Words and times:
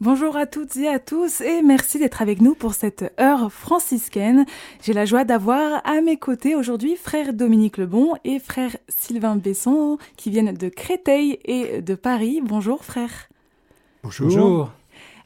Bonjour 0.00 0.38
à 0.38 0.46
toutes 0.46 0.78
et 0.78 0.88
à 0.88 0.98
tous 0.98 1.42
et 1.42 1.60
merci 1.60 1.98
d'être 1.98 2.22
avec 2.22 2.40
nous 2.40 2.54
pour 2.54 2.72
cette 2.72 3.12
heure 3.20 3.52
franciscaine. 3.52 4.46
J'ai 4.82 4.94
la 4.94 5.04
joie 5.04 5.24
d'avoir 5.24 5.86
à 5.86 6.00
mes 6.00 6.16
côtés 6.16 6.54
aujourd'hui 6.54 6.96
frère 6.96 7.34
Dominique 7.34 7.76
Lebon 7.76 8.14
et 8.24 8.38
frère 8.38 8.74
Sylvain 8.88 9.36
Besson 9.36 9.98
qui 10.16 10.30
viennent 10.30 10.54
de 10.54 10.70
Créteil 10.70 11.38
et 11.44 11.82
de 11.82 11.94
Paris. 11.94 12.40
Bonjour 12.42 12.82
frère. 12.82 13.28
Bonjour. 14.02 14.28
Bonjour. 14.28 14.70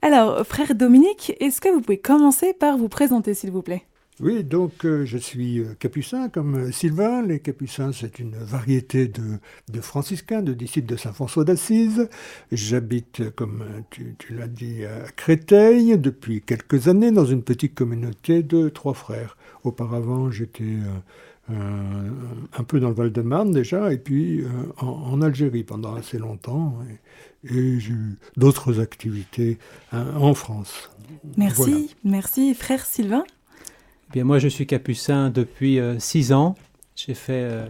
Alors 0.03 0.45
frère 0.45 0.75
Dominique, 0.75 1.35
est-ce 1.39 1.61
que 1.61 1.69
vous 1.69 1.81
pouvez 1.81 1.99
commencer 1.99 2.53
par 2.53 2.77
vous 2.77 2.89
présenter 2.89 3.33
s'il 3.33 3.53
vous 3.53 3.63
plaît? 3.63 3.85
Oui, 4.21 4.45
donc 4.45 4.85
euh, 4.85 5.05
je 5.05 5.19
suis 5.19 5.59
euh, 5.59 5.75
capucin 5.77 6.29
comme 6.29 6.55
euh, 6.55 6.71
Sylvain. 6.71 7.23
Les 7.23 7.41
capucins, 7.41 7.91
c'est 7.93 8.21
une 8.21 8.37
variété 8.37 9.09
de, 9.09 9.81
franciscains, 9.81 10.41
de 10.41 10.55
disciples 10.55 10.87
de 10.87 10.97
Saint 10.97 11.13
François 11.13 11.43
d'Assise. 11.45 12.09
J'habite, 12.53 13.35
comme 13.35 13.65
tu, 13.91 14.15
l'as 14.31 14.47
dit, 14.47 14.85
à 14.85 15.11
Créteil 15.17 15.99
depuis 15.99 16.43
quelques 16.43 16.87
années 16.87 17.11
dans 17.11 17.25
une 17.25 17.43
petite 17.43 17.75
communauté 17.75 18.45
de 18.45 18.69
trois 18.69 18.95
frères. 18.95 19.37
Auparavant, 19.65 20.31
j'étais 20.31 20.77
un 21.49 22.65
peu 22.65 22.79
dans 22.81 22.91
le 22.91 22.95
Val-de-Marne 22.95 23.51
déjà, 23.51 23.93
et 23.93 23.99
puis 23.99 24.45
en, 24.77 25.21
Algérie 25.23 25.65
pendant 25.65 25.95
assez 25.95 26.19
longtemps. 26.19 26.79
Et, 26.89 26.99
j'ai 27.79 27.93
eu 27.93 28.17
d'autres 28.37 28.81
activités 28.81 29.59
hein, 29.93 30.07
en 30.17 30.35
France. 30.35 30.91
Merci, 31.37 31.95
merci 32.05 32.55
frère 32.55 32.87
Sylvain 32.87 33.25
moi, 34.23 34.39
je 34.39 34.49
suis 34.49 34.67
capucin 34.67 35.31
depuis 35.31 35.81
euh, 35.81 35.99
six 35.99 36.33
ans. 36.33 36.55
J'ai 36.95 37.15
fait 37.15 37.33
euh, 37.33 37.67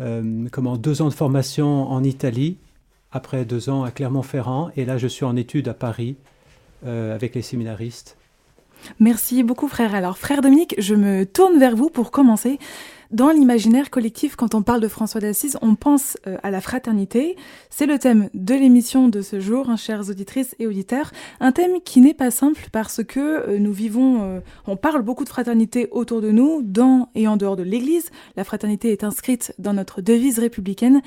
euh, 0.00 0.46
comment, 0.50 0.76
deux 0.76 1.00
ans 1.00 1.08
de 1.08 1.14
formation 1.14 1.90
en 1.90 2.04
Italie, 2.04 2.58
après 3.12 3.44
deux 3.44 3.70
ans 3.70 3.84
à 3.84 3.90
Clermont-Ferrand, 3.90 4.70
et 4.76 4.84
là, 4.84 4.98
je 4.98 5.06
suis 5.06 5.24
en 5.24 5.36
études 5.36 5.68
à 5.68 5.74
Paris 5.74 6.16
avec 6.86 7.34
les 7.34 7.40
séminaristes. 7.40 8.18
Merci 9.00 9.42
beaucoup, 9.42 9.68
frère. 9.68 9.94
Alors, 9.94 10.18
frère 10.18 10.42
Dominique, 10.42 10.74
je 10.76 10.94
me 10.94 11.24
tourne 11.24 11.58
vers 11.58 11.74
vous 11.74 11.88
pour 11.88 12.10
commencer. 12.10 12.58
Dans 13.10 13.30
l'imaginaire 13.30 13.90
collectif, 13.90 14.34
quand 14.34 14.54
on 14.54 14.62
parle 14.62 14.80
de 14.80 14.88
François 14.88 15.20
d'Assise, 15.20 15.58
on 15.62 15.74
pense 15.74 16.16
euh, 16.26 16.36
à 16.42 16.50
la 16.50 16.60
fraternité. 16.60 17.36
C'est 17.70 17.86
le 17.86 17.98
thème 17.98 18.30
de 18.34 18.54
l'émission 18.54 19.08
de 19.08 19.20
ce 19.20 19.40
jour, 19.40 19.68
hein, 19.68 19.76
chères 19.76 20.08
auditrices 20.08 20.54
et 20.58 20.66
auditeurs. 20.66 21.10
Un 21.40 21.52
thème 21.52 21.80
qui 21.84 22.00
n'est 22.00 22.14
pas 22.14 22.30
simple 22.30 22.68
parce 22.72 23.04
que 23.04 23.20
euh, 23.20 23.58
nous 23.58 23.72
vivons, 23.72 24.22
euh, 24.22 24.40
on 24.66 24.76
parle 24.76 25.02
beaucoup 25.02 25.24
de 25.24 25.28
fraternité 25.28 25.88
autour 25.90 26.20
de 26.20 26.30
nous, 26.30 26.62
dans 26.62 27.08
et 27.14 27.28
en 27.28 27.36
dehors 27.36 27.56
de 27.56 27.62
l'Église. 27.62 28.10
La 28.36 28.44
fraternité 28.44 28.90
est 28.90 29.04
inscrite 29.04 29.54
dans 29.58 29.74
notre 29.74 30.00
devise 30.00 30.38
républicaine. 30.38 31.02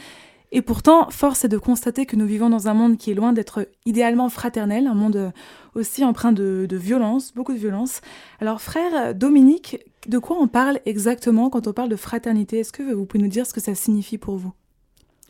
Et 0.54 0.62
pourtant, 0.62 1.10
force 1.10 1.44
est 1.44 1.50
de 1.50 1.58
constater 1.58 2.06
que 2.06 2.16
nous 2.16 2.26
vivons 2.26 2.50
dans 2.50 2.70
un 2.70 2.74
monde 2.74 2.98
qui 2.98 3.12
est 3.12 3.16
loin 3.16 3.34
d'être 3.34 3.68
idéalement 3.86 4.30
fraternel, 4.30 4.88
un 4.88 4.94
monde 4.94 5.34
aussi 5.76 6.06
empreint 6.06 6.32
de, 6.32 6.66
de, 6.70 6.78
violence, 6.78 7.34
beaucoup 7.34 7.52
de 7.52 7.58
violence. 7.58 8.00
Alors 8.40 8.62
frère 8.62 9.14
Dominique, 9.14 9.78
de 10.08 10.18
quoi 10.18 10.38
on 10.40 10.48
parle 10.48 10.80
exactement 10.86 11.50
quand 11.50 11.68
on 11.68 11.74
parle 11.74 11.90
de 11.90 11.96
fraternité? 11.96 12.60
Est-ce 12.60 12.72
que 12.72 12.94
vous 12.94 13.06
pouvez 13.06 13.24
nous 13.24 13.30
dire 13.30 13.46
ce 13.46 13.54
que 13.54 13.62
ça 13.62 13.76
signifie 13.76 14.18
pour 14.18 14.38
vous? 14.38 14.54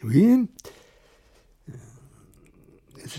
Oui. 0.04 0.48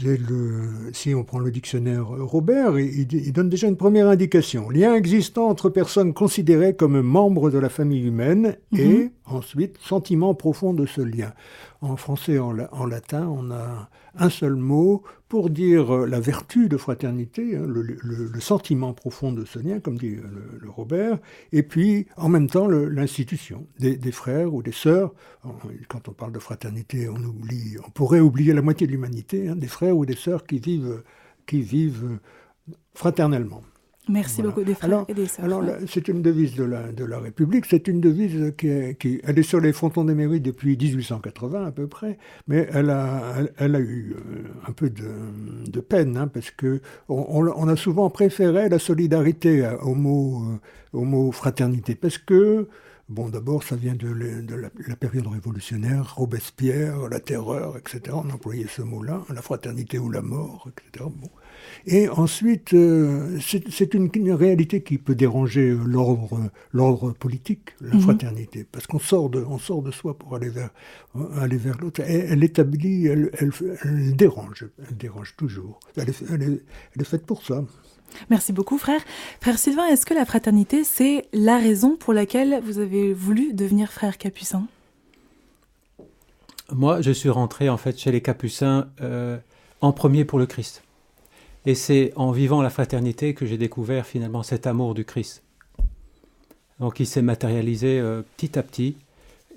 Le, 0.04 0.90
si 0.92 1.14
on 1.14 1.24
prend 1.24 1.38
le 1.38 1.50
dictionnaire 1.50 2.08
Robert, 2.08 2.78
il, 2.78 3.10
il, 3.10 3.32
donne 3.32 3.48
déjà 3.48 3.68
une 3.68 3.76
première 3.76 4.06
indication. 4.08 4.68
Lien 4.68 4.94
existant 4.94 5.48
entre 5.48 5.70
personnes 5.70 6.12
considérées 6.12 6.76
comme 6.76 7.00
membres 7.00 7.50
de 7.50 7.58
la 7.58 7.70
famille 7.70 8.06
humaine 8.06 8.56
et 8.76 8.86
mhm. 8.86 9.10
ensuite 9.24 9.78
sentiment 9.80 10.34
profond 10.34 10.74
de 10.74 10.84
ce 10.84 11.00
lien. 11.00 11.32
En 11.80 11.96
français 11.96 12.32
et 12.32 12.38
en, 12.40 12.52
latin, 12.52 13.28
on 13.28 13.52
a 13.52 13.88
un 14.16 14.30
seul 14.30 14.56
mot 14.56 15.04
pour 15.28 15.48
dire 15.48 15.94
euh, 15.94 16.06
la 16.06 16.18
vertu 16.18 16.68
de 16.68 16.76
fraternité, 16.76 17.56
hein, 17.56 17.66
le, 17.66 18.40
sentiment 18.40 18.92
profond 18.94 19.32
de 19.32 19.44
ce 19.44 19.60
lien, 19.60 19.78
comme 19.78 19.96
dit 19.96 20.16
le, 20.16 20.68
Robert, 20.68 21.18
et 21.52 21.62
puis 21.62 22.06
en 22.16 22.28
même 22.28 22.48
temps 22.48 22.66
l'institution 22.66 23.66
des, 23.78 24.12
frères 24.12 24.52
ou 24.52 24.62
des 24.62 24.72
sœurs. 24.72 25.14
Quand 25.86 26.08
on 26.08 26.12
parle 26.12 26.32
de 26.32 26.40
fraternité, 26.40 27.08
on 27.08 27.16
oublie, 27.16 27.76
on 27.86 27.90
pourrait 27.90 28.20
oublier 28.20 28.54
la 28.54 28.62
moitié 28.62 28.88
de 28.88 28.92
l'humanité, 28.92 29.48
hein, 29.48 29.54
des 29.54 29.68
frères 29.68 29.96
ou 29.96 30.04
des 30.04 30.16
sœurs 30.16 30.44
qui 30.46 30.58
vivent 30.58 32.18
fraternellement. 32.92 33.62
Merci 34.08 34.42
beaucoup 34.42 34.64
des 34.64 34.74
frères 34.74 35.04
et 35.08 35.14
des 35.14 35.26
sœurs. 35.26 35.44
Alors, 35.44 35.64
c'est 35.86 36.08
une 36.08 36.22
devise 36.22 36.54
de 36.54 36.64
la, 36.64 36.90
de 36.92 37.04
la 37.04 37.18
République, 37.18 37.66
c'est 37.66 37.88
une 37.88 38.00
devise 38.00 38.52
qui 38.56 38.68
est, 38.68 38.98
qui 38.98 39.20
elle 39.24 39.38
est 39.38 39.42
sur 39.42 39.60
les 39.60 39.72
frontons 39.72 40.04
des 40.04 40.14
mairies 40.14 40.40
depuis 40.40 40.76
1880 40.76 41.66
à 41.66 41.70
peu 41.70 41.86
près, 41.86 42.18
mais 42.46 42.68
elle 42.72 42.90
a, 42.90 43.34
elle, 43.58 43.74
a 43.74 43.80
eu 43.80 44.14
euh, 44.16 44.42
un 44.68 44.72
peu 44.72 44.90
de, 44.90 45.08
de 45.66 45.80
peine, 45.80 46.16
hein, 46.16 46.28
parce 46.28 46.50
que 46.50 46.80
on, 47.08 47.68
a 47.68 47.76
souvent 47.76 48.10
préféré 48.10 48.68
la 48.68 48.78
solidarité 48.78 49.68
au 49.82 49.94
mot, 49.94 50.42
euh, 50.44 50.98
au 50.98 51.04
mot 51.04 51.32
fraternité, 51.32 51.94
parce 51.94 52.18
que 52.18 52.68
Bon, 53.08 53.30
d'abord, 53.30 53.62
ça 53.62 53.74
vient 53.74 53.94
de, 53.94 54.12
de 54.42 54.54
la, 54.54 54.68
la, 54.86 54.94
période 54.94 55.26
révolutionnaire, 55.28 56.14
Robespierre, 56.16 57.08
la 57.08 57.20
terreur, 57.20 57.78
etc. 57.78 58.02
On 58.12 58.28
employait 58.28 58.66
ce 58.68 58.82
mot-là, 58.82 59.22
la 59.32 59.40
fraternité 59.40 59.98
ou 59.98 60.10
la 60.10 60.20
mort, 60.20 60.68
etc. 60.68 61.06
Bon. 61.16 61.30
Et 61.86 62.08
ensuite, 62.08 62.74
euh, 62.74 63.38
c'est 63.40 63.94
une, 63.94 64.10
réalité 64.32 64.82
qui 64.82 64.98
peut 64.98 65.14
déranger 65.14 65.76
l'ordre 65.86 67.12
politique, 67.12 67.70
la 67.80 67.94
mhm. 67.94 68.00
fraternité, 68.00 68.66
parce 68.70 68.86
qu'on 68.86 68.98
sort 68.98 69.30
de, 69.30 69.44
on 69.48 69.58
sort 69.58 69.82
de 69.82 69.90
soi 69.90 70.16
pour 70.16 70.36
aller 70.36 70.48
vers, 70.48 70.70
aller 71.36 71.56
vers 71.56 71.78
l'autre. 71.78 72.02
Elle, 72.04 72.44
établit, 72.44 73.06
elle, 73.06 73.30
elle, 73.38 74.16
dérange, 74.16 74.66
elle 74.88 74.96
dérange 74.96 75.34
toujours. 75.36 75.80
Elle 75.96 76.10
est, 76.10 76.22
elle 76.30 76.60
est, 77.00 77.04
faite 77.04 77.24
pour 77.24 77.42
ça. 77.42 77.64
Merci 78.30 78.52
beaucoup, 78.52 78.78
frère. 78.78 79.00
Frère 79.40 79.58
Sylvain, 79.58 79.86
est-ce 79.86 80.06
que 80.06 80.14
la 80.14 80.24
fraternité, 80.24 80.84
c'est 80.84 81.26
la 81.32 81.58
raison 81.58 81.96
pour 81.96 82.12
laquelle 82.12 82.60
vous 82.64 82.78
avez 82.78 83.12
voulu 83.12 83.52
devenir 83.52 83.92
frère 83.92 84.18
capucin? 84.18 84.66
Moi, 86.72 87.00
je 87.00 87.10
suis 87.10 87.30
rentré 87.30 87.68
en 87.68 87.78
fait 87.78 87.98
chez 87.98 88.12
les 88.12 88.20
capucins 88.20 88.88
euh, 89.00 89.38
en 89.80 89.92
premier 89.92 90.24
pour 90.24 90.38
le 90.38 90.46
Christ. 90.46 90.82
Et 91.68 91.74
c'est 91.74 92.14
en 92.16 92.30
vivant 92.30 92.62
la 92.62 92.70
fraternité 92.70 93.34
que 93.34 93.44
j'ai 93.44 93.58
découvert 93.58 94.06
finalement 94.06 94.42
cet 94.42 94.66
amour 94.66 94.94
du 94.94 95.04
Christ. 95.04 95.42
Donc 96.80 96.98
il 96.98 97.06
s'est 97.06 97.20
matérialisé 97.20 98.00
euh, 98.00 98.22
petit 98.38 98.58
à 98.58 98.62
petit 98.62 98.96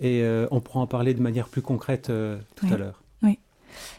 et 0.02 0.22
euh, 0.22 0.46
on 0.52 0.60
pourra 0.60 0.82
en 0.82 0.88
parler 0.88 1.14
de 1.14 1.22
manière 1.22 1.48
plus 1.48 1.62
concrète 1.62 2.10
euh, 2.10 2.38
tout 2.58 2.66
à 2.70 2.76
l'heure. 2.76 3.02
Oui. 3.24 3.32
Et 3.32 3.38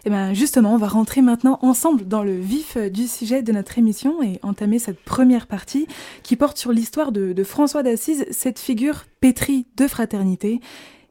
eh 0.05 0.11
bien 0.11 0.35
justement, 0.35 0.75
on 0.75 0.77
va 0.77 0.89
rentrer 0.89 1.23
maintenant 1.23 1.59
ensemble 1.63 2.07
dans 2.07 2.23
le 2.23 2.39
vif 2.39 2.77
du 2.77 3.07
sujet 3.07 3.41
de 3.43 3.51
notre 3.51 3.79
émission 3.79 4.23
et 4.23 4.39
entamer 4.43 4.79
cette 4.79 5.01
première 5.01 5.47
partie 5.47 5.87
qui 6.23 6.37
porte 6.37 6.59
sur 6.59 6.71
l'histoire 6.71 7.13
de, 7.13 7.33
de 7.33 7.45
François 7.45 7.83
d'Assise, 7.83 8.27
cette 8.31 8.59
figure 8.59 9.07
pétrie 9.23 9.65
de 9.79 9.89
fraternité 9.89 10.61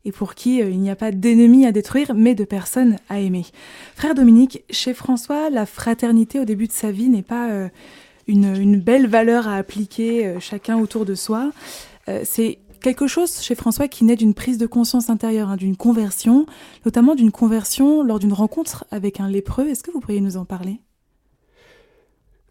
et 0.05 0.11
pour 0.11 0.35
qui 0.35 0.61
euh, 0.61 0.69
il 0.69 0.79
n'y 0.79 0.89
a 0.89 0.95
pas 0.95 1.11
d'ennemis 1.11 1.65
à 1.65 1.71
détruire, 1.71 2.13
mais 2.15 2.35
de 2.35 2.43
personnes 2.43 2.97
à 3.09 3.19
aimer. 3.19 3.45
Frère 3.95 4.15
Dominique, 4.15 4.63
chez 4.69 4.93
François, 4.93 5.49
la 5.49 5.65
fraternité 5.65 6.39
au 6.39 6.45
début 6.45 6.67
de 6.67 6.71
sa 6.71 6.91
vie 6.91 7.09
n'est 7.09 7.21
pas 7.21 7.49
euh, 7.49 7.69
une, 8.27 8.79
belle 8.79 9.07
valeur 9.07 9.47
à 9.47 9.55
appliquer 9.55 10.25
euh, 10.25 10.39
chacun 10.39 10.77
autour 10.77 11.05
de 11.05 11.15
soi. 11.15 11.51
C'est 12.23 12.57
quelque 12.81 13.07
chose 13.07 13.41
chez 13.41 13.55
François 13.55 13.87
qui 13.87 14.03
naît 14.03 14.17
d'une 14.17 14.33
prise 14.33 14.57
de 14.57 14.65
conscience 14.65 15.09
intérieure, 15.09 15.49
hein, 15.49 15.55
d'une 15.55 15.77
conversion, 15.77 16.45
notamment 16.83 17.15
d'une 17.15 17.31
conversion 17.31 18.03
lors 18.03 18.19
d'une 18.19 18.33
rencontre 18.33 18.85
avec 18.91 19.21
un 19.21 19.29
lépreux. 19.29 19.69
Est-ce 19.69 19.83
que 19.83 19.91
vous 19.91 20.01
pourriez 20.01 20.19
nous 20.19 20.35
en 20.35 20.43
parler? 20.43 20.81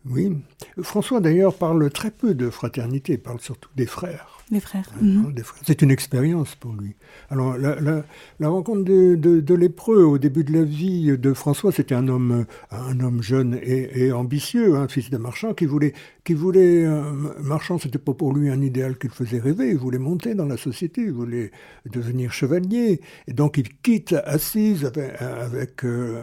Oui. 0.07 0.33
François 0.81 1.21
d'ailleurs 1.21 1.55
parle 1.55 1.91
très 1.91 2.11
peu 2.11 2.33
de 2.33 2.49
fraternité, 2.49 3.19
parle 3.19 3.41
surtout 3.41 3.69
des 3.77 3.87
frères. 3.87 4.40
Des 4.51 4.59
frères. 4.59 4.91
Mhm. 5.01 5.33
C'est 5.65 5.81
une 5.83 5.93
expérience 5.93 6.57
pour 6.57 6.73
lui. 6.73 6.97
Alors, 7.29 7.57
la, 7.57 8.49
rencontre 8.49 8.83
de, 8.85 9.55
lépreux 9.55 10.03
au 10.03 10.19
début 10.19 10.43
de 10.43 10.53
la 10.53 10.65
vie 10.65 11.17
de 11.17 11.33
François, 11.33 11.71
c'était 11.71 11.95
un 11.95 12.09
homme, 12.09 12.47
un 12.73 12.99
homme 12.99 13.23
jeune 13.23 13.61
et, 13.63 14.11
ambitieux, 14.11 14.75
un 14.75 14.89
fils 14.89 15.09
de 15.09 15.19
marchand 15.19 15.55
qui 15.55 15.67
voulait, 15.67 15.93
qui 16.25 16.35
voulait, 16.35 16.85
euh, 16.85 17.13
marchand, 17.41 17.79
c'était 17.79 17.99
pas 17.99 18.13
pour 18.13 18.33
lui 18.33 18.51
un 18.51 18.61
idéal 18.61 18.99
qu'il 18.99 19.11
faisait 19.11 19.39
rêver. 19.39 19.71
Il 19.71 19.79
voulait 19.79 19.99
monter 19.99 20.35
dans 20.35 20.47
la 20.47 20.57
société, 20.57 21.03
il 21.03 21.13
voulait 21.13 21.53
devenir 21.87 22.33
chevalier. 22.33 23.01
Et 23.29 23.33
donc, 23.33 23.57
il 23.57 23.69
quitte 23.83 24.17
Assise 24.25 24.85
avec, 24.85 25.85
euh, 25.85 26.23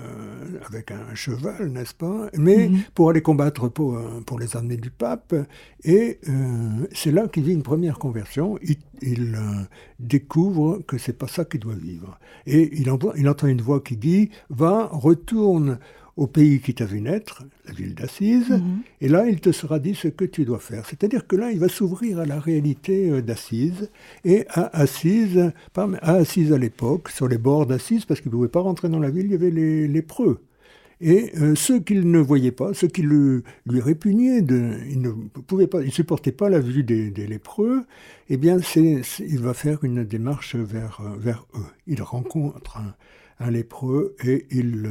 avec, 0.68 0.92
un 0.92 1.16
cheval, 1.16 1.70
n'est-ce 1.70 1.94
pas 1.94 2.30
Mais 2.38 2.68
mhm. 2.68 2.80
pour 2.94 3.10
aller 3.10 3.22
combattre 3.22 3.70
pour, 3.70 3.98
pour 4.26 4.38
les 4.38 4.58
armées 4.58 4.76
du 4.76 4.90
pape. 4.90 5.34
Et 5.86 6.20
euh, 6.28 6.86
c'est 6.92 7.12
là 7.12 7.30
qu'il 7.30 7.44
vit 7.44 7.54
une 7.54 7.64
première 7.64 7.98
conversion 7.98 8.17
il, 9.02 9.36
euh, 9.36 9.64
découvre 10.00 10.80
que 10.88 10.98
c'est 10.98 11.18
pas 11.18 11.28
ça 11.28 11.46
qu'il 11.46 11.60
doit 11.60 11.76
vivre. 11.76 12.20
Et 12.46 12.70
il, 12.74 12.90
il 13.18 13.30
entend 13.30 13.48
une 13.48 13.62
voix 13.62 13.82
qui 13.82 13.98
dit 13.98 14.30
Va, 14.50 14.90
retourne 14.92 15.80
au 16.18 16.26
pays 16.26 16.60
qui 16.60 16.74
t'a 16.74 16.86
vu 16.86 17.00
naître, 17.00 17.44
la 17.68 17.74
ville 17.74 17.94
d'Assise, 17.94 18.50
mhm. 18.50 18.80
et 19.02 19.08
là 19.08 19.28
il 19.28 19.40
te 19.40 19.52
sera 19.52 19.78
dit 19.78 19.94
ce 19.94 20.08
que 20.08 20.26
tu 20.26 20.46
dois 20.46 20.60
faire. 20.60 20.86
C'est-à-dire 20.88 21.28
que 21.28 21.36
là 21.36 21.52
il 21.52 21.60
va 21.60 21.70
s'ouvrir 21.70 22.20
à 22.20 22.26
la 22.26 22.40
réalité 22.40 23.10
euh, 23.10 23.22
d'Assise, 23.22 23.90
et 24.26 24.46
à 24.50 24.76
Assise, 24.76 25.52
à 25.76 26.14
Assise 26.14 26.52
à 26.52 26.58
l'époque, 26.58 27.10
sur 27.10 27.28
les 27.28 27.38
bords 27.38 27.68
d'Assise, 27.68 28.06
parce 28.06 28.20
qu'il 28.20 28.32
ne 28.32 28.36
pouvait 28.36 28.48
pas 28.48 28.62
rentrer 28.62 28.90
dans 28.90 29.00
la 29.00 29.12
ville, 29.12 29.28
il 29.28 29.32
y 29.32 29.36
avait 29.36 29.52
les 29.52 29.88
lépreux. 29.88 30.42
Et 31.00 31.32
euh, 31.38 31.54
ceux 31.56 31.80
qu'il 31.80 32.10
ne 32.10 32.20
voyait 32.20 32.52
pas, 32.52 32.74
ceux 32.74 32.88
qui 32.88 33.04
le, 33.04 33.44
lui 33.68 33.82
répugnaient, 33.82 34.42
de, 34.42 34.74
il 34.90 35.02
ne 35.02 35.12
pouvait 35.12 35.68
pas, 35.68 35.82
il 35.82 35.92
supportait 35.92 36.32
pas 36.32 36.50
la 36.50 36.60
vue 36.60 36.84
des, 36.84 37.12
des 37.12 37.28
lépreux, 37.28 37.86
eh 38.30 38.38
bien, 38.38 38.58
c'est, 38.60 39.02
il 39.20 39.40
va 39.40 39.54
faire 39.54 39.84
une 39.84 40.04
démarche 40.04 40.56
vers, 40.56 41.02
vers 41.18 41.46
eux. 41.56 41.66
Il 41.86 42.02
rencontre 42.02 42.78
un, 42.78 42.96
un 43.40 43.52
lépreux 43.52 44.16
et 44.24 44.48
il, 44.50 44.90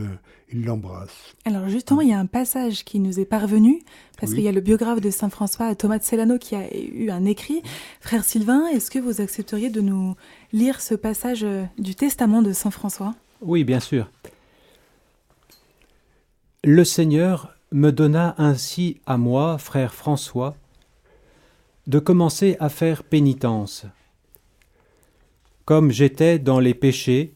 il 0.52 0.64
l'embrasse. 0.64 1.34
Alors 1.44 1.68
justement, 1.68 2.00
il 2.00 2.10
y 2.10 2.12
a 2.12 2.20
un 2.20 2.26
passage 2.26 2.84
qui 2.84 3.00
nous 3.00 3.18
est 3.18 3.24
parvenu, 3.24 3.82
parce 4.20 4.32
qu'il 4.32 4.44
y 4.44 4.48
a 4.48 4.52
le 4.52 4.60
biographe 4.60 5.00
de 5.00 5.10
Saint 5.10 5.28
François, 5.30 5.74
Thomas 5.74 5.98
de 5.98 6.04
Celano, 6.04 6.38
qui 6.38 6.54
a 6.54 6.72
eu 6.76 7.10
un 7.10 7.24
écrit. 7.24 7.62
Frère 8.00 8.24
Sylvain, 8.24 8.66
est-ce 8.68 8.90
que 8.90 9.00
vous 9.00 9.20
accepteriez 9.20 9.70
de 9.70 9.80
nous 9.80 10.14
lire 10.52 10.80
ce 10.80 10.94
passage 10.94 11.44
du 11.78 11.96
testament 11.96 12.42
de 12.42 12.52
Saint 12.52 12.70
François? 12.70 13.14
Oui, 13.42 13.64
bien 13.64 13.80
sûr. 13.80 14.08
Le 16.64 16.84
Seigneur 16.84 17.54
me 17.70 17.90
donna 17.90 18.34
ainsi 18.38 19.00
à 19.06 19.18
moi, 19.18 19.58
frère 19.58 19.94
François, 19.94 20.56
de 21.86 21.98
commencer 21.98 22.56
à 22.58 22.68
faire 22.68 23.04
pénitence. 23.04 23.86
Comme 25.64 25.90
j'étais 25.90 26.38
dans 26.38 26.58
les 26.58 26.74
péchés, 26.74 27.34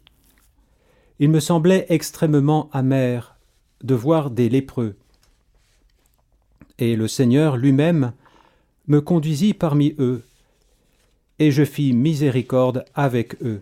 il 1.20 1.31
me 1.31 1.38
semblait 1.40 1.87
extrêmement 1.90 2.70
amer 2.72 3.37
de 3.84 3.94
voir 3.94 4.31
des 4.31 4.49
lépreux. 4.49 4.96
Et 6.78 6.96
le 6.96 7.06
Seigneur 7.06 7.56
lui-même 7.56 8.12
me 8.88 9.00
conduisit 9.00 9.55
parmi 9.55 9.94
eux, 9.99 10.25
et 11.38 11.50
je 11.50 11.64
fis 11.64 11.93
miséricorde 11.93 12.84
avec 12.94 13.40
eux. 13.43 13.61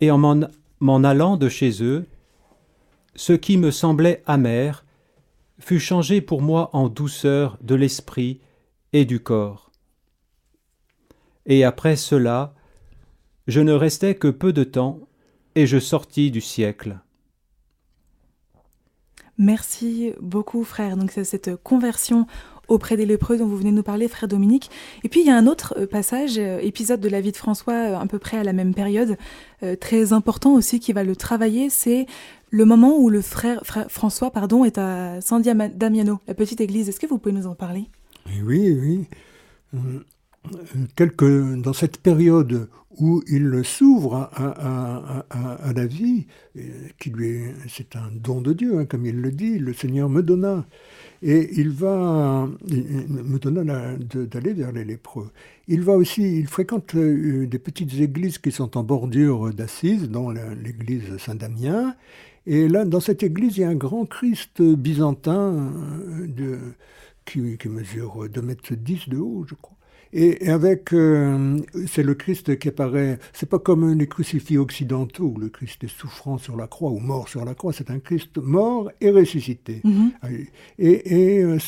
Et 0.00 0.10
en 0.10 0.18
m'en 0.18 1.04
allant 1.04 1.36
de 1.36 1.48
chez 1.48 1.82
eux, 1.82 2.06
ce 3.14 3.32
qui 3.32 3.56
me 3.56 3.70
semblait 3.70 4.22
amer 4.26 4.84
fut 5.58 5.80
changé 5.80 6.20
pour 6.20 6.42
moi 6.42 6.70
en 6.72 6.88
douceur 6.88 7.58
de 7.62 7.74
l'esprit 7.74 8.40
et 8.92 9.04
du 9.04 9.20
corps. 9.20 9.70
Et 11.46 11.64
après 11.64 11.96
cela, 11.96 12.54
je 13.46 13.60
ne 13.60 13.72
restais 13.72 14.14
que 14.14 14.28
peu 14.28 14.52
de 14.52 14.64
temps, 14.64 15.00
et 15.54 15.66
je 15.66 15.78
sortis 15.78 16.30
du 16.30 16.40
siècle. 16.40 16.98
Merci 19.38 20.12
beaucoup, 20.20 20.64
frère. 20.64 20.96
Donc, 20.96 21.10
c'est 21.10 21.24
cette 21.24 21.56
conversion 21.56 22.26
auprès 22.68 22.96
des 22.96 23.06
lépreux 23.06 23.36
dont 23.36 23.46
vous 23.46 23.56
venez 23.56 23.72
nous 23.72 23.82
parler, 23.82 24.08
frère 24.08 24.28
Dominique. 24.28 24.70
Et 25.04 25.08
puis, 25.08 25.20
il 25.20 25.26
y 25.26 25.30
a 25.30 25.36
un 25.36 25.46
autre 25.46 25.74
euh, 25.78 25.86
passage, 25.86 26.38
euh, 26.38 26.58
épisode 26.60 27.00
de 27.00 27.08
la 27.08 27.20
vie 27.20 27.32
de 27.32 27.36
François, 27.36 27.74
euh, 27.74 27.96
à 27.96 28.06
peu 28.06 28.18
près 28.18 28.38
à 28.38 28.44
la 28.44 28.52
même 28.52 28.74
période, 28.74 29.16
très 29.80 30.12
important 30.12 30.54
aussi, 30.54 30.80
qui 30.80 30.92
va 30.92 31.04
le 31.04 31.14
travailler, 31.14 31.70
c'est 31.70 32.06
le 32.52 32.66
moment 32.66 32.98
où 32.98 33.08
le 33.08 33.22
frère, 33.22 33.62
François 33.88 34.30
pardon, 34.30 34.64
est 34.64 34.76
à 34.76 35.20
San 35.22 35.42
Damiano, 35.42 36.20
la 36.28 36.34
petite 36.34 36.60
église. 36.60 36.88
Est-ce 36.88 37.00
que 37.00 37.06
vous 37.06 37.18
pouvez 37.18 37.34
nous 37.34 37.46
en 37.46 37.54
parler? 37.54 37.86
Oui, 38.44 38.78
oui. 38.78 39.06
Quelque, 40.94 41.56
dans 41.56 41.72
cette 41.72 41.96
période 41.98 42.68
où 42.98 43.22
il 43.26 43.62
s'ouvre 43.64 44.28
à, 44.34 45.72
la 45.74 45.86
vie, 45.86 46.26
qui 46.98 47.08
lui 47.08 47.44
c'est 47.68 47.96
un 47.96 48.10
don 48.14 48.42
de 48.42 48.52
Dieu, 48.52 48.78
hein, 48.78 48.84
comme 48.84 49.06
il 49.06 49.18
le 49.22 49.30
dit, 49.32 49.58
le 49.58 49.72
Seigneur 49.72 50.10
me 50.10 50.22
donna, 50.22 50.66
et 51.22 51.58
il 51.58 51.70
va, 51.70 52.46
me 52.68 53.38
donna 53.38 53.96
d'aller 53.96 54.52
vers 54.52 54.72
les 54.72 54.84
lépreux. 54.84 55.30
Il 55.68 55.80
va 55.82 55.94
aussi, 55.94 56.40
il 56.40 56.48
fréquente 56.48 56.94
euh, 56.96 57.46
des 57.46 57.58
petites 57.58 57.94
églises 57.94 58.36
qui 58.36 58.52
sont 58.52 58.76
en 58.76 58.82
bordure 58.82 59.54
d'Assise, 59.54 60.10
dont 60.10 60.28
l'église 60.30 61.16
Saint-Damien, 61.16 61.94
et 62.46 62.68
là, 62.68 62.84
dans 62.84 63.00
cette 63.00 63.22
église, 63.22 63.56
il 63.56 63.60
y 63.60 63.64
a 63.64 63.68
un 63.68 63.74
grand 63.74 64.06
Christ 64.06 64.62
byzantin 64.62 65.54
euh, 65.54 66.26
de, 66.26 66.58
qui, 67.24 67.68
mesure 67.68 68.28
2 68.28 68.42
mètres 68.42 68.74
10 68.74 69.08
de 69.08 69.18
haut, 69.18 69.44
je 69.48 69.54
crois. 69.54 69.76
Et, 70.14 70.50
avec, 70.50 70.92
euh, 70.92 71.58
c'est 71.86 72.02
le 72.02 72.14
Christ 72.14 72.58
qui 72.58 72.68
apparaît, 72.68 73.18
c'est 73.32 73.48
pas 73.48 73.58
comme 73.58 73.96
les 73.98 74.06
crucifix 74.06 74.58
occidentaux, 74.58 75.32
où 75.34 75.38
le 75.38 75.48
Christ 75.48 75.84
est 75.84 75.88
souffrant 75.88 76.36
sur 76.36 76.56
la 76.56 76.66
croix 76.66 76.90
ou 76.90 76.98
mort 76.98 77.28
sur 77.28 77.44
la 77.44 77.54
croix, 77.54 77.72
c'est 77.72 77.90
un 77.90 77.98
Christ 77.98 78.36
mort 78.36 78.90
et 79.00 79.10
ressuscité. 79.10 79.80
Mm-hmm. 79.84 80.46
Et, 80.80 81.36
et 81.38 81.42
euh, 81.42 81.58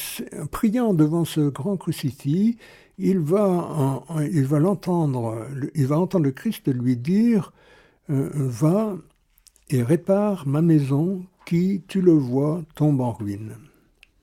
priant 0.50 0.92
devant 0.92 1.24
ce 1.24 1.48
grand 1.48 1.78
crucifix, 1.78 2.58
il 2.98 3.18
va, 3.18 4.04
il 4.30 4.44
va 4.44 4.58
l'entendre, 4.60 5.48
il 5.74 5.86
va 5.86 5.98
entendre 5.98 6.26
le 6.26 6.30
Christ 6.30 6.72
lui 6.72 6.96
dire, 6.96 7.52
va 8.08 8.96
et 9.70 9.82
répare 9.82 10.46
ma 10.46 10.62
maison 10.62 11.24
qui, 11.46 11.82
tu 11.88 12.00
le 12.00 12.12
vois, 12.12 12.62
tombe 12.74 13.00
en 13.00 13.12
ruine. 13.12 13.56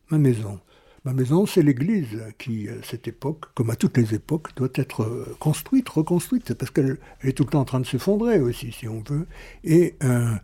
Ma 0.10 0.18
maison. 0.18 0.60
Ma 1.04 1.14
maison, 1.14 1.48
c'est 1.48 1.64
l'Église 1.64 2.22
qui, 2.38 2.70
à 2.70 2.74
cette 2.84 3.08
époque, 3.08 3.46
comme 3.56 3.72
à 3.72 3.76
toutes 3.76 3.98
les 3.98 4.14
époques, 4.14 4.56
doit 4.56 4.70
être 4.76 5.02
euh, 5.02 5.36
construite, 5.40 5.90
reconstruite, 5.90 6.54
parce 6.54 6.70
qu'elle 6.70 6.98
est 7.24 7.36
tout 7.36 7.44
le 7.44 7.50
temps 7.50 7.62
en 7.62 7.66
train 7.66 7.80
de 7.80 7.88
s'effondrer 7.88 8.40
aussi, 8.40 8.72
si 8.72 8.88
on 8.88 9.02
veut. 9.10 9.26
Et 9.64 9.96
euh, 10.04 10.36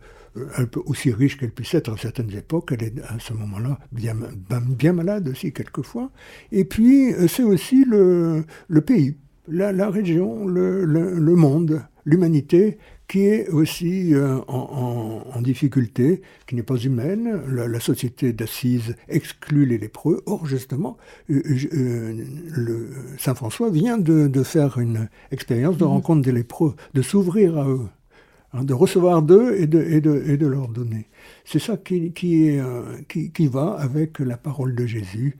aussi 0.86 1.12
riche 1.12 1.38
qu'elle 1.38 1.52
puisse 1.52 1.74
être 1.74 1.92
à 1.92 1.96
certaines 1.96 2.32
époques, 2.32 2.72
elle 2.72 2.82
est 2.82 3.00
à 3.02 3.20
ce 3.20 3.34
moment-là 3.34 3.78
bien, 3.92 4.92
malade 4.92 5.28
aussi 5.28 5.52
quelquefois. 5.52 6.10
Et 6.50 6.64
puis, 6.64 7.12
euh, 7.12 7.28
c'est 7.28 7.44
aussi 7.44 7.84
le, 7.84 8.44
pays, 8.84 9.16
la, 9.46 9.90
région, 9.90 10.44
le 10.44 11.34
monde, 11.36 11.82
l'humanité 12.04 12.78
qui 13.08 13.24
est 13.24 13.48
aussi 13.48 14.14
euh, 14.14 14.38
en, 14.48 15.40
difficulté, 15.40 16.20
qui 16.46 16.54
n'est 16.54 16.62
pas 16.62 16.76
humaine. 16.76 17.40
La, 17.50 17.80
société 17.80 18.34
d'Assise 18.34 18.96
exclut 19.08 19.64
les 19.64 19.78
lépreux. 19.78 20.22
Or, 20.26 20.46
justement, 20.46 20.98
euh, 21.30 21.42
euh, 21.72 22.24
le 22.50 22.90
Saint 23.18 23.34
François 23.34 23.70
vient 23.70 23.96
de, 23.96 24.42
faire 24.42 24.78
une 24.78 25.08
expérience 25.32 25.78
de 25.78 25.84
mhm. 25.84 25.90
rencontre 25.90 26.22
des 26.22 26.32
lépreux, 26.32 26.76
de 26.92 27.00
s'ouvrir 27.00 27.58
à 27.58 27.68
eux, 27.68 27.88
hein, 28.52 28.62
de 28.62 28.74
recevoir 28.74 29.22
d'eux 29.22 29.56
et 29.56 29.66
de, 29.66 29.82
et, 29.82 30.02
de, 30.02 30.22
et 30.26 30.36
de 30.36 30.46
leur 30.46 30.68
donner. 30.68 31.08
C'est 31.46 31.58
ça 31.58 31.78
qui, 31.78 32.12
qui, 32.12 32.48
est, 32.48 32.62
qui, 33.08 33.32
qui 33.32 33.46
va 33.46 33.72
avec 33.78 34.18
la 34.18 34.36
parole 34.36 34.74
de 34.74 34.84
Jésus. 34.84 35.38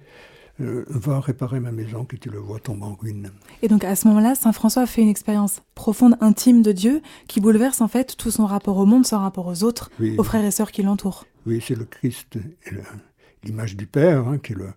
Euh, 0.61 0.85
va 0.89 1.21
réparer 1.21 1.61
ma 1.61 1.71
maison 1.71 2.05
qui, 2.05 2.19
tu 2.19 2.31
le 2.31 2.39
vois, 2.39 2.59
tombe 2.59 2.83
en 2.83 2.95
ruine. 2.95 3.31
Et 3.63 3.69
donc 3.69 3.85
à 3.85 3.95
ce 3.95 4.09
moment-là, 4.09 4.35
Saint 4.35 4.53
François 4.53 4.87
fait 4.87 5.03
une 5.03 5.09
expérience 5.09 5.63
profonde, 5.77 6.17
intime 6.21 6.63
de 6.63 6.73
Dieu, 6.73 7.01
qui 7.29 7.41
bouleverse 7.41 7.81
en 7.81 7.87
fait 7.87 8.17
tout 8.17 8.33
son 8.33 8.45
rapport 8.45 8.77
au 8.77 8.85
monde, 8.85 9.07
son 9.07 9.21
rapport 9.21 9.47
aux 9.47 9.63
autres, 9.63 9.89
aux 10.19 10.25
frères 10.25 10.45
et 10.45 10.51
sœurs 10.51 10.73
qui 10.73 10.83
l'entourent. 10.83 11.27
Oui, 11.47 11.63
c'est 11.65 11.77
le 11.77 11.85
Christ, 11.85 12.39
l'image 13.45 13.77
du 13.77 13.87
Père, 13.87 14.27
hein, 14.27 14.39
qui 14.39 14.53
est, 14.53 14.57
le, 14.57 14.71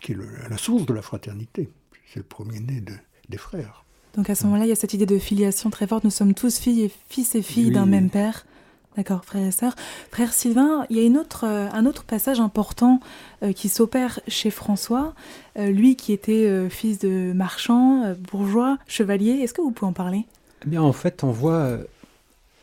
qui 0.00 0.12
est 0.12 0.18
la 0.50 0.58
source 0.58 0.84
de 0.84 0.94
la 0.94 1.02
fraternité. 1.02 1.70
C'est 2.12 2.18
le 2.18 2.24
premier-né 2.24 2.80
de, 2.80 2.94
des 3.28 3.38
frères. 3.38 3.84
Donc 4.16 4.30
à 4.30 4.34
ce 4.34 4.44
moment-là, 4.46 4.64
il 4.64 4.68
y 4.68 4.72
a 4.72 4.76
cette 4.76 4.94
idée 4.94 5.06
de 5.06 5.18
filiation 5.18 5.70
très 5.70 5.86
forte. 5.86 6.02
Nous 6.02 6.10
sommes 6.10 6.34
tous 6.34 6.58
filles 6.58 6.82
et 6.82 6.92
fils 7.08 7.36
et 7.36 7.42
filles 7.42 7.70
d'un 7.70 7.86
même 7.86 8.10
Père. 8.10 8.46
D'accord, 8.96 9.24
frères 9.24 9.46
et 9.46 9.50
sœurs. 9.50 9.74
Frère 10.12 10.32
Sylvain, 10.32 10.86
il 10.88 10.96
y 10.96 11.00
a 11.00 11.02
une 11.02 11.20
euh, 11.42 11.68
un 11.72 11.86
autre 11.86 12.04
passage 12.04 12.38
important 12.38 13.00
euh, 13.42 13.52
qui 13.52 13.68
s'opère 13.68 14.20
chez 14.28 14.50
François, 14.50 15.14
euh, 15.58 15.70
lui 15.70 15.96
qui 15.96 16.12
était 16.12 16.68
fils 16.70 16.98
de 17.00 17.32
marchand, 17.32 18.14
bourgeois, 18.30 18.78
chevalier. 18.86 19.32
Est-ce 19.32 19.52
que 19.52 19.62
vous 19.62 19.72
pouvez 19.72 19.88
en 19.88 19.92
parler? 19.92 20.26
Eh 20.64 20.68
bien, 20.68 20.82
en 20.82 20.92
fait, 20.92 21.24
on 21.24 21.32
voit 21.32 21.78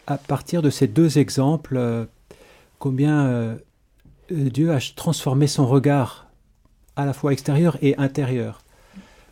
à 0.07 0.17
partir 0.17 0.61
de 0.61 0.69
ces 0.69 0.87
deux 0.87 1.17
exemples 1.17 2.07
combien 2.79 3.57
Dieu 4.29 4.71
a 4.71 4.79
transformé 4.95 5.47
son 5.47 5.67
regard 5.67 6.27
à 6.95 7.05
la 7.05 7.13
fois 7.13 7.33
extérieur 7.33 7.77
et 7.81 7.95
intérieur. 7.97 8.63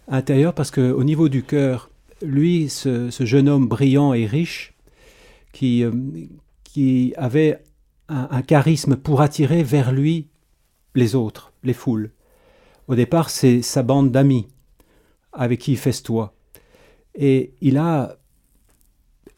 Intérieur 0.08 0.53
parce 0.53 0.72
qu'au 0.72 1.03
niveau 1.03 1.29
du 1.29 1.44
cœur, 1.44 1.89
lui, 2.22 2.70
ce, 2.70 3.10
jeune 3.10 3.48
homme 3.48 3.68
brillant 3.68 4.13
et 4.13 4.25
riche, 4.25 4.74
qui 5.51 5.84
qui 6.74 7.14
avait 7.18 7.64
un, 8.10 8.42
charisme 8.42 8.96
pour 8.96 9.22
attirer 9.22 9.64
vers 9.64 9.92
lui 9.92 10.28
les 10.96 11.16
autres, 11.16 11.52
les 11.64 11.74
foules. 11.74 12.12
Au 12.88 12.96
départ, 12.96 13.30
c'est 13.30 13.62
sa 13.62 13.84
bande 13.84 14.12
d'amis 14.12 14.48
avec 15.34 15.60
qui 15.62 15.74
il 15.74 15.78
festoie. 15.78 16.34
Et 17.16 17.54
il 17.62 17.78
a, 17.78 18.18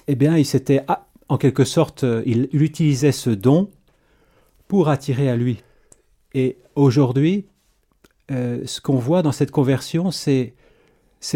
eh 0.07 0.15
bien, 0.15 0.37
il 0.37 0.45
s'était, 0.45 0.85
en 1.29 1.37
quelque 1.37 1.63
sorte, 1.63 2.05
il, 2.25 2.49
utilisait 2.51 3.11
ce 3.13 3.29
don 3.29 3.69
pour 4.67 4.89
attirer 4.89 5.29
à 5.29 5.35
lui. 5.35 5.63
Et 6.33 6.57
aujourd'hui, 6.75 7.45
euh, 8.29 8.61
ce 8.65 8.81
qu'on 8.81 8.97
voit 8.97 9.21
dans 9.21 9.33
cette 9.33 9.51
conversion, 9.51 10.11
c'est, 10.11 10.53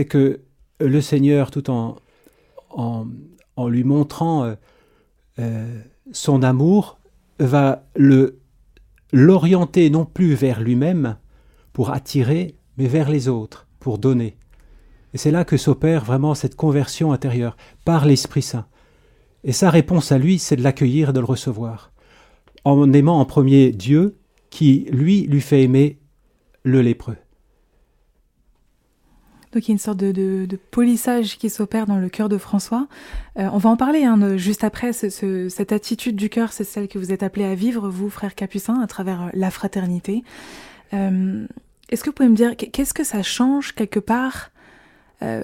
que 0.10 0.42
le 0.80 1.02
Seigneur, 1.02 1.52
tout 1.52 1.70
en, 1.70 1.98
en, 2.70 3.08
en 3.56 3.68
lui 3.68 3.84
montrant 3.84 4.44
euh, 4.44 4.56
euh, 5.40 5.80
son 6.12 6.44
amour 6.44 7.00
va 7.40 7.86
le 7.96 8.40
l'orienter 9.12 9.90
non 9.90 10.06
plus 10.06 10.34
vers 10.34 10.60
lui-même 10.60 11.18
pour 11.74 11.92
attirer, 11.92 12.56
mais 12.78 12.88
vers 12.88 13.10
les 13.10 13.30
autres, 13.30 13.68
pour 13.80 13.98
donner. 13.98 14.36
Et 15.14 15.18
c'est 15.18 15.32
là 15.32 15.46
que 15.46 15.56
s'opère 15.56 16.04
vraiment 16.04 16.36
cette 16.36 16.56
conversion 16.56 17.14
intérieure 17.14 17.56
par 17.86 18.06
l'Esprit 18.06 18.42
Saint. 18.42 18.66
Et 19.46 19.54
sa 19.54 19.70
réponse 19.70 20.12
à 20.12 20.18
lui, 20.18 20.40
c'est 20.40 20.58
de 20.58 20.64
l'accueillir 20.64 21.12
et 21.12 21.14
de 21.14 21.20
le 21.20 21.26
recevoir. 21.26 21.92
en 22.66 22.92
aimant 22.94 23.20
en 23.20 23.26
premier 23.26 23.72
Dieu, 23.72 24.18
qui 24.50 24.88
lui 24.92 25.22
lui 25.28 25.42
fait 25.42 25.64
aimer 25.64 26.00
le 26.64 26.82
lépreux. 26.82 27.18
Donc 29.56 29.70
il 29.70 29.70
y 29.70 29.72
a 29.72 29.76
une 29.76 29.80
sorte 29.80 30.00
de, 30.00 30.60
polissage 30.70 31.38
qui 31.38 31.50
s'opère 31.50 31.86
dans 31.86 31.96
le 31.96 32.10
cœur 32.10 32.28
de 32.28 32.38
François. 32.38 32.88
Euh, 33.40 33.48
on 33.54 33.58
va 33.58 33.70
en 33.70 33.78
parler 33.78 34.04
hein, 34.04 34.36
juste 34.36 34.66
après. 34.66 34.92
cette 34.92 35.72
attitude 35.72 36.18
du 36.18 36.30
cœur, 36.30 36.52
c'est 36.52 36.66
celle 36.66 36.90
que 36.90 37.00
vous 37.00 37.14
êtes 37.14 37.24
appelé 37.24 37.46
à 37.46 37.56
vivre, 37.56 37.88
vous, 37.88 38.10
frère 38.10 38.36
Capucin, 38.36 38.82
à 38.82 38.88
travers 38.88 39.22
euh, 39.22 39.30
la 39.34 39.50
fraternité. 39.52 40.26
Euh, 40.94 41.48
est-ce 41.88 42.04
que 42.04 42.10
vous 42.10 42.14
pouvez 42.14 42.28
me 42.28 42.36
dire, 42.36 42.58
qu'est-ce 42.58 42.94
que 42.94 43.06
ça 43.06 43.24
change 43.24 43.74
quelque 43.74 44.00
part, 44.00 44.52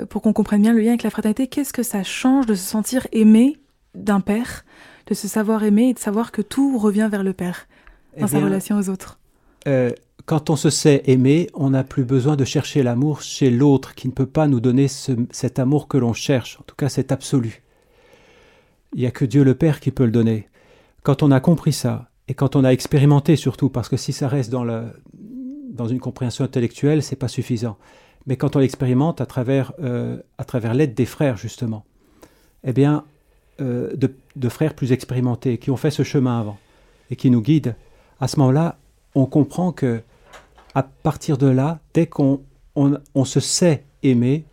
pour 0.09 0.21
qu'on 0.21 0.33
comprenne 0.33 0.61
bien 0.61 0.73
le 0.73 0.81
lien 0.81 0.89
avec 0.89 1.03
la 1.03 1.09
fraternité, 1.09 1.47
qu'est-ce 1.47 1.71
que 1.71 1.83
ça 1.83 2.03
change 2.03 2.45
de 2.45 2.53
se 2.53 2.63
sentir 2.63 3.07
aimé 3.13 3.57
d'un 3.95 4.19
père, 4.19 4.65
de 5.07 5.13
se 5.13 5.27
savoir 5.27 5.63
aimé 5.63 5.89
et 5.89 5.93
de 5.93 5.99
savoir 5.99 6.31
que 6.31 6.41
tout 6.41 6.77
revient 6.77 7.07
vers 7.09 7.23
le 7.23 7.33
père 7.33 7.67
dans 8.19 8.27
eh 8.27 8.29
sa 8.29 8.39
relation 8.39 8.77
aux 8.77 8.89
autres? 8.89 9.19
Quand 10.25 10.49
on 10.49 10.55
se 10.55 10.69
sait 10.69 11.03
aimer, 11.05 11.49
on 11.53 11.71
n'a 11.71 11.83
plus 11.83 12.03
besoin 12.03 12.35
de 12.35 12.45
chercher 12.45 12.83
l'amour 12.83 13.21
chez 13.21 13.49
l'autre 13.49 13.95
qui 13.95 14.07
ne 14.07 14.13
peut 14.13 14.25
pas 14.25 14.47
nous 14.47 14.59
donner 14.59 14.87
cet 14.87 15.59
amour 15.59 15.87
que 15.87 15.97
l'on 15.97 16.13
cherche, 16.13 16.59
en 16.59 16.63
tout 16.63 16.75
cas 16.75 16.89
cet 16.89 17.11
absolu. 17.11 17.63
Il 18.93 18.99
n'y 18.99 19.05
a 19.05 19.11
que 19.11 19.25
Dieu 19.25 19.43
le 19.43 19.55
Père 19.55 19.79
qui 19.79 19.91
peut 19.91 20.05
le 20.05 20.11
donner. 20.11 20.49
Quand 21.03 21.23
on 21.23 21.31
a 21.31 21.39
compris 21.39 21.73
ça, 21.73 22.09
et 22.27 22.33
quand 22.33 22.55
on 22.55 22.63
a 22.63 22.69
expérimenté 22.69 23.35
surtout, 23.35 23.69
parce 23.69 23.89
que 23.89 23.97
si 23.97 24.13
ça 24.13 24.27
reste 24.27 24.51
dans, 24.51 25.87
une 25.87 25.99
compréhension 25.99 26.45
intellectuelle, 26.45 27.01
c'est 27.01 27.15
pas 27.15 27.27
suffisant. 27.27 27.77
Mais 28.27 28.37
quand 28.37 28.55
on 28.55 28.59
l'expérimente 28.59 29.19
à 29.21 29.25
travers, 29.25 29.73
euh, 29.81 30.17
l'aide 30.73 30.93
des 30.93 31.05
frères, 31.05 31.37
justement, 31.37 31.83
eh 32.63 32.73
bien, 32.73 33.05
euh, 33.59 33.95
de 33.95 34.49
frères 34.49 34.75
plus 34.75 34.91
expérimentés, 34.91 35.57
qui 35.57 35.71
ont 35.71 35.77
fait 35.77 35.91
ce 35.91 36.03
chemin 36.03 36.39
avant, 36.39 36.59
et 37.09 37.15
qui 37.15 37.31
nous 37.31 37.41
guident, 37.41 37.75
à 38.19 38.27
ce 38.27 38.39
moment-là, 38.39 38.77
on 39.15 39.25
comprend 39.25 39.71
que 39.71 40.03
à 40.75 40.83
partir 40.83 41.37
de 41.37 41.47
là, 41.47 41.79
dès 41.93 42.07
qu'on 42.07 42.41
on, 42.75 43.25
se 43.25 43.39
sait 43.39 43.85
aimer, 44.03 44.45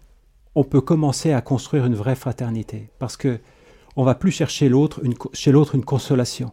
on 0.54 0.64
peut 0.64 0.80
commencer 0.80 1.32
à 1.32 1.40
construire 1.40 1.86
une 1.86 1.94
vraie 1.94 2.16
fraternité. 2.16 2.90
Parce 2.98 3.16
que 3.16 3.38
on 3.96 4.04
va 4.04 4.14
plus 4.14 4.30
chercher 4.30 4.68
l'autre, 4.68 5.02
chez 5.32 5.50
l'autre 5.50 5.74
une 5.74 5.84
consolation. 5.84 6.52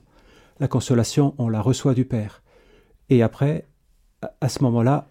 La 0.59 0.67
consolation, 0.67 1.35
on 1.37 1.49
la 1.49 1.61
reçoit 1.61 1.93
du 1.93 2.05
Père. 2.05 2.41
Et 3.09 3.21
après, 3.21 3.65
à 4.41 4.49
ce 4.49 4.63
moment-là, 4.63 5.07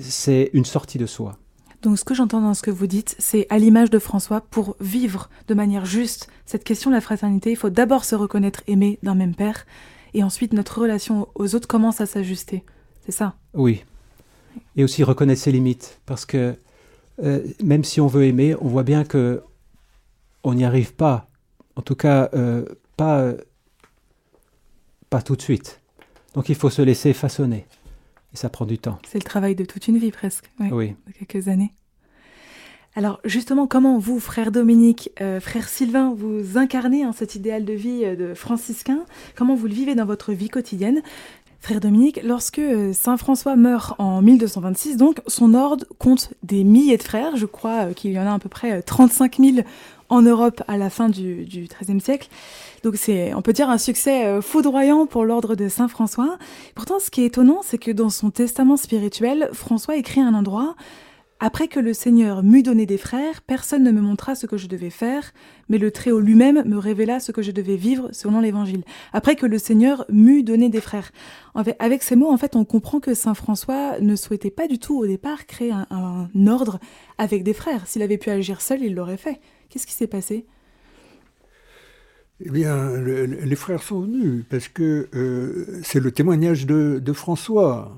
c'est 0.00 0.50
une 0.52 0.64
sortie 0.64 0.98
de 0.98 1.06
soi. 1.06 1.38
Donc 1.82 1.98
ce 1.98 2.04
que 2.04 2.14
j'entends 2.14 2.40
dans 2.40 2.54
ce 2.54 2.62
que 2.62 2.70
vous 2.70 2.86
dites, 2.86 3.14
c'est 3.18 3.46
à 3.50 3.58
l'image 3.58 3.90
de 3.90 3.98
François, 3.98 4.40
pour 4.40 4.76
vivre 4.80 5.28
de 5.48 5.54
manière 5.54 5.84
juste 5.84 6.28
cette 6.46 6.64
question 6.64 6.90
de 6.90 6.94
la 6.94 7.00
fraternité, 7.00 7.50
il 7.50 7.56
faut 7.56 7.70
d'abord 7.70 8.04
se 8.04 8.14
reconnaître 8.14 8.62
aimé 8.66 8.98
d'un 9.02 9.14
même 9.14 9.34
Père, 9.34 9.66
et 10.14 10.22
ensuite 10.22 10.52
notre 10.52 10.80
relation 10.80 11.28
aux 11.34 11.54
autres 11.54 11.68
commence 11.68 12.00
à 12.00 12.06
s'ajuster. 12.06 12.64
C'est 13.06 13.12
ça 13.12 13.36
Oui. 13.54 13.84
Et 14.76 14.82
aussi 14.82 15.04
reconnaître 15.04 15.40
ses 15.40 15.52
limites, 15.52 16.00
parce 16.06 16.26
que 16.26 16.56
euh, 17.22 17.40
même 17.62 17.84
si 17.84 18.00
on 18.00 18.08
veut 18.08 18.24
aimer, 18.24 18.56
on 18.60 18.66
voit 18.66 18.82
bien 18.82 19.04
que 19.04 19.42
on 20.42 20.54
n'y 20.54 20.64
arrive 20.64 20.94
pas. 20.94 21.28
En 21.76 21.82
tout 21.82 21.94
cas, 21.94 22.30
euh, 22.34 22.64
pas, 22.96 23.32
pas 25.08 25.22
tout 25.22 25.36
de 25.36 25.42
suite. 25.42 25.80
Donc 26.34 26.48
il 26.48 26.54
faut 26.54 26.70
se 26.70 26.82
laisser 26.82 27.12
façonner. 27.12 27.66
Et 28.34 28.36
ça 28.36 28.48
prend 28.48 28.66
du 28.66 28.78
temps. 28.78 28.98
C'est 29.06 29.18
le 29.18 29.24
travail 29.24 29.54
de 29.54 29.64
toute 29.64 29.88
une 29.88 29.98
vie 29.98 30.10
presque. 30.10 30.50
Oui. 30.58 30.94
De 31.06 31.12
quelques 31.12 31.48
années. 31.48 31.72
Alors 32.94 33.20
justement, 33.24 33.66
comment 33.66 33.98
vous, 33.98 34.18
frère 34.18 34.50
Dominique, 34.50 35.10
euh, 35.20 35.38
frère 35.38 35.68
Sylvain, 35.68 36.14
vous 36.14 36.58
incarnez 36.58 37.04
hein, 37.04 37.12
cet 37.12 37.34
idéal 37.34 37.64
de 37.64 37.72
vie 37.72 38.16
de 38.16 38.34
franciscain? 38.34 39.04
Comment 39.36 39.54
vous 39.54 39.66
le 39.66 39.74
vivez 39.74 39.94
dans 39.94 40.06
votre 40.06 40.32
vie 40.32 40.48
quotidienne? 40.48 41.02
Frère 41.66 41.80
Dominique, 41.80 42.20
lorsque 42.22 42.60
euh, 42.60 42.92
Saint 42.92 43.16
François 43.16 43.56
meurt 43.56 43.96
en 43.98 44.22
1226, 44.22 44.96
donc 44.96 45.20
son 45.26 45.52
ordre 45.52 45.84
compte 45.98 46.32
des 46.44 46.62
milliers 46.62 46.96
de 46.96 47.02
frères. 47.02 47.34
Je 47.34 47.44
crois 47.44 47.86
euh, 47.86 47.92
qu'il 47.92 48.12
y 48.12 48.20
en 48.20 48.24
a 48.24 48.32
à 48.32 48.38
peu 48.38 48.48
près 48.48 48.82
35 48.82 49.40
euh, 49.40 49.42
000 49.54 49.66
en 50.08 50.22
Europe 50.22 50.62
à 50.68 50.76
la 50.76 50.90
fin 50.90 51.08
du, 51.08 51.44
XIIIe 51.44 52.00
siècle. 52.00 52.28
Donc 52.84 52.94
c'est, 52.94 53.34
on 53.34 53.42
peut 53.42 53.52
dire, 53.52 53.68
un 53.68 53.78
succès 53.78 54.40
foudroyant 54.42 55.06
pour 55.06 55.24
l'ordre 55.24 55.56
de 55.56 55.68
Saint 55.68 55.88
François. 55.88 56.38
Pourtant, 56.76 57.00
ce 57.00 57.10
qui 57.10 57.22
est 57.22 57.26
étonnant, 57.26 57.62
c'est 57.64 57.78
que 57.78 57.90
dans 57.90 58.10
son 58.10 58.30
testament 58.30 58.76
spirituel, 58.76 59.50
François 59.52 59.96
écrit 59.96 60.20
un 60.20 60.34
endroit 60.34 60.76
après 61.38 61.68
que 61.68 61.78
le 61.78 61.92
Seigneur 61.92 62.42
m'eut 62.42 62.62
donné 62.62 62.86
des 62.86 62.96
frères, 62.96 63.42
personne 63.42 63.82
ne 63.82 63.90
me 63.90 64.00
montra 64.00 64.34
ce 64.34 64.46
que 64.46 64.56
je 64.56 64.68
devais 64.68 64.88
faire, 64.88 65.32
mais 65.68 65.76
le 65.76 65.90
Très-Haut 65.90 66.20
lui-même 66.20 66.62
me 66.66 66.78
révéla 66.78 67.20
ce 67.20 67.30
que 67.30 67.42
je 67.42 67.50
devais 67.50 67.76
vivre 67.76 68.08
selon 68.12 68.40
l'Évangile. 68.40 68.84
Après 69.12 69.36
que 69.36 69.44
le 69.44 69.58
Seigneur 69.58 70.06
m'eut 70.10 70.42
donné 70.42 70.70
des 70.70 70.80
frères. 70.80 71.12
Avec 71.78 72.02
ces 72.02 72.16
mots, 72.16 72.30
en 72.30 72.38
fait, 72.38 72.56
on 72.56 72.64
comprend 72.64 73.00
que 73.00 73.12
Saint 73.12 73.34
François 73.34 74.00
ne 74.00 74.16
souhaitait 74.16 74.50
pas 74.50 74.66
du 74.66 74.78
tout 74.78 74.96
au 74.98 75.06
départ 75.06 75.44
créer 75.44 75.72
un, 75.72 76.28
ordre 76.46 76.78
avec 77.18 77.42
des 77.42 77.54
frères. 77.54 77.86
S'il 77.86 78.00
avait 78.00 78.18
pu 78.18 78.30
agir 78.30 78.62
seul, 78.62 78.82
il 78.82 78.94
l'aurait 78.94 79.18
fait. 79.18 79.38
Qu'est-ce 79.68 79.86
qui 79.86 79.92
s'est 79.94 80.06
passé? 80.06 80.46
Eh 82.40 82.50
bien, 82.50 82.96
les 82.96 83.56
frères 83.56 83.82
sont 83.82 84.00
venus 84.00 84.44
parce 84.48 84.68
que 84.68 85.08
euh, 85.14 85.80
c'est 85.82 86.00
le 86.00 86.12
témoignage 86.12 86.66
de 86.66 87.12
François 87.12 87.94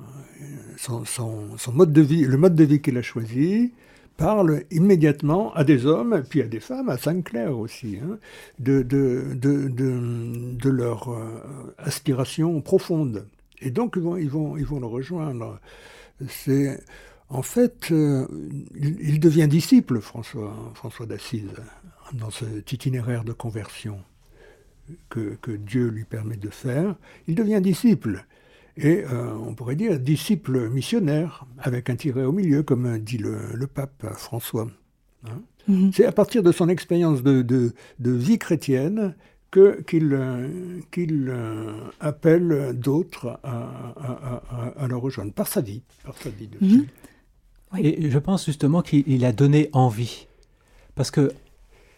son, 0.79 1.73
mode 1.73 1.93
de 1.93 2.01
vie, 2.01 2.25
le 2.25 2.37
mode 2.37 2.55
de 2.55 2.65
vie 2.65 2.81
qu'il 2.81 2.97
a 2.97 3.03
choisi, 3.03 3.73
parle 4.17 4.63
immédiatement 4.71 5.53
à 5.55 5.65
des 5.65 5.87
hommes, 5.87 6.23
puis 6.29 6.43
à 6.43 6.47
des 6.47 6.61
femmes, 6.61 6.89
à 6.89 6.99
Saint-Clair 6.99 7.57
aussi, 7.57 7.99
hein, 8.03 8.19
de, 8.59 8.83
de, 8.83 9.35
de, 9.35 9.69
de, 9.69 10.71
leur 10.71 11.09
euh, 11.09 11.75
aspiration 11.79 12.61
profonde. 12.61 13.27
Et 13.61 13.71
donc, 13.71 13.95
ils 13.97 14.31
vont, 14.31 14.55
le 14.55 14.87
rejoindre. 14.87 15.61
En 17.31 17.43
fait, 17.43 17.91
euh, 17.91 18.27
il, 18.75 19.21
devient 19.21 19.49
disciple, 19.49 20.01
François, 20.01 20.55
François 20.75 21.07
d'Assise, 21.07 21.51
dans 22.13 22.31
cet 22.31 22.73
itinéraire 22.73 23.25
de 23.25 23.33
conversion 23.33 24.01
que 25.11 25.51
Dieu 25.51 25.89
lui 25.89 26.05
permet 26.05 26.37
de 26.37 26.49
faire. 26.49 26.97
Il 27.27 27.35
devient 27.35 27.61
disciple 27.61 28.25
et 28.79 29.05
euh, 29.05 29.35
on 29.45 29.55
pourrait 29.55 29.75
dire 29.75 29.99
disciple 29.99 30.69
missionnaire, 30.69 31.45
avec 31.59 31.91
un 31.91 31.97
tiret 31.97 32.25
au 32.25 32.33
milieu, 32.33 32.63
comme 32.63 32.99
dit 32.99 33.19
le, 33.19 33.67
pape 33.67 34.07
François. 34.15 34.69
Hein. 35.27 35.43
Mhm. 35.67 35.93
C'est 35.93 36.07
à 36.07 36.13
partir 36.13 36.43
de 36.43 36.53
son 36.53 36.69
expérience 36.69 37.23
de, 37.23 37.43
de, 37.43 37.73
vie 38.11 38.39
chrétienne 38.39 39.15
que, 39.51 39.83
qu'il, 39.83 40.19
qu'il 40.93 41.29
euh, 41.29 41.73
appelle 42.01 42.73
d'autres 42.75 43.41
à, 43.43 44.73
à, 44.79 44.87
le 44.87 44.97
rejoindre, 44.97 45.33
par 45.33 45.49
sa 45.49 45.61
vie, 45.61 45.83
par 46.05 46.17
sa 46.17 46.31
vie 46.31 46.47
de 46.47 46.65
mhm. 46.65 46.87
Et 47.79 48.11
je 48.11 48.19
pense 48.19 48.47
justement 48.47 48.81
qu'il 48.81 49.25
a 49.25 49.33
donné 49.33 49.69
envie, 49.73 50.27
parce 50.95 51.11
que 51.11 51.33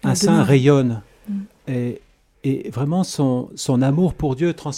un 0.02 0.14
saint 0.14 0.42
rayonne, 0.42 1.02
mhm. 1.28 1.44
et, 1.68 2.00
et, 2.42 2.70
vraiment 2.70 3.04
son, 3.04 3.50
son 3.54 3.82
amour 3.82 4.14
pour 4.14 4.34
Dieu 4.34 4.54
trans, 4.54 4.72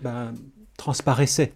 ben, 0.00 0.32
transparaissait. 0.76 1.52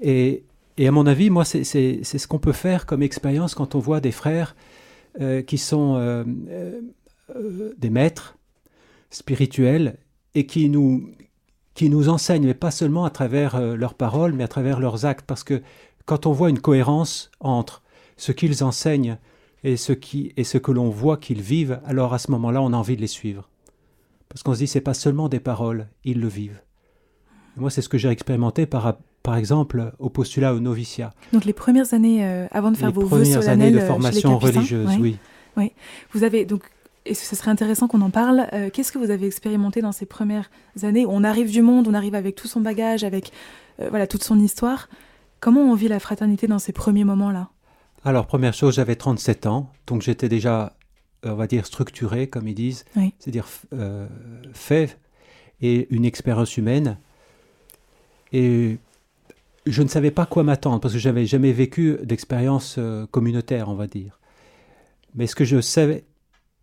Et, 0.00 0.44
à 0.78 0.90
mon 0.90 1.06
avis, 1.06 1.30
moi, 1.30 1.44
c'est 1.44 1.64
ce 1.64 2.26
qu'on 2.28 2.38
peut 2.38 2.52
faire 2.52 2.86
comme 2.86 3.02
expérience 3.02 3.54
quand 3.54 3.74
on 3.74 3.80
voit 3.80 4.00
des 4.00 4.12
frères 4.12 4.54
euh, 5.20 5.42
qui 5.42 5.58
sont 5.58 5.96
euh, 5.96 6.24
euh, 7.34 7.74
des 7.76 7.90
maîtres 7.90 8.36
spirituels 9.10 9.98
et 10.34 10.46
qui 10.46 10.68
nous, 10.68 11.10
qui 11.74 11.90
nous 11.90 12.08
enseignent, 12.08 12.46
mais 12.46 12.54
pas 12.54 12.70
seulement 12.70 13.04
à 13.04 13.10
travers 13.10 13.60
leurs 13.76 13.94
paroles, 13.94 14.32
mais 14.34 14.44
à 14.44 14.48
travers 14.48 14.78
leurs 14.78 15.04
actes. 15.04 15.26
Parce 15.26 15.42
que 15.42 15.62
quand 16.04 16.26
on 16.26 16.32
voit 16.32 16.50
une 16.50 16.60
cohérence 16.60 17.30
entre 17.40 17.82
ce 18.16 18.30
qu'ils 18.30 18.62
enseignent 18.62 19.18
et 19.64 19.76
ce, 19.76 19.92
qui, 19.92 20.32
et 20.36 20.44
ce 20.44 20.58
que 20.58 20.70
l'on 20.70 20.90
voit 20.90 21.16
qu'ils 21.16 21.42
vivent, 21.42 21.80
alors 21.84 22.14
à 22.14 22.18
ce 22.18 22.30
moment-là, 22.30 22.62
on 22.62 22.72
a 22.72 22.76
envie 22.76 22.96
de 22.96 23.00
les 23.00 23.08
suivre. 23.08 23.48
Parce 24.28 24.42
qu'on 24.42 24.54
se 24.54 24.58
dit, 24.58 24.66
c'est 24.66 24.80
pas 24.80 24.94
seulement 24.94 25.28
des 25.28 25.40
paroles, 25.40 25.88
ils 26.04 26.20
le 26.20 26.28
vivent. 26.28 26.60
Moi, 27.58 27.70
c'est 27.70 27.82
ce 27.82 27.88
que 27.88 27.98
j'ai 27.98 28.08
expérimenté 28.08 28.66
par, 28.66 28.96
par 29.22 29.36
exemple 29.36 29.92
au 29.98 30.08
postulat 30.08 30.54
au 30.54 30.60
noviciat. 30.60 31.12
Donc 31.32 31.44
les 31.44 31.52
premières 31.52 31.92
années 31.94 32.24
euh, 32.24 32.46
avant 32.50 32.70
de 32.70 32.76
faire 32.76 32.92
vos 32.92 33.06
vœux 33.06 33.24
solennels 33.24 33.48
années 33.50 33.70
de 33.72 33.78
euh, 33.78 33.86
formation 33.86 34.38
religieuse, 34.38 34.96
oui. 35.00 35.18
oui. 35.56 35.72
Vous 36.12 36.24
avez 36.24 36.44
donc 36.44 36.62
et 37.06 37.14
ce 37.14 37.34
serait 37.36 37.50
intéressant 37.50 37.88
qu'on 37.88 38.02
en 38.02 38.10
parle. 38.10 38.48
Euh, 38.52 38.68
qu'est-ce 38.70 38.92
que 38.92 38.98
vous 38.98 39.10
avez 39.10 39.26
expérimenté 39.26 39.80
dans 39.80 39.92
ces 39.92 40.04
premières 40.04 40.50
années? 40.82 41.06
On 41.08 41.24
arrive 41.24 41.50
du 41.50 41.62
monde, 41.62 41.88
on 41.88 41.94
arrive 41.94 42.14
avec 42.14 42.34
tout 42.34 42.48
son 42.48 42.60
bagage, 42.60 43.04
avec 43.04 43.32
voilà 43.78 44.06
toute 44.06 44.24
son 44.24 44.38
histoire. 44.40 44.88
Comment 45.40 45.60
on 45.60 45.74
vit 45.74 45.88
la 45.88 46.00
fraternité 46.00 46.48
dans 46.48 46.58
ces 46.58 46.72
premiers 46.72 47.04
moments-là? 47.04 47.48
Alors 48.04 48.26
première 48.26 48.52
chose, 48.52 48.74
j'avais 48.74 48.96
37 48.96 49.46
ans, 49.46 49.70
donc 49.86 50.02
j'étais 50.02 50.28
déjà, 50.28 50.76
on 51.24 51.34
va 51.34 51.46
dire, 51.46 51.64
structuré, 51.64 52.26
comme 52.26 52.48
ils 52.48 52.54
disent, 52.54 52.84
c'est-à-dire 53.18 53.46
fait 54.52 54.98
et 55.60 55.86
une 55.94 56.04
expérience 56.04 56.56
humaine 56.56 56.98
et 58.32 58.78
je 59.66 59.82
ne 59.82 59.88
savais 59.88 60.10
pas 60.10 60.26
quoi 60.26 60.42
m'attendre 60.42 60.80
parce 60.80 60.94
que 60.94 61.00
j'avais 61.00 61.26
jamais 61.26 61.52
vécu 61.52 61.98
d'expérience 62.02 62.76
euh, 62.78 63.06
communautaire, 63.06 63.68
on 63.68 63.74
va 63.74 63.86
dire. 63.86 64.18
Mais 65.14 65.26
ce 65.26 65.34
que 65.34 65.44
je 65.44 65.60
savais, 65.60 66.04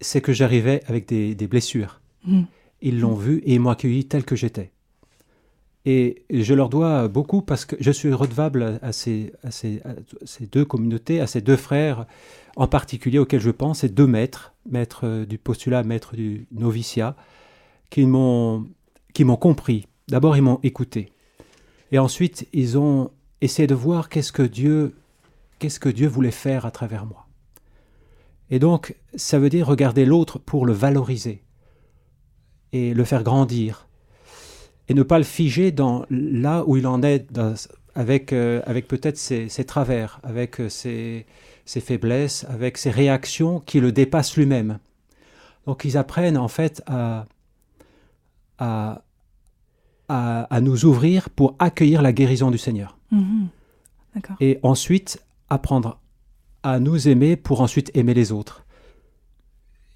c'est 0.02 0.22
que 0.22 0.34
j'arrivais 0.34 0.82
avec 0.88 1.08
des, 1.08 1.48
blessures. 1.48 2.02
Mmh. 2.26 2.44
Ils 2.82 3.00
l'ont 3.00 3.16
vu 3.16 3.40
et 3.40 3.56
ils 3.56 3.60
m'ont 3.60 3.70
accueilli 3.70 4.06
tel 4.06 4.24
que 4.24 4.36
j'étais. 4.36 4.72
Et 5.86 6.26
je 6.32 6.54
leur 6.56 6.70
dois 6.70 7.08
beaucoup 7.08 7.44
parce 7.44 7.66
que 7.66 7.76
je 7.80 7.92
suis 7.92 8.12
redevable 8.12 8.80
à 8.82 8.92
ces, 8.92 9.34
à 9.44 9.52
ces, 9.52 9.84
ces 10.24 10.48
deux 10.48 10.66
communautés, 10.66 11.20
à 11.22 11.28
ces 11.28 11.42
deux 11.42 11.56
frères 11.56 12.08
en 12.56 12.68
particulier 12.68 13.20
auxquels 13.20 13.42
je 13.42 13.52
pense, 13.52 13.80
ces 13.80 13.90
deux 13.90 14.08
maîtres, 14.08 14.54
maître 14.70 15.26
du 15.26 15.38
postulat, 15.38 15.84
maître 15.84 16.16
du 16.16 16.48
noviciat, 16.52 17.16
qui 17.90 18.06
m'ont 18.06 18.66
compris. 19.40 19.88
D'abord, 20.08 20.38
ils 20.38 20.42
m'ont 20.42 20.60
écouté. 20.64 21.12
Et 21.96 21.98
ensuite, 21.98 22.46
ils 22.52 22.78
ont 22.78 23.10
essayé 23.40 23.68
de 23.68 23.74
voir 23.74 24.10
qu'est-ce 24.10 24.34
que 24.34 24.44
Dieu 24.44 24.96
qu'est-ce 25.60 25.80
que 25.80 25.88
Dieu 25.88 26.10
voulait 26.10 26.30
faire 26.30 26.66
à 26.66 26.72
travers 26.72 27.06
moi. 27.06 27.26
Et 28.52 28.60
donc, 28.60 28.98
ça 29.16 29.40
veut 29.40 29.48
dire 29.48 29.66
regarder 29.66 30.04
l'autre 30.04 30.38
pour 30.38 30.66
le 30.66 30.74
valoriser 30.74 31.42
et 32.74 32.94
le 32.94 33.06
faire 33.06 33.24
grandir 33.24 33.88
et 34.90 34.94
ne 34.94 35.04
pas 35.04 35.20
le 35.20 35.24
figer 35.24 35.72
dans 35.72 36.06
là 36.10 36.66
où 36.68 36.76
il 36.76 36.86
en 36.86 37.02
est 37.02 37.28
avec, 37.96 38.34
euh, 38.34 38.62
avec 38.66 38.90
peut-être 38.90 39.18
ses, 39.18 39.48
travers, 39.66 40.20
avec 40.24 40.60
euh, 40.60 40.68
ses, 40.68 41.26
ses, 41.64 41.80
faiblesses, 41.80 42.46
avec 42.50 42.78
ses 42.78 42.92
réactions 42.92 43.62
qui 43.62 43.80
le 43.80 43.94
dépassent 43.94 44.36
lui-même. 44.36 44.80
Donc 45.66 45.86
ils 45.86 45.96
apprennent 45.96 46.38
en 46.38 46.50
fait 46.50 46.84
à, 46.88 47.26
à, 48.58 49.06
à, 50.08 50.62
nous 50.62 50.86
ouvrir 50.86 51.30
pour 51.30 51.56
accueillir 51.60 52.02
la 52.02 52.14
guérison 52.14 52.52
du 52.52 52.58
Seigneur. 52.58 52.98
Mhm. 53.12 53.50
Et 54.40 54.60
ensuite 54.64 55.22
apprendre 55.50 56.00
à 56.64 56.80
nous 56.80 57.08
aimer 57.08 57.36
pour 57.36 57.62
ensuite 57.62 57.92
aimer 57.96 58.14
les 58.14 58.32
autres. 58.32 58.66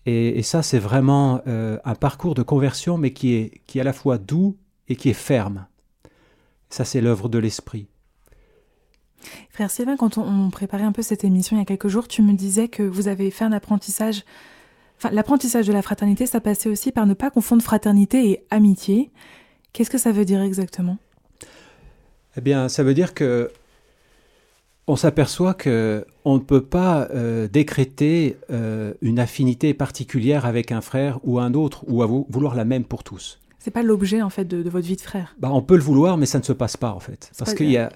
Et, 0.05 0.41
ça, 0.43 0.63
c'est 0.63 0.79
vraiment 0.79 1.41
euh, 1.47 1.77
un 1.85 1.95
parcours 1.95 2.33
de 2.33 2.41
conversion, 2.41 2.97
mais 2.97 3.11
qui 3.11 3.33
est, 3.33 3.61
qui 3.67 3.77
est 3.77 3.81
à 3.81 3.83
la 3.83 3.93
fois 3.93 4.17
doux 4.17 4.57
et 4.87 4.95
qui 4.95 5.09
est 5.09 5.13
ferme. 5.13 5.67
Ça, 6.69 6.85
c'est 6.85 7.01
l'œuvre 7.01 7.29
de 7.29 7.37
l'esprit. 7.37 7.87
Frère 9.49 9.69
Sylvain, 9.69 9.97
quand 9.97 10.17
on, 10.17 10.49
préparait 10.49 10.83
un 10.83 10.91
peu 10.91 11.01
cette 11.01 11.23
émission 11.23 11.57
il 11.57 11.59
y 11.59 11.61
a 11.61 11.65
quelques 11.65 11.87
jours, 11.87 12.07
tu 12.07 12.21
me 12.21 12.33
disais 12.33 12.67
que 12.67 12.83
vous 12.83 13.07
avez 13.07 13.31
fait 13.31 13.43
un 13.43 13.51
apprentissage. 13.51 14.23
Enfin, 14.97 15.09
l'apprentissage 15.11 15.67
de 15.67 15.73
la 15.73 15.81
fraternité, 15.81 16.25
ça 16.25 16.41
passait 16.41 16.69
aussi 16.69 16.91
par 16.91 17.05
ne 17.05 17.13
pas 17.13 17.29
confondre 17.29 17.61
fraternité 17.61 18.29
et 18.29 18.45
amitié. 18.49 19.11
Qu'est-ce 19.73 19.89
que 19.89 19.97
ça 19.97 20.11
veut 20.11 20.25
dire 20.25 20.41
exactement? 20.41 20.97
Eh 22.37 22.41
bien, 22.41 22.69
ça 22.69 22.83
veut 22.83 22.93
dire 22.93 23.13
que 23.13 23.51
on 24.87 24.95
s'aperçoit 24.95 25.53
que 25.53 26.05
on 26.25 26.35
ne 26.35 26.39
peut 26.39 26.63
pas 26.63 27.07
euh, 27.13 27.47
décréter 27.47 28.37
euh, 28.49 28.93
une 29.01 29.19
affinité 29.19 29.75
particulière 29.75 30.45
avec 30.47 30.71
un 30.71 30.81
frère 30.81 31.19
ou 31.23 31.39
un 31.39 31.53
autre, 31.53 31.85
ou 31.87 32.01
à 32.01 32.07
vouloir 32.07 32.55
la 32.55 32.65
même 32.65 32.83
pour 32.83 33.03
tous. 33.03 33.39
C'est 33.59 33.71
pas 33.71 33.83
l'objet 33.83 34.21
en 34.23 34.31
fait 34.31 34.45
de, 34.45 34.67
votre 34.67 34.87
vie 34.87 34.95
de 34.95 35.01
frère. 35.01 35.35
Bah, 35.37 35.49
on 35.51 35.61
peut 35.61 35.75
le 35.75 35.83
vouloir, 35.83 36.17
mais 36.17 36.25
ça 36.25 36.39
ne 36.39 36.43
se 36.43 36.53
passe 36.53 36.75
pas 36.75 36.91
en 36.91 36.99
fait, 36.99 37.31
parce 37.37 37.53
qu'il 37.53 37.69
y 37.69 37.77
a, 37.77 37.91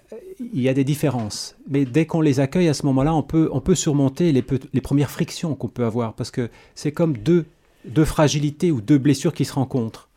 il 0.53 0.62
y 0.62 0.70
a 0.70 0.74
des 0.74 0.84
différences. 0.84 1.56
Mais 1.68 1.86
dès 1.86 2.06
qu'on 2.06 2.22
les 2.22 2.39
accueille 2.39 2.68
à 2.68 2.74
ce 2.75 2.86
moment-là, 2.86 3.15
on 3.15 3.24
peut, 3.24 3.50
on 3.51 3.62
peut 3.62 3.75
surmonter 3.75 4.32
les, 4.32 4.46
les 4.74 4.82
premières 4.82 5.10
frictions 5.10 5.56
qu'on 5.56 5.70
peut 5.70 5.86
avoir, 5.86 6.13
parce 6.13 6.30
que 6.30 6.50
c'est 6.75 6.92
comme 6.92 7.18
deux, 7.18 7.46
deux 7.86 8.06
fragilités 8.06 8.72
ou 8.72 8.82
deux 8.82 9.00
blessures 9.00 9.34
qui 9.34 9.46
se 9.46 9.53
rencontrent. 9.53 10.10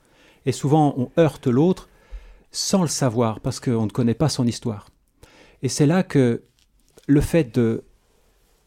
Et 0.46 0.52
souvent, 0.52 0.94
on 0.96 1.10
heurte 1.20 1.46
l'autre 1.46 1.88
sans 2.50 2.82
le 2.82 2.88
savoir, 2.88 3.40
parce 3.40 3.60
qu'on 3.60 3.84
ne 3.84 3.90
connaît 3.90 4.14
pas 4.14 4.28
son 4.28 4.46
histoire. 4.46 4.88
Et 5.62 5.68
c'est 5.68 5.86
là 5.86 6.02
que 6.02 6.42
le 7.06 7.20
fait 7.20 7.54
de, 7.54 7.84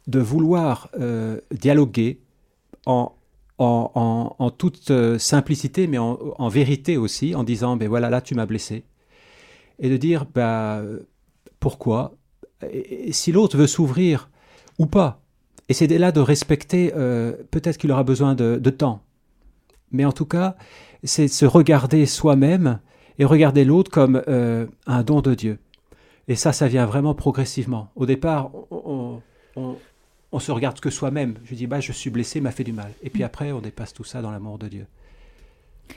de 0.07 0.19
vouloir 0.19 0.89
euh, 1.00 1.39
dialoguer 1.51 2.21
en, 2.86 3.13
en, 3.57 4.36
en, 4.38 4.51
toute 4.51 4.91
euh, 4.91 5.17
simplicité, 5.17 5.88
mais 5.88 5.98
en, 5.98 6.48
vérité 6.50 6.98
aussi, 6.98 7.36
en 7.36 7.43
disant, 7.43 7.77
ben 7.77 7.88
voilà, 7.88 8.09
là, 8.09 8.21
tu 8.21 8.36
m'as 8.36 8.45
blessé. 8.45 8.83
Et 9.79 9.89
de 9.89 9.98
dire, 9.98 10.25
ben, 10.33 11.00
pourquoi? 11.59 12.15
Si 13.12 13.31
l'autre 13.31 13.57
veut 13.57 13.67
s'ouvrir 13.67 14.30
ou 14.77 14.86
pas. 14.86 15.21
Et 15.67 15.73
c'est 15.73 15.88
là 15.88 16.12
de 16.12 16.19
respecter, 16.19 16.91
euh, 16.95 17.34
peut-être 17.51 17.77
qu'il 17.77 17.91
aura 17.91 18.03
besoin 18.03 18.34
de, 18.34 18.58
de, 18.62 18.69
temps. 18.69 19.03
Mais 19.91 20.03
en 20.03 20.12
tout 20.12 20.25
cas, 20.25 20.56
c'est 21.03 21.27
se 21.27 21.45
regarder 21.45 22.05
soi-même 22.05 22.79
et 23.17 23.25
regarder 23.25 23.65
l'autre 23.65 23.91
comme 23.91 24.21
un 24.27 25.03
don 25.03 25.21
de 25.21 25.33
Dieu. 25.33 25.59
Et 26.29 26.35
ça, 26.35 26.53
ça 26.53 26.67
vient 26.67 26.85
vraiment 26.85 27.15
progressivement. 27.15 27.89
Au 27.95 28.05
départ, 28.05 28.51
on, 28.69 29.19
on, 30.31 30.39
se 30.39 30.51
regarde 30.51 30.79
que 30.79 30.91
soi-même. 30.91 31.33
Je 31.43 31.55
dis, 31.55 31.65
bah, 31.65 31.79
je 31.79 31.91
suis 31.91 32.12
blessé, 32.12 32.39
m'a 32.39 32.51
fait 32.51 32.63
du 32.63 32.71
mal. 32.71 32.91
Et 33.01 33.09
puis 33.09 33.23
mm. 33.23 33.25
après, 33.25 33.51
on 33.51 33.62
dépasse 33.62 33.93
tout 33.93 34.03
ça 34.03 34.21
dans 34.21 34.29
l'amour 34.29 34.59
de 34.59 34.67
Dieu. 34.67 34.85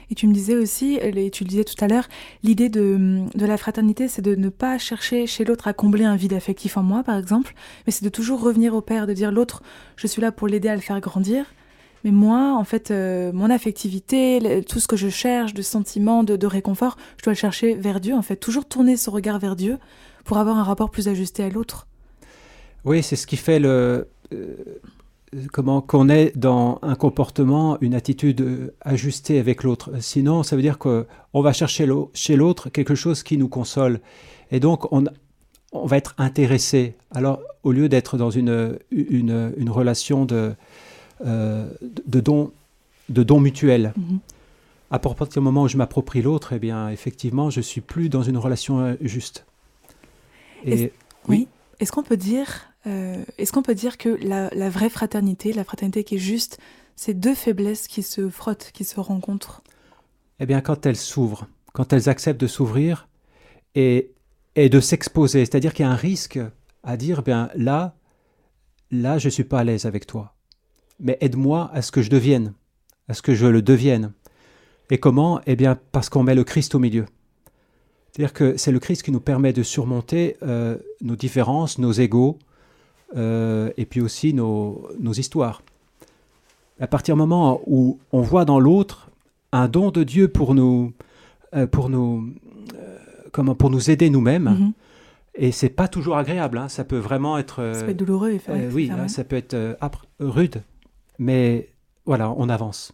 Et 0.09 0.15
tu 0.15 0.25
me 0.25 0.33
disais 0.33 0.55
aussi, 0.55 0.95
et 0.95 1.29
tu 1.29 1.43
le 1.43 1.49
disais 1.49 1.63
tout 1.63 1.75
à 1.83 1.87
l'heure, 1.87 2.07
l'idée 2.41 2.67
de, 2.67 3.21
de, 3.35 3.45
la 3.45 3.57
fraternité, 3.57 4.07
c'est 4.07 4.23
de 4.23 4.33
ne 4.33 4.49
pas 4.49 4.79
chercher 4.79 5.27
chez 5.27 5.45
l'autre 5.45 5.67
à 5.67 5.73
combler 5.73 6.03
un 6.03 6.15
vide 6.15 6.33
affectif 6.33 6.77
en 6.77 6.83
moi, 6.83 7.03
par 7.03 7.15
exemple, 7.15 7.53
mais 7.85 7.91
c'est 7.91 8.03
de 8.03 8.09
toujours 8.09 8.41
revenir 8.41 8.73
au 8.73 8.81
Père, 8.81 9.05
de 9.05 9.13
dire 9.13 9.31
l'autre, 9.31 9.61
je 9.97 10.07
suis 10.07 10.19
là 10.19 10.31
pour 10.31 10.47
l'aider 10.47 10.67
à 10.67 10.75
le 10.75 10.81
faire 10.81 10.99
grandir. 10.99 11.45
Mais 12.03 12.11
moi, 12.11 12.55
en 12.57 12.63
fait, 12.63 12.91
euh, 12.91 13.31
mon 13.33 13.49
affectivité, 13.49 14.63
tout 14.67 14.79
ce 14.79 14.87
que 14.87 14.97
je 14.97 15.09
cherche 15.09 15.53
de 15.53 15.61
sentiments, 15.61 16.23
de, 16.23 16.47
réconfort, 16.47 16.97
je 17.17 17.23
dois 17.23 17.33
le 17.33 17.37
chercher 17.37 17.75
vers 17.75 17.99
Dieu, 17.99 18.13
en 18.13 18.21
fait. 18.21 18.35
Toujours 18.35 18.65
tourner 18.65 18.97
ce 18.97 19.09
regard 19.09 19.39
vers 19.39 19.55
Dieu 19.55 19.77
pour 20.25 20.37
avoir 20.37 20.57
un 20.57 20.63
rapport 20.63 20.89
plus 20.89 21.07
ajusté 21.07 21.43
à 21.43 21.49
l'autre. 21.49 21.87
Oui, 22.85 23.01
c'est 23.01 23.15
ce 23.15 23.25
qui 23.25 23.37
fait 23.37 23.59
le 23.59 24.07
euh, 24.33 24.55
comment 25.51 25.81
qu'on 25.81 26.09
ait 26.09 26.31
dans 26.35 26.79
un 26.81 26.95
comportement, 26.95 27.77
une 27.81 27.95
attitude 27.95 28.41
euh, 28.41 28.73
ajustée 28.81 29.39
avec 29.39 29.63
l'autre. 29.63 29.91
Sinon, 29.99 30.43
ça 30.43 30.55
veut 30.55 30.61
dire 30.61 30.77
qu'on 30.77 31.05
va 31.33 31.53
chercher 31.53 31.87
chez 32.13 32.35
l'autre 32.35 32.69
quelque 32.69 32.95
chose 32.95 33.23
qui 33.23 33.37
nous 33.37 33.47
console, 33.47 33.99
et 34.51 34.59
donc 34.59 34.91
on, 34.91 35.05
va 35.73 35.97
être 35.97 36.13
intéressé. 36.17 36.95
Alors, 37.11 37.41
au 37.63 37.71
lieu 37.71 37.89
d'être 37.89 38.17
dans 38.17 38.29
une, 38.29 38.77
une, 38.91 39.69
relation 39.69 40.25
de, 40.25 40.53
de 41.23 42.19
don 42.19 42.51
de 43.09 43.23
don 43.23 43.39
mutuel. 43.39 43.93
Mm-hmm. 43.97 44.19
À 44.91 44.99
partir 44.99 45.27
du 45.27 45.39
moment 45.39 45.63
où 45.63 45.67
je 45.67 45.77
m'approprie 45.77 46.21
l'autre, 46.21 46.53
eh 46.53 46.59
bien, 46.59 46.89
effectivement, 46.89 47.49
je 47.49 47.61
suis 47.61 47.81
plus 47.81 48.09
dans 48.09 48.21
une 48.21 48.37
relation 48.37 48.95
juste. 49.01 49.45
oui. 51.27 51.47
Est-ce 51.79 51.91
qu'on 51.91 52.03
peut 52.03 52.17
dire, 52.17 52.69
euh, 52.85 53.23
est-ce 53.37 53.51
qu'on 53.51 53.63
peut 53.63 53.75
dire 53.75 53.97
que 53.97 54.09
la, 54.21 54.69
vraie 54.69 54.89
fraternité, 54.89 55.51
la 55.51 55.63
fraternité 55.63 56.03
qui 56.03 56.15
est 56.15 56.19
juste, 56.19 56.59
c'est 56.95 57.13
deux 57.13 57.33
faiblesses 57.33 57.87
qui 57.87 58.03
se 58.03 58.29
frottent, 58.29 58.71
qui 58.73 58.83
se 58.83 58.99
rencontrent? 58.99 59.63
Eh 60.39 60.45
bien, 60.45 60.61
quand 60.61 60.85
elles 60.85 60.95
s'ouvrent, 60.95 61.47
quand 61.73 61.91
elles 61.91 62.07
acceptent 62.07 62.39
de 62.39 62.47
s'ouvrir 62.47 63.07
et, 63.75 64.11
et 64.55 64.69
de 64.69 64.79
s'exposer, 64.79 65.39
c'est-à-dire 65.39 65.73
qu'il 65.73 65.85
y 65.85 65.87
a 65.87 65.91
un 65.91 65.95
risque 65.95 66.39
à 66.83 66.97
dire, 66.97 67.19
eh 67.19 67.23
bien 67.23 67.49
là, 67.55 67.95
là, 68.91 69.17
je 69.17 69.29
suis 69.29 69.43
pas 69.43 69.59
à 69.59 69.63
l'aise 69.63 69.85
avec 69.85 70.05
toi, 70.05 70.32
mais 70.99 71.17
aide-moi 71.21 71.69
à 71.73 71.81
ce 71.81 71.91
que 71.91 72.01
je 72.01 72.09
devienne, 72.09 72.53
à 73.07 73.13
ce 73.13 73.21
que 73.21 73.33
je 73.33 73.45
le 73.45 73.61
devienne. 73.61 74.13
Et 74.89 74.97
comment? 74.97 75.41
Eh 75.45 75.55
bien, 75.55 75.77
parce 75.91 76.09
qu'on 76.09 76.23
met 76.23 76.35
le 76.35 76.43
Christ 76.43 76.75
au 76.75 76.79
milieu. 76.79 77.05
C'est-à-dire 78.11 78.33
que 78.33 78.57
c'est 78.57 78.71
le 78.71 78.79
Christ 78.79 79.01
qui 79.01 79.11
nous 79.11 79.19
permet 79.19 79.53
de 79.53 79.63
surmonter 79.63 80.37
euh, 80.43 80.77
nos 81.01 81.15
différences, 81.15 81.79
nos 81.79 81.91
égaux, 81.91 82.37
euh, 83.15 83.71
et 83.75 83.85
puis 83.85 84.01
aussi 84.01 84.35
nos, 84.35 84.87
nos, 84.99 85.13
histoires. 85.13 85.63
À 86.79 86.85
partir 86.85 87.15
du 87.15 87.19
moment 87.19 87.61
où 87.65 87.97
on 88.11 88.21
voit 88.21 88.45
dans 88.45 88.59
l'autre 88.59 89.09
un 89.51 89.67
don 89.67 89.89
de 89.89 90.03
Dieu 90.03 90.27
pour 90.27 90.53
nous, 90.53 90.93
euh, 91.55 91.65
pour 91.65 91.89
nous, 91.89 92.33
comment, 93.31 93.55
pour 93.55 93.71
nous 93.71 93.89
aider 93.89 94.11
nous-mêmes, 94.11 94.49
mm-hmm. 94.49 95.43
et 95.45 95.51
c'est 95.51 95.69
pas 95.69 95.87
toujours 95.87 96.17
agréable. 96.17 96.59
Hein, 96.59 96.69
ça 96.69 96.83
peut 96.83 96.97
vraiment 96.97 97.39
être. 97.39 97.73
ça 97.73 97.83
peut 97.83 97.91
être 97.91 97.97
douloureux. 97.97 98.37
oui, 98.71 98.91
ça 99.07 99.23
peut 99.23 99.35
être 99.35 99.75
âpre, 99.81 100.05
rude, 100.19 100.61
mais 101.19 101.69
voilà, 102.05 102.31
on 102.31 102.49
avance. 102.49 102.93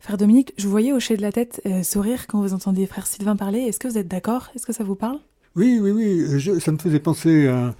Frère 0.00 0.16
Dominique, 0.16 0.52
je 0.56 0.64
vous 0.64 0.70
voyais 0.70 0.92
hocher 0.92 1.16
de 1.16 1.22
la 1.22 1.32
tête, 1.32 1.60
euh, 1.66 1.82
sourire 1.82 2.26
quand 2.26 2.40
vous 2.40 2.54
entendiez 2.54 2.86
frère 2.86 3.06
Sylvain 3.06 3.36
parler. 3.36 3.60
Est-ce 3.60 3.78
que 3.78 3.88
vous 3.88 3.98
êtes 3.98 4.08
d'accord? 4.08 4.50
Est-ce 4.54 4.66
que 4.66 4.72
ça 4.72 4.84
vous 4.84 4.94
parle? 4.94 5.18
Oui, 5.54 5.78
oui, 5.80 5.90
oui. 5.90 6.60
ça 6.60 6.72
me 6.72 6.78
faisait 6.78 7.00
penser 7.00 7.46
à, 7.48 7.74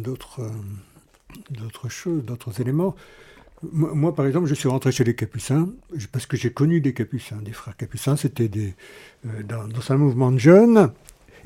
d'autres, 0.00 0.40
euh, 0.40 0.50
d'autres 1.50 1.88
choses, 1.88 2.24
d'autres 2.24 2.60
éléments. 2.60 2.94
Moi, 3.72 4.14
par 4.14 4.26
exemple, 4.26 4.46
je 4.46 4.54
suis 4.54 4.68
rentré 4.68 4.92
chez 4.92 5.04
les 5.04 5.14
Capucins 5.14 5.68
parce 6.12 6.26
que 6.26 6.36
j'ai 6.36 6.52
connu 6.52 6.80
des 6.80 6.92
Capucins, 6.92 7.40
des 7.42 7.52
frères 7.52 7.76
Capucins. 7.76 8.16
C'était 8.16 8.48
des, 8.48 8.74
euh, 9.26 9.42
dans, 9.42 9.66
dans, 9.66 9.90
un 9.90 9.96
mouvement 9.96 10.30
de 10.30 10.38
jeunes 10.38 10.92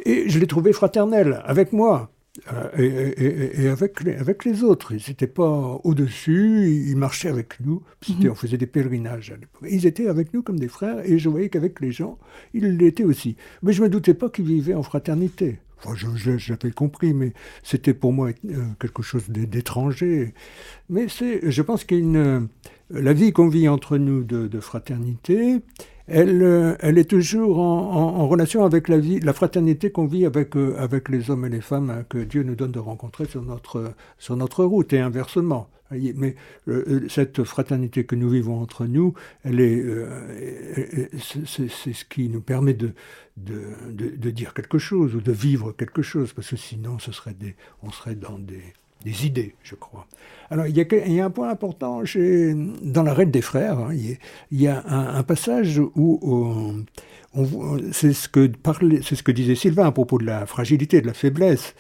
et 0.05 0.29
je 0.29 0.39
les 0.39 0.47
trouvais 0.47 0.73
fraternels 0.73 1.43
avec 1.45 1.73
moi. 1.73 2.11
Euh, 2.53 3.13
et, 3.17 3.69
avec, 3.69 4.03
les, 4.03 4.15
avec 4.15 4.45
les 4.45 4.63
autres. 4.63 4.93
Ils 4.93 5.03
n'étaient 5.09 5.27
pas 5.27 5.81
au-dessus, 5.85 6.71
ils 6.89 6.97
marchaient 6.97 7.29
avec 7.29 7.61
nous. 7.61 7.83
Mhm. 8.09 8.31
On 8.31 8.35
faisait 8.35 8.57
des 8.57 8.67
pèlerinages 8.67 9.31
à 9.31 9.37
l'époque. 9.37 9.69
Ils 9.69 9.87
étaient 9.87 10.09
avec 10.09 10.33
nous 10.33 10.43
comme 10.43 10.59
des 10.59 10.69
frères, 10.69 11.01
et 11.05 11.19
je 11.19 11.29
voyais 11.29 11.49
qu'avec 11.49 11.81
les 11.81 11.93
gens, 11.93 12.19
ils 12.55 12.77
l'étaient 12.77 13.05
aussi. 13.05 13.37
Mais 13.63 13.73
je 13.73 13.81
ne 13.81 13.87
me 13.87 13.91
doutais 13.91 14.15
pas 14.15 14.29
qu'ils 14.29 14.47
vivaient 14.47 14.75
en 14.75 14.83
fraternité. 14.83 15.59
Enfin, 15.79 15.95
je, 15.95 16.31
l'avais 16.51 16.73
compris, 16.73 17.15
mais 17.15 17.33
c'était 17.63 17.95
pour 17.95 18.13
moi 18.13 18.31
euh, 18.31 18.65
quelque 18.81 19.03
chose 19.03 19.29
d'étranger. 19.29 20.35
Mais 20.89 21.07
je 21.09 21.63
pense 21.63 21.85
qu'il 21.85 21.99
y 21.99 22.01
a 22.01 22.05
une, 22.05 22.49
la 22.91 23.13
vie 23.13 23.33
qu'on 23.33 23.49
vit 23.49 23.69
entre 23.69 23.97
nous 23.97 24.25
de, 24.25 24.61
fraternité, 24.61 25.61
elle, 26.09 26.43
euh, 26.43 26.75
elle, 26.81 26.99
est 26.99 27.09
toujours 27.09 27.59
en, 27.59 28.27
relation 28.27 28.65
avec 28.65 28.89
la 28.89 28.99
vie, 28.99 29.21
la 29.21 29.33
fraternité 29.33 29.91
qu'on 29.91 30.07
vit 30.07 30.27
avec, 30.27 30.57
euh, 30.57 31.01
les 31.09 31.31
hommes 31.31 31.45
et 31.45 31.49
les 31.49 31.61
femmes 31.61 31.91
hein, 31.91 32.05
que 32.09 32.19
Dieu 32.19 32.43
nous 32.43 32.55
donne 32.55 32.73
de 32.73 32.79
rencontrer 32.79 33.27
sur 33.27 33.43
notre, 33.43 33.93
sur 34.19 34.37
notre 34.37 34.65
route 34.65 34.93
et 34.93 35.01
inversement. 35.01 35.69
Mais 35.91 36.37
cette 37.09 37.45
fraternité 37.45 38.05
que 38.05 38.15
nous 38.15 38.29
vivons 38.29 38.61
entre 38.61 38.85
nous, 38.85 39.15
c'est 39.45 39.55
ce 41.95 42.05
qui 42.05 42.29
nous 42.29 42.43
permet 42.43 42.75
de, 42.75 42.93
dire 43.37 44.53
quelque 44.53 44.77
chose 44.77 45.15
ou 45.15 45.23
de 45.23 45.33
vivre 45.33 45.73
quelque 45.73 46.03
chose, 46.03 46.35
parce 46.35 46.51
que 46.51 46.57
sinon, 46.57 46.99
ce 46.99 47.11
serait 47.11 47.35
on 47.83 47.91
serait 47.91 48.17
dans 48.17 48.39
des, 48.39 48.63
des 49.05 49.27
idées, 49.27 49.55
je 49.63 49.75
crois. 49.75 50.07
Alors, 50.51 50.67
il 50.67 50.77
y 50.77 51.21
a, 51.21 51.25
un 51.25 51.31
point 51.31 51.51
important 51.51 52.05
chez, 52.05 52.55
dans 52.83 53.03
la 53.03 53.13
Reine 53.13 53.31
des 53.31 53.43
Frères. 53.43 53.79
Hein, 53.79 53.95
il, 54.51 54.61
y 54.61 54.67
a, 54.67 54.83
un, 54.89 55.23
passage 55.23 55.79
où 55.79 56.19
on, 56.23 56.85
c'est 57.93 58.13
ce, 58.13 58.29
que 58.29 59.33
disait 59.33 59.55
Sylvain 59.55 59.87
à 59.87 59.93
propos 59.93 60.19
de 60.19 60.25
la 60.25 60.47
fragilité, 60.47 61.01
de 61.01 61.07
la 61.07 61.15
faiblesse. 61.15 61.75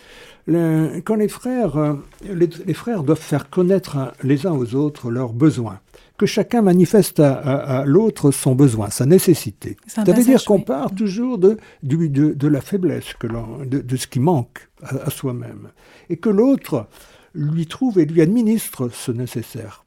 quand 0.46 1.14
les 1.16 1.28
frères, 1.28 1.96
les, 2.22 2.74
frères 2.74 3.02
doivent 3.02 3.18
faire 3.18 3.48
connaître 3.50 4.12
les 4.22 4.46
uns 4.46 4.52
aux 4.52 4.74
autres 4.74 5.10
leurs 5.10 5.32
besoins, 5.32 5.80
que 6.18 6.26
chacun 6.26 6.62
manifeste 6.62 7.20
à, 7.20 7.84
l'autre 7.86 8.32
son 8.32 8.54
besoin, 8.54 8.90
sa 8.90 9.06
nécessité. 9.06 9.76
Ça 9.86 10.02
veut 10.04 10.22
dire 10.24 10.44
qu'on 10.44 10.60
part 10.60 10.92
toujours 10.94 11.38
de, 11.38 11.56
de, 11.84 12.34
de, 12.34 12.48
la 12.48 12.60
faiblesse, 12.60 13.14
que 13.14 13.28
de, 13.64 13.78
de 13.80 13.96
ce 13.96 14.08
qui 14.08 14.18
manque 14.18 14.68
à 14.82 15.10
soi-même, 15.10 15.70
et 16.10 16.16
que 16.16 16.28
l'autre 16.28 16.88
lui 17.34 17.66
trouve 17.66 17.98
et 18.00 18.04
lui 18.04 18.20
administre 18.20 18.88
ce 18.88 19.12
nécessaire. 19.12 19.84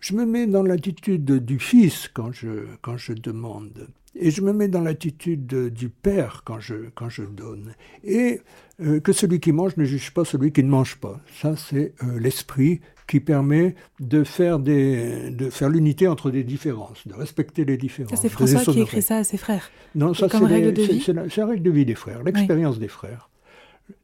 Je 0.00 0.14
me 0.14 0.24
mets 0.26 0.46
dans 0.46 0.62
l'attitude 0.62 1.44
du 1.44 1.58
fils 1.58 2.08
quand 2.12 2.32
je, 2.32 2.66
quand 2.80 2.96
je 2.96 3.12
demande, 3.12 3.88
et 4.14 4.30
je 4.30 4.40
me 4.40 4.52
mets 4.52 4.68
dans 4.68 4.80
l'attitude 4.80 5.46
du 5.72 5.88
père 5.88 6.42
quand 6.44 6.60
je, 6.60 6.90
quand 6.94 7.08
je 7.08 7.22
donne, 7.22 7.74
et 8.04 8.40
euh, 8.80 9.00
que 9.00 9.12
celui 9.12 9.40
qui 9.40 9.52
mange 9.52 9.76
ne 9.76 9.84
juge 9.84 10.12
pas 10.12 10.24
celui 10.24 10.52
qui 10.52 10.62
ne 10.62 10.68
mange 10.68 10.96
pas. 10.96 11.20
Ça, 11.40 11.56
c'est 11.56 11.94
euh, 12.02 12.18
l'esprit 12.18 12.80
qui 13.06 13.20
permet 13.20 13.74
de 14.00 14.24
faire, 14.24 14.58
des, 14.58 15.30
de 15.30 15.50
faire 15.50 15.68
l'unité 15.68 16.08
entre 16.08 16.30
des 16.30 16.44
différences, 16.44 17.06
de 17.06 17.14
respecter 17.14 17.64
les 17.64 17.76
différences. 17.76 18.18
C'est 18.20 18.28
François 18.28 18.60
qui 18.60 18.80
écrit 18.80 19.02
ça 19.02 19.18
à 19.18 19.24
ses 19.24 19.36
frères. 19.36 19.70
Non, 19.94 20.14
ça 20.14 20.28
c'est 20.28 20.40
la, 20.40 20.48
la, 20.48 21.46
règle 21.46 21.62
de 21.62 21.70
vie 21.70 21.84
des 21.84 21.94
frères, 21.94 22.22
l'expérience 22.22 22.78
des 22.78 22.88
frères. 22.88 23.28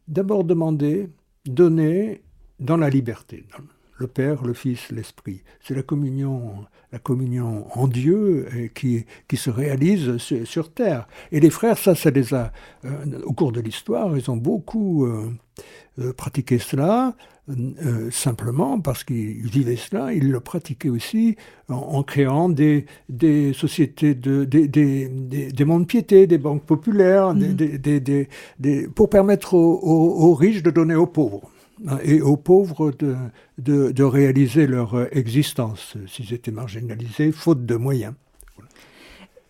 D'abord 0.08 0.44
demander, 0.44 1.08
donner 1.46 2.20
dans 2.58 2.76
la 2.76 2.90
liberté. 2.90 3.44
Le 4.00 4.06
Père, 4.06 4.44
le 4.44 4.54
Fils, 4.54 4.90
l'Esprit. 4.90 5.42
C'est 5.60 5.74
la 5.74 5.82
communion, 5.82 6.64
la 6.90 6.98
communion 6.98 7.66
en 7.78 7.86
Dieu 7.86 8.46
euh, 8.54 8.68
qui, 8.74 9.04
qui 9.28 9.36
se 9.36 9.50
réalise 9.50 10.16
sur, 10.16 10.72
terre. 10.72 11.06
Et 11.32 11.38
les 11.38 11.50
frères, 11.50 11.76
ça, 11.76 11.94
ça 11.94 12.08
les 12.08 12.32
a, 12.32 12.50
euh, 12.86 13.20
au 13.24 13.34
cours 13.34 13.52
de 13.52 13.60
l'histoire, 13.60 14.16
ils 14.16 14.30
ont 14.30 14.38
beaucoup 14.38 15.04
euh, 15.04 16.12
pratiqué 16.14 16.58
cela, 16.58 17.14
simplement 18.10 18.80
parce 18.80 19.04
qu'ils 19.04 19.50
vivaient 19.50 19.76
cela, 19.76 20.14
ils 20.14 20.30
le 20.30 20.40
pratiquaient 20.40 20.88
aussi 20.88 21.36
en, 21.68 22.02
créant 22.02 22.48
des, 22.48 22.86
des 23.10 23.52
sociétés, 23.52 24.14
de, 24.14 24.44
des, 24.44 24.66
des, 24.66 25.08
des, 25.08 25.64
mondes 25.66 25.86
piétés, 25.86 26.26
des 26.26 26.38
banques 26.38 26.64
populaires, 26.64 27.34
mmh. 27.34 28.86
pour 28.94 29.10
permettre 29.10 29.54
aux 29.54 30.34
riches 30.34 30.62
de 30.62 30.70
donner 30.70 30.94
aux 30.94 31.08
pauvres 31.08 31.50
et 32.02 32.20
aux 32.20 32.36
pauvres 32.36 32.92
de, 32.98 33.16
de, 33.92 34.02
réaliser 34.02 34.66
leur 34.66 35.14
existence 35.16 35.96
s'ils 36.06 36.34
étaient 36.34 36.50
marginalisés, 36.50 37.32
faute 37.32 37.64
de 37.64 37.76
moyens. 37.76 38.14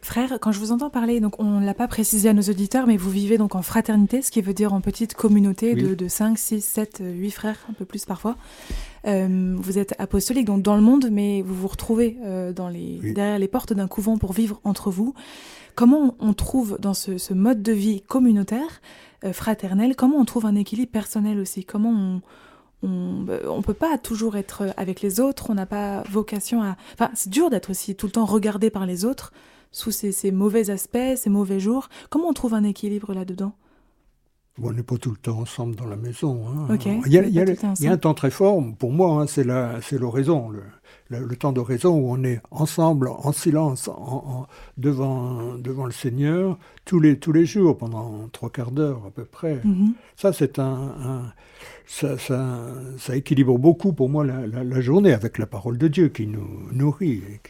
Frère, 0.03 0.39
quand 0.41 0.51
je 0.51 0.59
vous 0.59 0.73
entends 0.73 0.89
parler, 0.89 1.21
donc 1.21 1.39
on 1.39 1.61
ne 1.61 1.67
l'a 1.67 1.75
pas 1.75 1.87
précisé 1.87 2.31
à 2.31 2.33
nos 2.33 2.43
auditeurs, 2.43 2.87
mais 2.87 2.97
vous 2.97 3.11
vivez 3.11 3.37
donc 3.37 3.55
en 3.55 3.61
fraternité, 3.61 4.23
ce 4.23 4.31
qui 4.31 4.41
veut 4.41 4.55
dire 4.55 4.73
en 4.73 4.81
petite 4.81 5.13
communauté 5.13 5.75
de, 5.75 5.95
de 5.95 6.09
5, 6.09 6.39
6, 6.39 6.65
7, 6.65 7.03
8 7.05 7.31
frères, 7.31 7.59
un 7.69 7.75
peu 7.75 7.85
plus 7.85 8.07
parfois. 8.07 8.37
Euh, 9.07 9.55
vous 9.59 9.79
êtes 9.79 9.95
apostolique 9.99 10.47
donc 10.47 10.63
dans 10.63 10.75
le 10.75 10.81
monde, 10.81 11.09
mais 11.13 11.43
vous 11.43 11.55
vous 11.55 11.69
retrouvez 11.69 12.17
euh, 12.25 12.53
dans 12.53 12.69
les, 12.69 12.99
derrière 13.13 13.39
les 13.39 13.49
portes 13.49 13.75
d'un 13.75 13.89
couvent 13.89 14.17
pour 14.17 14.33
vivre 14.33 14.59
entre 14.65 14.91
vous. 14.91 15.15
Comment 15.75 16.15
on 16.19 16.33
trouve 16.33 16.79
dans 16.81 16.95
ce, 16.95 17.19
ce 17.19 17.35
mode 17.35 17.63
de 17.63 17.73
vie 17.73 18.01
communautaire 18.01 18.81
euh, 19.25 19.35
fraternelle, 19.35 19.97
comment 19.97 20.17
on 20.17 20.25
trouve 20.25 20.47
un 20.47 20.55
équilibre 20.55 20.93
personnel 20.93 21.39
aussi? 21.39 21.65
Comment 21.65 21.91
on, 21.91 22.23
on, 22.89 23.21
bah, 23.23 23.35
on 23.49 23.61
peut 23.61 23.75
pas 23.75 23.99
toujours 23.99 24.39
être 24.39 24.73
avec 24.79 25.03
les 25.03 25.21
autres, 25.21 25.51
on 25.51 25.55
n'a 25.55 25.67
pas 25.67 26.05
vocation 26.11 26.63
à... 26.63 26.77
Enfin, 26.95 27.11
c'est 27.15 27.31
dur 27.31 27.51
d'être 27.51 27.69
aussi 27.69 27.95
tout 27.95 28.07
le 28.07 28.13
temps 28.13 28.25
regardé 28.25 28.71
par 28.71 28.87
les 28.87 29.05
autres 29.05 29.33
sous 29.73 29.91
ces, 29.91 30.33
mauvais 30.33 30.71
aspects, 30.71 31.17
ces 31.17 31.31
mauvais 31.31 31.61
jours. 31.61 31.89
Comment 32.09 32.29
on 32.29 32.33
trouve 32.33 32.55
un 32.55 32.65
équilibre 32.65 33.15
là-dedans? 33.15 33.55
On 34.63 34.73
n'est 34.73 34.83
pas 34.83 34.99
tout 34.99 35.11
le 35.11 35.17
temps 35.17 35.39
ensemble 35.39 35.75
dans 35.75 35.87
la 35.87 35.97
maison. 35.97 36.43
Hein. 36.49 36.77
il, 37.07 37.13
y 37.13 37.87
a, 37.89 37.93
un 37.93 37.97
temps 37.97 38.13
très 38.13 38.31
fort, 38.31 38.63
pour 38.79 38.93
moi, 38.93 39.23
hein, 39.23 39.27
c'est 39.27 39.45
l'oraison, 39.99 40.51
le, 40.51 40.61
le, 41.09 41.37
temps 41.37 41.53
d'oraison 41.53 41.97
où 41.97 42.11
on 42.11 42.23
est 42.25 42.41
ensemble, 42.51 43.09
en 43.09 43.33
silence, 43.33 43.89
en, 43.89 44.47
devant, 44.77 45.55
devant 45.57 45.87
le 45.87 45.93
Seigneur, 45.93 46.59
tous 46.85 47.01
les, 47.01 47.19
tous 47.19 47.33
les 47.33 47.47
jours, 47.47 47.79
pendant 47.79 48.29
trois 48.33 48.51
quarts 48.51 48.73
d'heure 48.73 49.03
à 49.07 49.11
peu 49.11 49.25
près. 49.25 49.57
Mm-hmm. 49.65 49.93
Ça, 50.17 50.35
c'est 50.35 50.59
un, 50.59 51.33
ça, 51.87 52.19
ça, 52.19 53.17
équilibre 53.17 53.59
beaucoup 53.59 53.93
pour 53.93 54.11
moi 54.11 54.25
la, 54.25 54.81
journée 54.81 55.13
avec 55.13 55.39
la 55.39 55.47
parole 55.47 55.79
de 55.79 55.89
Dieu 55.89 56.09
qui 56.09 56.27
nous 56.27 56.69
nourrit. 56.73 57.23
Et, 57.33 57.41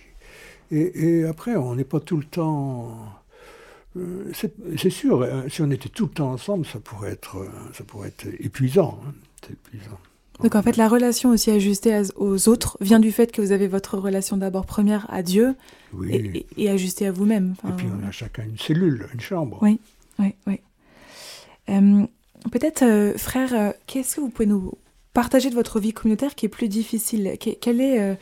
et 0.70 1.24
après, 1.24 1.56
on 1.56 1.74
n'est 1.74 1.84
pas 1.84 2.00
tout 2.00 2.16
le 2.16 2.24
temps 2.24 3.20
euh, 3.96 4.30
c'est 4.76 4.90
sûr, 4.90 5.22
hein, 5.22 5.44
si 5.48 5.62
on 5.62 5.70
était 5.70 5.88
tout 5.88 6.04
le 6.04 6.12
temps 6.12 6.30
ensemble, 6.30 6.64
ça 6.64 6.78
pourrait 6.78 7.10
être, 7.10 7.38
euh, 7.38 7.48
ça 7.72 7.82
pourrait 7.82 8.08
être 8.08 8.26
épuisant. 8.38 9.00
Hein, 9.04 9.12
épuisant. 9.50 9.98
Donc 10.42 10.54
en 10.54 10.62
fait, 10.62 10.76
la 10.76 10.88
relation 10.88 11.30
aussi 11.30 11.50
ajustée 11.50 12.00
aux 12.16 12.48
autres 12.48 12.78
vient 12.80 13.00
du 13.00 13.12
fait 13.12 13.30
que 13.30 13.42
vous 13.42 13.52
avez 13.52 13.66
votre 13.66 13.98
relation 13.98 14.38
d'abord 14.38 14.64
première 14.64 15.06
à 15.12 15.22
Dieu 15.22 15.54
et, 16.08 16.70
ajustée 16.70 17.06
à 17.06 17.12
vous-même. 17.12 17.56
et 17.68 17.72
puis 17.76 17.86
on 17.92 18.06
a 18.06 18.10
chacun 18.10 18.44
une 18.44 18.56
cellule, 18.56 19.06
une 19.12 19.20
chambre. 19.20 19.58
Oui, 19.60 19.80
oui, 20.18 20.34
oui. 20.46 20.60
Euh, 21.68 22.06
peut-être, 22.50 23.18
frère, 23.18 23.74
qu'est-ce 23.86 24.16
que 24.16 24.20
vous 24.22 24.30
pouvez 24.30 24.46
nous 24.46 24.72
partager 25.12 25.50
de 25.50 25.54
votre 25.54 25.78
vie 25.78 25.92
communautaire 25.92 26.34
qui 26.34 26.46
est 26.46 26.50
plus 26.50 26.68
difficile? 26.68 27.36
Quelle 27.38 27.82
est... 27.82 28.16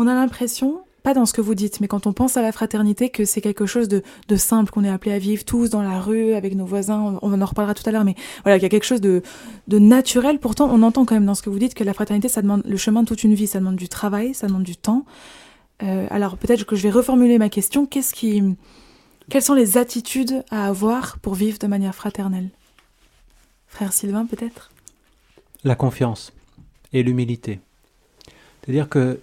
On 0.00 0.06
a 0.06 0.14
l'impression 0.14 0.80
pas 1.02 1.12
dans 1.12 1.26
ce 1.26 1.32
que 1.32 1.40
vous 1.40 1.56
dites, 1.56 1.80
mais 1.80 1.88
quand 1.88 2.06
on 2.06 2.12
pense 2.12 2.36
à 2.36 2.42
la 2.42 2.52
fraternité, 2.52 3.08
que 3.10 3.24
c'est 3.24 3.40
quelque 3.40 3.66
chose 3.66 3.88
de, 3.88 4.02
simple 4.36 4.70
qu'on 4.70 4.84
est 4.84 4.88
appelé 4.88 5.10
à 5.10 5.18
vivre 5.18 5.44
tous 5.44 5.70
dans 5.70 5.82
la 5.82 5.98
rue 5.98 6.34
avec 6.34 6.54
nos 6.54 6.66
voisins, 6.66 7.18
on, 7.20 7.40
en 7.40 7.44
reparlera 7.44 7.74
tout 7.74 7.82
à 7.84 7.90
l'heure, 7.90 8.04
mais 8.04 8.14
voilà, 8.44 8.58
il 8.58 8.62
y 8.62 8.64
a 8.64 8.68
quelque 8.68 8.86
chose 8.86 9.00
de, 9.00 9.22
naturel. 9.68 10.38
Pourtant, 10.38 10.70
on 10.72 10.82
entend 10.82 11.04
quand 11.04 11.16
même 11.16 11.26
dans 11.26 11.34
ce 11.34 11.42
que 11.42 11.50
vous 11.50 11.58
dites 11.58 11.74
que 11.74 11.82
la 11.82 11.94
fraternité, 11.94 12.28
ça 12.28 12.42
demande 12.42 12.62
le 12.64 12.76
chemin 12.76 13.02
de 13.02 13.08
toute 13.08 13.24
une 13.24 13.34
vie, 13.34 13.48
ça 13.48 13.58
demande 13.58 13.74
du 13.74 13.88
travail, 13.88 14.34
ça 14.34 14.46
demande 14.46 14.62
du 14.62 14.76
temps. 14.76 15.04
Euh, 15.82 16.06
alors 16.10 16.36
peut-être 16.36 16.64
que 16.64 16.76
je 16.76 16.82
vais 16.84 16.90
reformuler 16.90 17.38
ma 17.38 17.48
question. 17.48 17.84
Qu'est-ce 17.84 18.14
qui, 18.14 18.40
quelles 19.30 19.42
sont 19.42 19.54
les 19.54 19.78
attitudes 19.78 20.44
à 20.52 20.68
avoir 20.68 21.18
pour 21.18 21.34
vivre 21.34 21.58
de 21.58 21.66
manière 21.66 21.96
fraternelle? 21.96 22.50
Frère 23.66 23.92
Sylvain, 23.92 24.26
peut-être? 24.26 24.70
La 25.64 25.74
confiance 25.74 26.32
et 26.92 27.02
l'humilité. 27.02 27.58
C'est-à-dire 28.62 28.88
que 28.88 29.18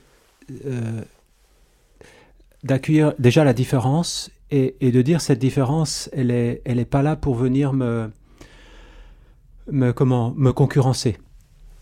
d'accueillir 2.63 3.13
déjà 3.19 3.43
la 3.43 3.53
différence 3.53 4.31
et, 4.51 4.91
de 4.91 5.01
dire 5.01 5.21
cette 5.21 5.39
différence, 5.39 6.09
elle 6.13 6.31
est, 6.31 6.61
elle 6.65 6.85
pas 6.85 7.01
là 7.01 7.15
pour 7.15 7.35
venir 7.35 7.73
me, 7.73 8.09
me 9.71 9.91
comment, 9.91 10.33
me 10.35 10.51
concurrencer. 10.51 11.17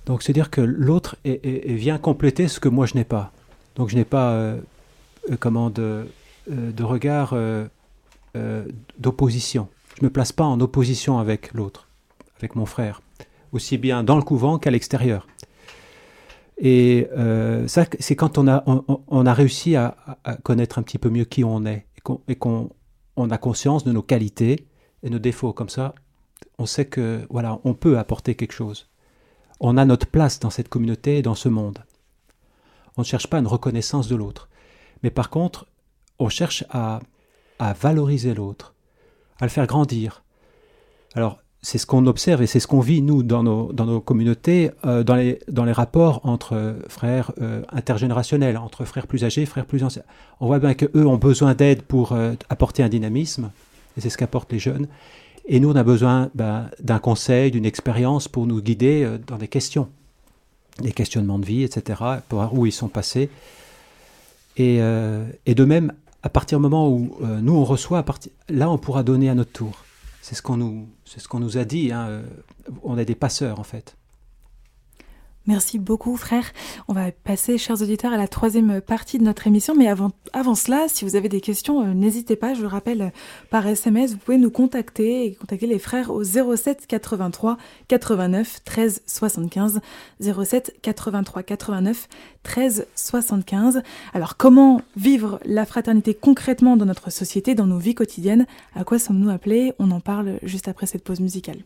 Donc 0.05 0.21
c'est 0.23 0.33
dire 0.33 0.49
que 0.49 0.61
l'autre 0.61 1.17
vient 1.23 1.97
compléter 1.97 2.47
ce 2.47 2.59
que 2.59 2.69
moi 2.69 2.85
je 2.85 2.95
n'ai 2.95 3.05
pas. 3.05 3.31
Donc 3.75 3.89
je 3.89 3.95
n'ai 3.95 4.05
pas 4.05 4.31
euh, 4.31 4.59
euh, 5.31 5.37
comment 5.39 5.69
de, 5.69 6.07
euh, 6.51 6.71
de 6.71 6.83
regard 6.83 7.35
d'opposition. 8.97 9.67
Je 9.99 10.05
me 10.05 10.09
place 10.09 10.31
pas 10.31 10.45
en 10.45 10.59
opposition 10.59 11.19
avec 11.19 11.53
l'autre, 11.53 11.87
avec 12.39 12.55
mon 12.55 12.65
frère, 12.65 13.01
aussi 13.51 13.77
bien 13.77 14.03
dans 14.03 14.15
le 14.15 14.23
couvent 14.23 14.57
qu'à 14.57 14.71
l'extérieur. 14.71 15.27
Et 16.57 17.07
euh, 17.17 17.67
ça, 17.67 17.85
c'est 17.99 18.15
quand 18.15 18.37
on 18.37 18.47
a, 18.47 18.63
on, 18.65 19.25
a 19.25 19.33
réussi 19.33 19.75
à, 19.75 19.95
connaître 20.43 20.79
un 20.79 20.83
petit 20.83 20.97
peu 20.97 21.09
mieux 21.09 21.25
qui 21.25 21.43
on 21.43 21.65
est 21.65 21.87
et 22.27 22.35
qu'on 22.35 22.69
on 23.15 23.29
a 23.31 23.37
conscience 23.37 23.83
de 23.83 23.91
nos 23.91 24.01
qualités 24.01 24.67
et 25.01 25.09
nos 25.09 25.19
défauts. 25.19 25.53
Comme 25.53 25.69
ça, 25.69 25.95
on 26.57 26.65
sait 26.65 26.85
que 26.85 27.25
voilà, 27.29 27.59
on 27.63 27.73
peut 27.73 27.97
apporter 27.97 28.35
quelque 28.35 28.53
chose. 28.53 28.89
On 29.59 29.77
a 29.77 29.85
notre 29.85 30.07
place 30.07 30.39
dans 30.39 30.49
cette 30.49 30.69
communauté 30.69 31.17
et 31.17 31.21
dans 31.21 31.35
ce 31.35 31.49
monde. 31.49 31.79
On 32.97 33.01
ne 33.01 33.05
cherche 33.05 33.27
pas 33.27 33.39
une 33.39 33.47
reconnaissance 33.47 34.07
de 34.07 34.15
l'autre. 34.15 34.49
Mais 35.01 35.09
par 35.09 35.29
contre, 35.29 35.67
on 36.19 36.29
cherche 36.29 36.63
à, 36.69 36.99
à 37.59 37.73
valoriser 37.73 38.33
l'autre, 38.33 38.75
à 39.39 39.45
le 39.45 39.49
faire 39.49 39.67
grandir. 39.67 40.23
Alors, 41.15 41.42
c'est 41.63 41.77
ce 41.77 41.85
qu'on 41.85 42.05
observe 42.07 42.41
et 42.43 42.47
c'est 42.47 42.59
ce 42.59 42.67
qu'on 42.67 42.81
vit, 42.81 43.01
nous, 43.01 43.23
dans 43.23 43.41
nos, 43.41 43.71
dans 43.71 43.85
nos 43.85 44.01
communautés, 44.01 44.71
euh, 44.85 45.03
dans, 45.03 45.15
les, 45.15 45.39
dans 45.47 45.63
les 45.63 45.71
rapports 45.71 46.19
entre 46.23 46.75
frères 46.89 47.31
euh, 47.41 47.63
intergénérationnels, 47.71 48.57
entre 48.57 48.83
frères 48.83 49.07
plus 49.07 49.23
âgés, 49.23 49.45
frères 49.45 49.65
plus 49.65 49.81
anciens. 49.81 50.03
On 50.41 50.47
voit 50.47 50.59
bien 50.59 50.73
qu'eux 50.73 51.05
ont 51.07 51.17
besoin 51.17 51.55
d'aide 51.55 51.81
pour 51.81 52.11
euh, 52.11 52.33
apporter 52.49 52.83
un 52.83 52.89
dynamisme, 52.89 53.49
et 53.97 54.01
c'est 54.01 54.09
ce 54.09 54.17
qu'apportent 54.17 54.51
les 54.51 54.59
jeunes. 54.59 54.87
Et 55.45 55.61
nous, 55.61 55.71
on 55.71 55.75
a 55.77 55.83
besoin 55.83 56.29
ben, 56.35 56.69
d'un 56.81 56.99
conseil, 56.99 57.49
d'une 57.49 57.65
expérience 57.65 58.27
pour 58.27 58.45
nous 58.45 58.61
guider 58.61 59.09
dans 59.25 59.37
des 59.37 59.47
questions, 59.47 59.87
des 60.81 60.91
questionnements 60.91 61.39
de 61.39 61.45
vie, 61.45 61.63
etc., 61.63 62.01
pour 62.27 62.39
voir 62.39 62.53
où 62.53 62.65
ils 62.65 62.71
sont 62.71 62.87
passés. 62.87 63.29
Et, 64.55 64.77
de 64.79 65.65
même, 65.65 65.91
à 66.23 66.29
partir 66.29 66.59
du 66.59 66.61
moment 66.61 66.87
où 66.89 67.17
nous, 67.41 67.53
on 67.53 67.65
reçoit, 67.65 68.05
là, 68.47 68.69
on 68.69 68.77
pourra 68.77 69.03
donner 69.03 69.29
à 69.29 69.35
notre 69.35 69.51
tour. 69.51 69.83
C'est 70.23 70.35
ce 70.35 70.41
qu'on 70.41 70.55
nous, 70.55 71.57
a 71.57 71.65
dit. 71.65 71.91
Hein. 71.91 72.23
On 72.81 72.97
est 72.97 73.03
des 73.03 73.13
passeurs 73.13 73.59
en 73.59 73.63
fait. 73.63 73.97
Merci 75.45 75.77
beaucoup, 75.77 76.15
frère. 76.15 76.45
On 76.87 76.93
va 76.93 77.11
passer, 77.11 77.57
chers 77.57 77.81
auditeurs, 77.81 78.13
à 78.13 78.17
la 78.17 78.29
troisième 78.29 78.79
partie 78.79 79.17
de 79.17 79.23
notre 79.23 79.45
émission. 79.45 79.75
Mais 79.75 79.89
avant, 79.89 80.11
avant 80.31 80.55
cela, 80.55 80.85
si 80.87 81.03
vous 81.03 81.17
avez 81.17 81.27
des 81.27 81.41
questions, 81.41 81.83
euh, 81.83 81.93
n'hésitez 81.93 82.37
pas. 82.37 82.53
Je 82.53 82.61
le 82.61 82.67
rappelle 82.67 83.01
euh, 83.01 83.09
par 83.49 83.67
SMS, 83.67 84.11
vous 84.11 84.19
pouvez 84.19 84.37
nous 84.37 84.51
contacter 84.51 85.25
et 85.25 85.35
contacter 85.35 85.67
les 85.67 85.79
frères 85.79 86.11
au 86.11 86.23
07 86.23 86.87
83 86.87 87.57
89 87.89 88.61
13 88.63 89.01
75. 89.05 89.81
07 90.21 90.75
83 90.81 91.43
89 91.43 92.07
13 92.43 92.87
75. 92.95 93.81
Alors, 94.13 94.37
comment 94.37 94.81
vivre 94.95 95.41
la 95.43 95.65
fraternité 95.65 96.13
concrètement 96.13 96.77
dans 96.77 96.85
notre 96.85 97.11
société, 97.11 97.53
dans 97.53 97.67
nos 97.67 97.79
vies 97.79 97.95
quotidiennes? 97.95 98.47
À 98.75 98.85
quoi 98.85 98.97
sommes-nous 98.97 99.29
appelés? 99.29 99.73
On 99.77 99.91
en 99.91 99.99
parle 99.99 100.39
juste 100.41 100.69
après 100.69 100.85
cette 100.85 101.03
pause 101.03 101.19
musicale. 101.19 101.63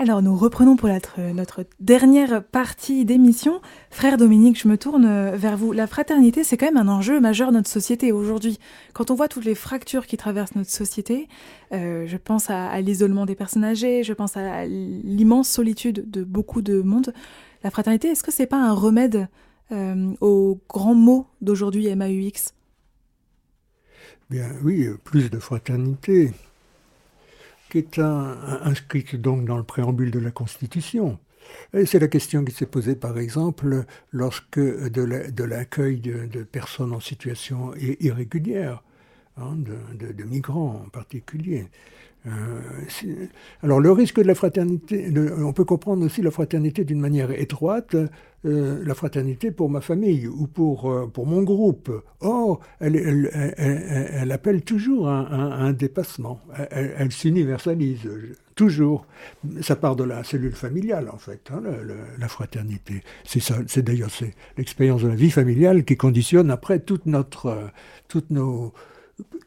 Alors 0.00 0.22
nous 0.22 0.36
reprenons 0.36 0.76
pour 0.76 0.88
notre, 0.88 1.66
dernière 1.80 2.44
partie 2.44 3.04
d'émission. 3.04 3.60
Frère 3.90 4.16
Dominique, 4.16 4.56
je 4.56 4.68
me 4.68 4.78
tourne 4.78 5.34
vers 5.34 5.56
vous. 5.56 5.72
La 5.72 5.88
fraternité, 5.88 6.44
c'est 6.44 6.56
quand 6.56 6.66
même 6.66 6.76
un 6.76 6.86
enjeu 6.86 7.18
majeur 7.18 7.50
de 7.50 7.56
notre 7.56 7.68
société 7.68 8.12
aujourd'hui. 8.12 8.60
Quand 8.92 9.10
on 9.10 9.16
voit 9.16 9.26
toutes 9.26 9.44
les 9.44 9.56
fractures 9.56 10.06
qui 10.06 10.16
traversent 10.16 10.54
notre 10.54 10.70
société, 10.70 11.26
euh, 11.72 12.06
je 12.06 12.16
pense 12.16 12.48
à, 12.48 12.80
l'isolement 12.80 13.26
des 13.26 13.34
personnes 13.34 13.64
âgées, 13.64 14.04
je 14.04 14.12
pense 14.12 14.36
à 14.36 14.66
l'immense 14.66 15.48
solitude 15.48 16.08
de 16.08 16.22
beaucoup 16.22 16.62
de 16.62 16.80
monde. 16.80 17.12
La 17.64 17.72
fraternité, 17.72 18.06
est-ce 18.06 18.22
que 18.22 18.30
c'est 18.30 18.46
pas 18.46 18.62
un 18.62 18.74
remède 18.74 19.26
euh, 19.72 20.12
aux 20.20 20.60
grands 20.68 20.94
mots 20.94 21.26
d'aujourd'hui 21.40 21.92
MAUX 21.92 22.54
Bien 24.30 24.48
oui, 24.62 24.86
plus 25.02 25.28
de 25.28 25.40
fraternité 25.40 26.30
qui 27.70 27.78
est 27.78 27.98
inscrite 27.98 29.16
donc 29.16 29.44
dans 29.44 29.56
le 29.56 29.62
préambule 29.62 30.10
de 30.10 30.18
la 30.18 30.30
Constitution. 30.30 31.18
C'est 31.86 31.98
la 31.98 32.08
question 32.08 32.44
qui 32.44 32.54
s'est 32.54 32.66
posée, 32.66 32.94
par 32.94 33.18
exemple, 33.18 33.84
lorsque 34.12 34.58
de 34.58 35.44
l'accueil 35.44 36.00
de, 36.00 36.42
personnes 36.42 36.92
en 36.92 37.00
situation 37.00 37.72
irrégulière, 37.76 38.82
hein, 39.36 39.56
de, 39.56 40.24
migrants 40.24 40.82
en 40.86 40.88
particulier. 40.90 41.66
Euh, 42.26 42.60
alors 43.62 43.80
le 43.80 43.92
risque 43.92 44.20
de 44.20 44.26
la 44.26 44.34
fraternité, 44.34 45.08
on 45.38 45.52
peut 45.52 45.64
comprendre 45.64 46.04
aussi 46.04 46.20
la 46.20 46.32
fraternité 46.32 46.84
d'une 46.84 47.00
manière 47.00 47.30
étroite, 47.30 47.94
euh, 48.44 48.84
la 48.84 48.94
fraternité 48.94 49.50
pour 49.50 49.70
ma 49.70 49.80
famille 49.80 50.26
ou 50.26 50.46
pour, 50.46 50.90
euh, 50.90 51.06
pour 51.06 51.26
mon 51.26 51.42
groupe. 51.42 51.90
Or, 52.20 52.37
elle, 52.80 52.96
elle, 52.96 53.54
elle, 53.56 54.32
appelle 54.32 54.62
toujours 54.62 55.08
un, 55.08 55.26
un, 55.30 55.72
dépassement, 55.72 56.40
elle, 56.70 57.12
s'universalise 57.12 58.08
toujours. 58.54 59.06
Ça 59.60 59.76
part 59.76 59.96
de 59.96 60.04
la 60.04 60.24
cellule 60.24 60.54
familiale 60.54 61.08
en 61.10 61.18
fait, 61.18 61.50
hein, 61.52 61.62
la 62.18 62.28
fraternité. 62.28 63.02
C'est 63.24 63.82
d'ailleurs 63.82 64.10
l'expérience 64.56 65.02
de 65.02 65.08
la 65.08 65.14
vie 65.14 65.30
familiale 65.30 65.84
qui 65.84 65.96
conditionne 65.96 66.50
après 66.50 66.82
notre, 67.06 67.70
toutes 68.08 68.30
nos 68.30 68.72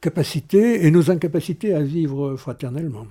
capacités 0.01 0.85
et 0.85 0.91
nos 0.91 1.11
incapacités 1.11 1.73
à 1.73 1.81
vivre 1.81 2.35
fraternellement. 2.35 3.07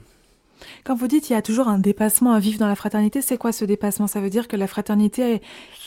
Quand 0.85 0.95
vous 0.95 1.07
dites 1.07 1.25
qu'il 1.25 1.35
y 1.35 1.39
a 1.39 1.43
toujours 1.43 1.69
un 1.69 1.79
dépassement 1.79 2.33
à 2.33 2.41
vivre 2.41 2.59
dans 2.59 2.69
la 2.69 2.75
fraternité, 2.75 3.23
c'est 3.23 3.37
quoi 3.37 3.53
ce 3.53 3.65
dépassement? 3.65 4.07
Ça 4.07 4.21
veut 4.21 4.31
dire 4.31 4.49
que 4.49 4.57
la 4.57 4.67
fraternité, 4.67 5.41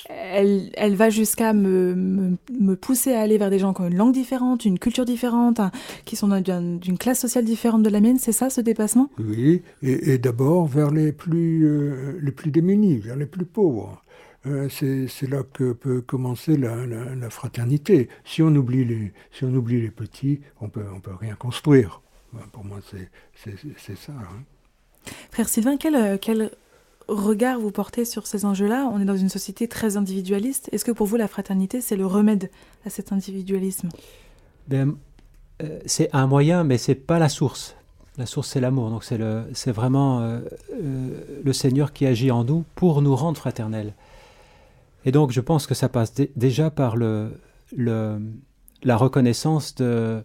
elle, 0.09 0.71
elle, 0.75 0.95
va 0.95 1.09
jusqu'à 1.09 1.53
me, 1.53 2.37
me, 2.59 2.75
pousser 2.75 3.13
à 3.13 3.21
aller 3.21 3.37
vers 3.37 3.49
des 3.49 3.59
gens 3.59 3.73
qui 3.73 3.81
ont 3.81 3.87
une 3.87 3.97
langue 3.97 4.13
différente, 4.13 4.65
une 4.65 4.79
culture 4.79 5.05
différente, 5.05 5.59
hein, 5.59 5.71
qui 6.05 6.15
sont 6.15 6.27
d'une 6.27 6.97
classe 6.97 7.19
sociale 7.19 7.45
différente 7.45 7.83
de 7.83 7.89
la 7.89 7.99
mienne. 7.99 8.19
C'est 8.19 8.31
ça 8.31 8.49
ce 8.49 8.61
dépassement? 8.61 9.09
Oui, 9.19 9.61
et, 9.81 10.17
d'abord 10.17 10.67
vers 10.67 10.91
les 10.91 11.11
plus, 11.11 11.65
euh, 11.65 12.19
les 12.21 12.31
plus 12.31 12.51
démunis, 12.51 12.97
vers 12.97 13.15
les 13.15 13.25
plus 13.25 13.45
pauvres. 13.45 14.01
Euh, 14.45 14.67
c'est 14.69 15.29
là 15.29 15.43
que 15.53 15.71
peut 15.71 16.01
commencer 16.01 16.57
la, 16.57 17.29
fraternité. 17.29 18.09
Si 18.25 18.41
on, 18.41 18.53
oublie 18.55 18.83
les, 18.83 19.13
si 19.31 19.45
on 19.45 19.53
oublie 19.53 19.81
les 19.81 19.91
petits, 19.91 20.41
on 20.59 20.67
peut, 20.67 20.83
on 20.93 20.99
peut 20.99 21.15
rien 21.19 21.35
construire. 21.35 22.01
Pour 22.51 22.65
moi, 22.65 22.79
c'est 22.83 23.95
ça. 23.95 24.11
Hein. 24.11 24.43
Frère 25.31 25.49
Sylvain, 25.49 25.77
quel, 25.77 25.95
euh, 25.95 26.17
quel 26.19 26.51
regard 27.07 27.59
vous 27.59 27.71
portez 27.71 28.05
sur 28.05 28.27
ces 28.27 28.45
enjeux-là? 28.45 28.89
On 28.93 28.99
est 28.99 29.05
dans 29.05 29.17
une 29.17 29.29
société 29.29 29.67
très 29.67 29.97
individualiste. 29.97 30.69
Est-ce 30.71 30.85
que 30.85 30.91
pour 30.91 31.07
vous, 31.07 31.17
la 31.17 31.27
fraternité, 31.27 31.81
c'est 31.81 31.95
le 31.95 32.05
remède 32.05 32.49
à 32.85 32.89
cet 32.89 33.11
individualisme? 33.11 33.89
Ben, 34.67 34.95
euh, 35.61 35.79
C'est 35.85 36.09
un 36.13 36.27
moyen, 36.27 36.63
mais 36.63 36.77
c'est 36.77 36.95
pas 36.95 37.19
la 37.19 37.29
source. 37.29 37.75
La 38.17 38.27
source, 38.27 38.49
c'est 38.49 38.61
l'amour. 38.61 38.91
Donc 38.91 39.03
c'est 39.03 39.71
vraiment 39.71 40.39
le 40.69 41.53
Seigneur 41.53 41.93
qui 41.93 42.05
agit 42.05 42.29
en 42.29 42.43
nous 42.43 42.63
pour 42.75 43.01
nous 43.01 43.15
rendre 43.15 43.39
fraternels. 43.39 43.95
Et 45.03 45.11
donc 45.11 45.31
je 45.31 45.41
pense 45.41 45.65
que 45.65 45.73
ça 45.73 45.89
passe 45.89 46.13
déjà 46.35 46.69
par 46.69 46.95
le, 46.95 47.31
le, 47.75 48.21
la 48.83 48.97
reconnaissance 48.97 49.73
de, 49.73 50.21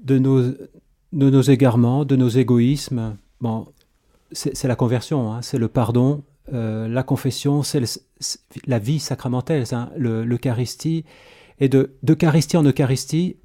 de, 0.00 0.18
nos, 0.18 0.42
de 0.42 1.30
nos 1.30 1.40
égarements, 1.40 2.04
de 2.04 2.14
nos 2.14 2.28
égoïsmes. 2.28 3.16
C'est 4.32 4.64
la 4.64 4.76
conversion, 4.76 5.32
hein, 5.32 5.42
c'est 5.42 5.58
le 5.58 5.68
pardon, 5.68 6.24
euh, 6.52 6.88
la 6.88 7.02
confession, 7.02 7.62
c'est 7.62 7.82
la 8.66 8.78
vie 8.78 8.98
sacramentelle, 8.98 9.64
hein, 9.72 9.90
l'Eucharistie. 9.96 11.04
Et 11.60 11.68
de 11.68 11.94
d'Eucharistie 12.02 12.56
en 12.56 12.64
Eucharistie, 12.64 13.36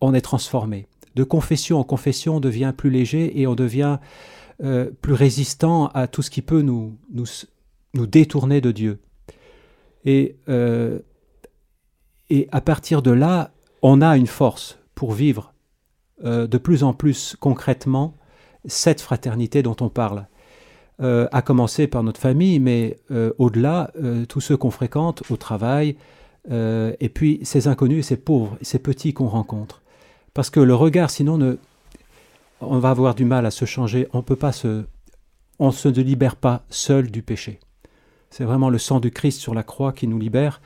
on 0.00 0.14
est 0.14 0.20
transformé. 0.20 0.86
De 1.14 1.24
confession 1.24 1.78
en 1.78 1.84
confession, 1.84 2.36
on 2.36 2.40
devient 2.40 2.74
plus 2.76 2.90
léger 2.90 3.40
et 3.40 3.46
on 3.46 3.54
devient 3.54 3.98
euh, 4.62 4.90
plus 5.00 5.14
résistant 5.14 5.86
à 5.88 6.08
tout 6.08 6.22
ce 6.22 6.30
qui 6.30 6.42
peut 6.42 6.60
nous, 6.60 6.98
nous, 7.10 7.26
nous 7.94 8.06
détourner 8.06 8.60
de 8.60 8.72
Dieu. 8.72 8.98
Et, 10.04 10.36
euh, 10.48 10.98
et 12.28 12.48
à 12.52 12.60
partir 12.60 13.00
de 13.00 13.12
là, 13.12 13.52
on 13.80 14.02
a 14.02 14.16
une 14.16 14.26
force 14.26 14.78
pour 14.94 15.12
vivre 15.12 15.52
de 16.24 16.56
plus 16.56 16.82
en 16.82 16.94
plus 16.94 17.36
concrètement 17.38 18.15
cette 18.66 19.00
fraternité 19.00 19.62
dont 19.62 19.76
on 19.80 19.88
parle. 19.88 20.26
Euh, 21.02 21.28
à 21.30 21.42
commencer 21.42 21.86
par 21.86 22.02
notre 22.02 22.20
famille, 22.20 22.58
mais 22.58 22.98
au-delà, 23.38 23.90
tous 24.28 24.40
ceux 24.40 24.56
qu'on 24.56 24.70
fréquente 24.70 25.22
au 25.30 25.36
travail, 25.36 25.96
et 26.50 27.10
puis 27.12 27.40
ces 27.42 27.68
inconnus, 27.68 28.06
ces 28.06 28.16
pauvres, 28.16 28.56
ces 28.62 28.78
petits 28.78 29.12
qu'on 29.12 29.28
rencontre. 29.28 29.82
Parce 30.32 30.48
que 30.48 30.60
le 30.60 30.74
regard, 30.74 31.10
sinon, 31.10 31.58
on 32.60 32.78
va 32.78 32.90
avoir 32.90 33.14
du 33.14 33.24
mal 33.24 33.44
à 33.46 33.50
se 33.50 33.64
changer. 33.64 34.08
On 34.12 34.22
peut 34.22 34.36
pas 34.36 34.52
se, 34.52 34.84
on 35.58 35.70
se 35.70 35.88
libère 35.88 36.36
pas 36.36 36.64
seul 36.70 37.10
du 37.10 37.22
péché. 37.22 37.60
C'est 38.30 38.44
vraiment 38.44 38.70
le 38.70 38.78
sang 38.78 39.00
du 39.00 39.10
Christ 39.10 39.40
sur 39.40 39.54
la 39.54 39.62
croix 39.62 39.92
qui 39.92 40.06
nous 40.06 40.18
libère, 40.18 40.60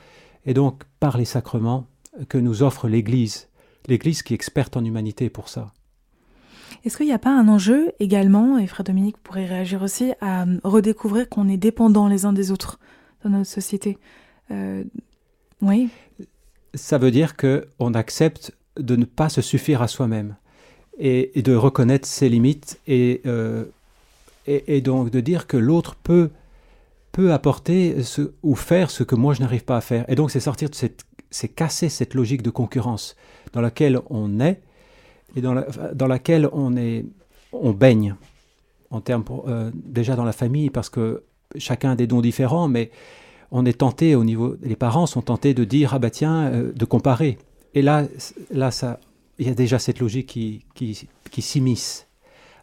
et 0.45 0.53
donc 0.53 0.83
par 0.99 1.17
les 1.17 1.25
sacrements 1.25 1.87
que 2.27 2.37
nous 2.37 2.63
offre 2.63 2.87
l'Église, 2.87 3.49
l'Église 3.87 4.23
qui 4.23 4.33
est 4.33 4.35
experte 4.35 4.75
en 4.75 4.83
humanité 4.83 5.29
pour 5.29 5.47
ça. 5.47 5.71
Est-ce 6.83 6.97
qu'il 6.97 7.05
n'y 7.05 7.13
a 7.13 7.19
pas 7.19 7.31
un 7.37 7.47
enjeu 7.47 7.91
également, 7.99 8.57
et 8.57 8.67
Frère 8.67 8.83
Dominique 8.83 9.17
pourrait 9.17 9.45
réagir 9.45 9.81
aussi, 9.83 10.13
à 10.21 10.45
redécouvrir 10.63 11.29
qu'on 11.29 11.47
est 11.47 11.57
dépendants 11.57 12.07
les 12.07 12.25
uns 12.25 12.33
des 12.33 12.51
autres 12.51 12.79
dans 13.23 13.29
notre 13.29 13.49
société? 13.49 13.97
Euh, 14.49 14.83
Oui. 15.61 15.89
Ça 16.73 16.97
veut 16.97 17.11
dire 17.11 17.35
qu'on 17.35 17.93
accepte 17.93 18.53
de 18.77 18.95
ne 18.95 19.05
pas 19.05 19.29
se 19.29 19.41
suffire 19.41 19.81
à 19.81 19.87
soi-même 19.87 20.35
et, 20.97 21.41
de 21.41 21.53
reconnaître 21.53 22.07
ses 22.07 22.29
limites 22.29 22.79
et, 22.87 23.21
euh, 23.25 23.65
et, 24.47 24.77
et, 24.77 24.81
donc 24.81 25.09
de 25.09 25.19
dire 25.19 25.47
que 25.47 25.57
l'autre 25.57 25.95
peut 25.95 26.29
peut 27.11 27.33
apporter 27.33 27.97
ou 28.41 28.55
faire 28.55 28.89
ce 28.89 29.03
que 29.03 29.15
moi 29.15 29.33
je 29.33 29.41
n'arrive 29.41 29.65
pas 29.65 29.77
à 29.77 29.81
faire. 29.81 30.05
Et 30.07 30.15
donc 30.15 30.31
c'est 30.31 30.39
sortir 30.39 30.69
de 30.69 30.75
cette, 30.75 31.03
c'est 31.29 31.49
casser 31.49 31.89
cette 31.89 32.13
logique 32.13 32.41
de 32.41 32.49
concurrence 32.49 33.15
dans 33.53 33.61
laquelle 33.61 33.99
on 34.09 34.39
est 34.39 34.61
et 35.35 35.41
dans, 35.41 35.63
dans 35.93 36.07
laquelle 36.07 36.49
on 36.51 36.75
est, 36.75 37.05
on 37.53 37.71
baigne 37.71 38.15
en 38.89 39.01
termes 39.01 39.23
euh, 39.47 39.71
déjà 39.73 40.15
dans 40.15 40.25
la 40.25 40.33
famille 40.33 40.69
parce 40.69 40.89
que 40.89 41.23
chacun 41.57 41.91
a 41.91 41.95
des 41.95 42.07
dons 42.07 42.21
différents, 42.21 42.67
mais 42.67 42.91
on 43.51 43.65
est 43.65 43.79
tenté 43.79 44.15
au 44.15 44.23
niveau, 44.23 44.55
les 44.61 44.75
parents 44.75 45.05
sont 45.05 45.21
tentés 45.21 45.53
de 45.53 45.63
dire 45.63 45.93
ah 45.93 45.99
bah 45.99 46.09
tiens, 46.09 46.51
euh, 46.51 46.71
de 46.73 46.85
comparer. 46.85 47.37
Et 47.73 47.81
là, 47.81 48.05
là 48.51 48.71
ça, 48.71 48.99
il 49.39 49.47
y 49.47 49.49
a 49.49 49.53
déjà 49.53 49.79
cette 49.79 49.99
logique 49.99 50.27
qui, 50.27 50.65
qui, 50.75 51.07
qui 51.31 51.41
s'immisce. 51.41 52.07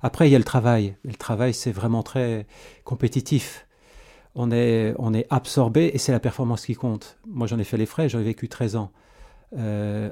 Après, 0.00 0.28
il 0.28 0.32
y 0.32 0.36
a 0.36 0.38
le 0.38 0.44
travail. 0.44 0.96
le 1.04 1.14
travail, 1.14 1.52
c'est 1.52 1.72
vraiment 1.72 2.02
très 2.02 2.46
compétitif. 2.84 3.66
On 4.34 4.52
est, 4.52 4.94
on 4.98 5.12
est 5.12 5.26
absorbé 5.30 5.90
et 5.92 5.98
c'est 5.98 6.12
la 6.12 6.20
performance 6.20 6.66
qui 6.66 6.74
compte. 6.74 7.18
Moi, 7.26 7.48
j'en 7.48 7.58
ai 7.58 7.64
fait 7.64 7.76
les 7.76 7.86
frais, 7.86 8.08
j'en 8.08 8.20
ai 8.20 8.24
vécu 8.24 8.48
13 8.48 8.76
ans 8.76 8.92
euh, 9.56 10.10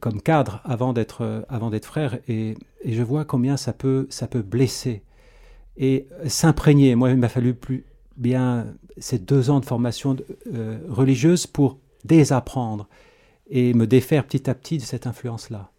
comme 0.00 0.20
cadre 0.20 0.60
avant 0.64 0.92
d'être, 0.92 1.44
avant 1.48 1.70
d'être 1.70 1.86
frère 1.86 2.18
et, 2.28 2.56
et, 2.82 2.92
je 2.92 3.02
vois 3.02 3.24
combien 3.24 3.56
ça 3.56 3.72
peut, 3.72 4.06
ça 4.10 4.26
peut 4.26 4.42
blesser 4.42 5.02
et 5.76 6.06
s'imprégner. 6.26 6.94
Moi, 6.94 7.10
il 7.10 7.16
m'a 7.16 7.28
fallu 7.28 7.54
plus 7.54 7.84
bien 8.16 8.66
ces 8.98 9.18
deux 9.18 9.50
ans 9.50 9.60
de 9.60 9.64
formation 9.64 10.16
euh, 10.52 10.78
religieuse 10.88 11.46
pour 11.46 11.78
désapprendre 12.04 12.88
et 13.48 13.74
me 13.74 13.86
défaire 13.86 14.24
petit 14.24 14.48
à 14.48 14.54
petit 14.54 14.78
de 14.78 14.82
cette 14.82 15.06
influence-là. 15.06 15.70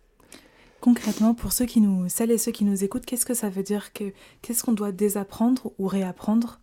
Concrètement, 0.81 1.33
pour 1.33 1.53
ceux 1.53 1.65
qui 1.65 1.79
nous, 1.79 2.09
celles 2.09 2.31
et 2.31 2.37
ceux 2.37 2.51
qui 2.51 2.65
nous 2.65 2.83
écoutent, 2.83 3.05
qu'est-ce 3.05 3.25
que 3.25 3.33
ça 3.33 3.49
veut 3.49 3.63
dire 3.63 3.93
que, 3.93 4.13
Qu'est-ce 4.41 4.63
qu'on 4.63 4.73
doit 4.73 4.91
désapprendre 4.91 5.71
ou 5.79 5.87
réapprendre 5.87 6.59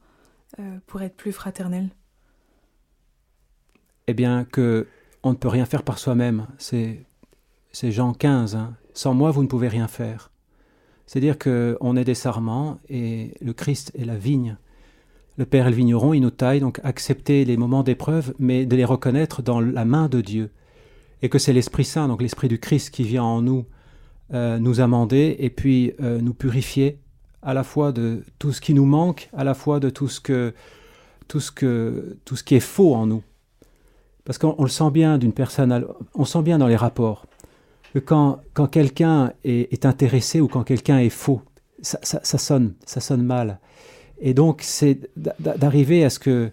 euh, 0.59 0.79
pour 0.87 1.01
être 1.03 1.17
plus 1.17 1.33
fraternel? 1.33 1.89
Eh 4.07 4.15
bien, 4.15 4.45
que 4.45 4.87
on 5.23 5.31
ne 5.31 5.37
peut 5.37 5.49
rien 5.49 5.67
faire 5.67 5.83
par 5.83 5.99
soi-même. 5.99 6.47
C'est, 6.59 7.05
c'est 7.73 7.93
Jean 7.93 8.13
15. 8.13 8.57
Hein. 8.57 8.75
Sans 8.95 9.15
moi, 9.15 9.31
vous 9.31 9.43
ne 9.43 9.49
pouvez 9.49 9.69
rien 9.69 9.89
faire. 9.89 10.31
C'est-à-dire 11.07 11.39
qu'on 11.39 11.97
est 11.97 12.05
des 12.05 12.15
sarments 12.15 12.79
et 12.89 13.35
le 13.41 13.53
Christ 13.53 13.93
est 13.99 14.05
la 14.05 14.17
vigne. 14.17 14.57
Le 15.37 15.47
Père 15.47 15.67
est 15.67 15.71
le 15.71 15.77
vigneron, 15.77 16.13
il 16.13 16.21
nous 16.21 16.31
taille, 16.31 16.61
donc 16.61 16.81
accepter 16.85 17.45
les 17.45 17.57
moments 17.57 17.83
d'épreuve, 17.83 18.35
mais 18.39 18.67
de 18.67 18.77
les 18.77 18.85
reconnaître 18.85 19.43
dans 19.43 19.61
la 19.61 19.85
main 19.85 20.09
de 20.09 20.21
Dieu. 20.21 20.51
Et 21.23 21.29
que 21.29 21.39
c'est 21.39 21.53
l'Esprit 21.53 21.85
Saint, 21.85 22.09
donc 22.09 22.23
l'Esprit 22.23 22.49
du 22.49 22.59
Christ 22.59 22.91
qui 22.91 23.05
vient 23.05 23.25
en 23.25 23.43
nous, 23.43 23.65
euh, 24.35 24.59
nous 24.59 24.81
amender 24.81 25.37
et 25.39 25.51
puis 25.51 25.95
euh, 26.01 26.21
nous 26.21 26.35
purifier 26.35 26.99
à 27.43 27.55
la 27.55 27.65
fois 27.65 27.91
de 27.91 28.23
tout 28.39 28.53
ce 28.53 28.61
qui 28.61 28.75
nous 28.75 28.85
manque, 28.85 29.31
à 29.33 29.45
la 29.45 29.55
fois 29.55 29.81
de 29.81 29.91
tout 29.91 30.09
ce 30.09 30.21
que 30.21 30.55
tout 31.27 31.41
ce 31.41 31.51
que 31.51 32.19
tout 32.25 32.37
ce 32.37 32.45
qui 32.45 32.55
est 32.55 32.61
faux 32.61 32.95
en 32.95 33.07
nous. 33.07 33.23
Parce 34.25 34.39
qu'on 34.39 34.63
le 34.63 34.69
sent 34.69 34.91
bien 34.91 35.19
d'une 35.19 35.33
personne, 35.33 35.87
on 36.15 36.25
sent 36.25 36.43
bien 36.43 36.59
dans 36.59 36.67
les 36.69 36.77
rapports 36.77 37.27
quand, 37.99 38.41
quand 38.55 38.67
quelqu'un 38.67 39.33
est, 39.45 39.85
intéressé 39.85 40.41
ou 40.41 40.49
quand 40.49 40.63
quelqu'un 40.63 40.99
est 40.99 41.11
faux, 41.11 41.43
ça, 41.83 41.99
ça, 42.03 42.39
sonne, 42.39 42.75
ça 42.87 43.01
sonne 43.01 43.23
mal. 43.23 43.59
Et 44.21 44.35
donc 44.35 44.61
c'est 44.63 45.11
d'arriver 45.17 46.05
à 46.05 46.11
ce 46.11 46.19
que 46.19 46.51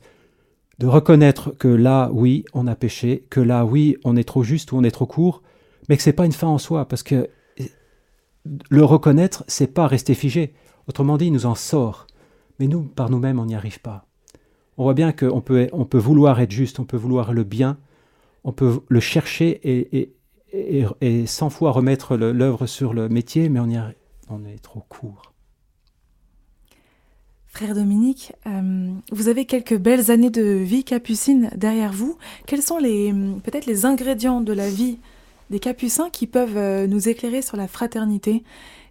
de 0.80 0.88
reconnaître 0.88 1.52
que 1.58 1.68
là, 1.68 2.10
oui, 2.14 2.46
on 2.54 2.68
a 2.68 2.76
péché, 2.76 3.26
que 3.30 3.40
là, 3.40 3.66
oui, 3.66 3.98
on 4.04 4.16
est 4.16 4.24
trop 4.24 4.44
juste 4.44 4.72
ou 4.72 4.78
on 4.78 4.84
est 4.84 4.92
trop 4.92 5.08
court, 5.08 5.42
mais 5.90 5.98
que 5.98 6.04
c'est 6.04 6.14
pas 6.14 6.26
une 6.26 6.32
fin 6.32 6.48
en 6.48 6.60
soi, 6.60 6.88
parce 6.88 7.04
que 7.04 7.30
le 8.70 8.84
reconnaître, 8.84 9.44
c'est 9.48 9.74
pas 9.74 9.88
rester 9.88 10.14
figé. 10.14 10.54
Autrement 10.88 11.18
dit, 11.18 11.28
il 11.28 11.34
nous 11.34 11.46
en 11.46 11.56
sort. 11.56 12.08
Mais 12.60 12.68
nous, 12.68 12.84
par 12.84 13.10
nous-mêmes, 13.10 13.40
on 13.40 13.46
n'y 13.46 13.56
arrive 13.56 13.82
pas. 13.82 14.06
On 14.78 14.84
voit 14.84 14.94
bien 14.94 15.12
qu'on 15.12 15.42
peut, 15.42 15.68
on 15.74 15.86
peut 15.86 15.98
vouloir 15.98 16.40
être 16.40 16.52
juste, 16.52 16.80
on 16.80 16.86
peut 16.86 16.98
vouloir 16.98 17.34
le 17.34 17.44
bien, 17.44 17.78
on 18.44 18.52
peut 18.52 18.80
le 18.88 19.00
chercher 19.00 19.60
et, 19.64 20.14
et, 21.02 21.26
cent 21.26 21.50
fois 21.50 21.72
remettre 21.72 22.16
l'œuvre 22.18 22.66
sur 22.66 22.94
le 22.94 23.10
métier, 23.10 23.50
mais 23.50 23.60
on 23.60 24.46
est 24.46 24.62
trop 24.62 24.84
court. 24.88 25.34
Frère 27.58 27.74
Dominique, 27.74 28.34
euh, 28.46 28.92
vous 29.12 29.30
avez 29.30 29.46
quelques 29.46 29.76
belles 29.76 30.12
années 30.12 30.30
de 30.30 30.44
vie 30.44 30.84
capucine 30.84 31.50
derrière 31.56 31.92
vous. 31.92 32.16
Quels 32.46 32.62
sont 32.62 32.78
les 32.78 33.12
peut-être 33.44 33.66
les 33.66 33.84
ingrédients 33.84 34.42
de 34.42 34.54
la 34.54 34.70
vie 34.70 35.00
des 35.50 35.58
capucins 35.58 36.12
qui 36.12 36.28
peuvent 36.28 36.56
euh, 36.56 36.86
nous 36.86 37.10
éclairer 37.10 37.42
sur 37.42 37.58
la 37.58 37.68
fraternité? 37.68 38.44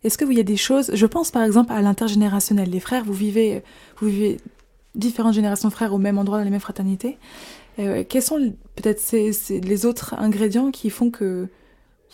Est-ce 0.02 0.18
que 0.18 0.24
vous 0.24 0.33
y 0.33 0.40
a 0.40 0.42
des 0.42 0.57
choses 0.57 0.90
Je 0.94 1.07
pense 1.07 1.31
par 1.31 1.44
exemple 1.44 1.72
à 1.72 1.81
l'intergénérationnel. 1.81 2.68
Les 2.68 2.81
frères, 2.81 3.05
vous 3.05 3.12
vivez, 3.12 3.62
vous 3.98 4.09
vivez 4.09 4.38
différentes 4.96 5.35
générations 5.35 5.68
de 5.68 5.72
frères 5.72 5.94
au 5.94 5.98
même 5.98 6.18
endroit 6.18 6.38
dans 6.38 6.44
les 6.44 6.50
mêmes 6.50 6.59
fraternités. 6.59 7.18
Quels 7.77 8.23
sont 8.23 8.55
peut-être 8.75 9.03
les 9.12 9.87
autres 9.87 10.15
ingrédients 10.15 10.71
qui 10.71 10.91
font 10.91 11.11
que 11.11 11.49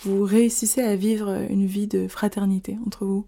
vous 0.03 0.25
réussissez 0.25 0.83
à 0.83 0.97
vivre 0.97 1.47
une 1.51 1.67
vie 1.67 1.87
de 1.87 2.09
fraternité 2.09 2.79
entre 2.87 3.05
vous? 3.05 3.27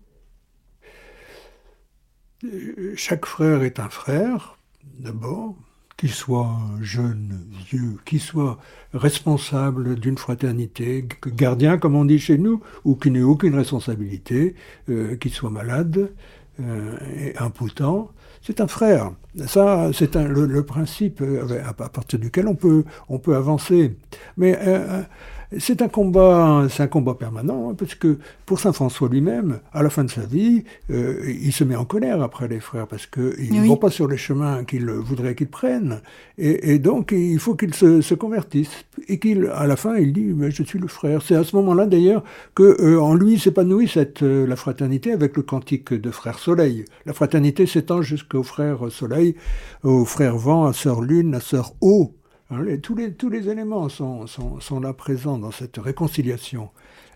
Chaque 2.96 3.26
frère 3.26 3.62
est 3.62 3.78
un 3.78 3.88
frère, 3.88 4.58
d'abord. 4.98 5.54
Qu'il 5.96 6.10
soit 6.10 6.58
jeune, 6.80 7.46
vieux, 7.68 7.98
qu'il 8.04 8.20
soit 8.20 8.58
responsable 8.92 9.94
d'une 9.94 10.18
fraternité, 10.18 11.06
gardien 11.24 11.78
comme 11.78 11.94
on 11.94 12.04
dit 12.04 12.18
chez 12.18 12.36
nous, 12.36 12.60
ou 12.84 12.96
qui 12.96 13.12
n'ait 13.12 13.22
aucune 13.22 13.54
responsabilité, 13.54 14.56
euh, 14.88 15.14
qu'il 15.16 15.32
soit 15.32 15.50
malade 15.50 16.12
euh, 16.58 16.98
et 17.16 17.36
impotent, 17.38 18.10
c'est 18.44 18.60
un 18.60 18.68
frère. 18.68 19.10
Ça, 19.46 19.90
c'est 19.92 20.14
le, 20.14 20.62
principe 20.62 21.22
euh, 21.22 21.62
à, 21.66 21.72
partir 21.72 22.18
duquel 22.18 22.46
on 22.46 22.54
peut, 22.54 22.84
on 23.08 23.18
peut 23.18 23.34
avancer. 23.34 23.96
Mais 24.36 24.56
euh, 24.60 25.02
c'est 25.58 25.82
un 25.82 25.88
combat, 25.88 26.66
c'est 26.70 26.82
un 26.82 26.86
combat 26.86 27.14
permanent, 27.14 27.70
hein, 27.70 27.74
parce 27.76 27.94
que 27.94 28.18
pour 28.46 28.60
saint 28.60 28.72
François 28.72 29.08
lui-même, 29.08 29.60
à 29.72 29.82
la 29.82 29.90
fin 29.90 30.04
de 30.04 30.10
sa 30.10 30.22
vie, 30.22 30.64
euh, 30.90 31.20
il 31.26 31.52
se 31.52 31.64
met 31.64 31.76
en 31.76 31.84
colère 31.84 32.22
après 32.22 32.48
les 32.48 32.60
frères, 32.60 32.86
parce 32.86 33.06
qu'ils 33.06 33.54
ne 33.54 33.66
vont 33.66 33.76
pas 33.76 33.90
sur 33.90 34.08
les 34.08 34.16
chemins 34.16 34.64
qu'il 34.64 34.90
voudrait 34.90 35.34
qu'ils 35.34 35.48
prennent, 35.48 36.00
et, 36.38 36.78
donc 36.78 37.12
il 37.12 37.38
faut 37.38 37.54
qu'ils 37.54 37.74
se, 37.74 38.00
se, 38.00 38.14
convertissent, 38.14 38.84
et 39.08 39.18
qu'il, 39.18 39.46
à 39.54 39.66
la 39.66 39.76
fin, 39.76 39.96
il 39.96 40.12
dit, 40.12 40.32
mais 40.34 40.50
je 40.50 40.62
suis 40.62 40.78
le 40.78 40.88
frère. 40.88 41.22
C'est 41.22 41.36
à 41.36 41.44
ce 41.44 41.54
moment-là 41.56 41.86
d'ailleurs 41.86 42.24
que 42.54 42.76
euh, 42.80 43.00
en 43.00 43.14
lui 43.14 43.38
s'épanouit 43.38 43.88
cette 43.88 44.22
euh, 44.22 44.46
la 44.46 44.56
fraternité 44.56 45.12
avec 45.12 45.36
le 45.36 45.42
cantique 45.42 45.92
de 45.92 46.10
frère 46.10 46.38
Soleil. 46.38 46.84
La 47.06 47.12
fraternité 47.12 47.66
s'étend 47.66 48.02
jusqu'au 48.02 48.42
frère 48.42 48.90
Soleil, 48.90 49.36
au 49.82 50.04
frère 50.04 50.36
Vent, 50.36 50.66
à 50.66 50.72
sœur 50.72 51.00
Lune, 51.00 51.34
à 51.34 51.40
sœur 51.40 51.74
Eau. 51.80 52.14
Hein, 52.54 52.76
tous, 52.82 52.94
les, 52.94 53.12
tous 53.12 53.28
les 53.28 53.48
éléments 53.48 53.88
sont, 53.88 54.26
sont, 54.26 54.60
sont, 54.60 54.80
là 54.80 54.92
présents 54.92 55.38
dans 55.38 55.50
cette 55.50 55.78
réconciliation. 55.78 56.70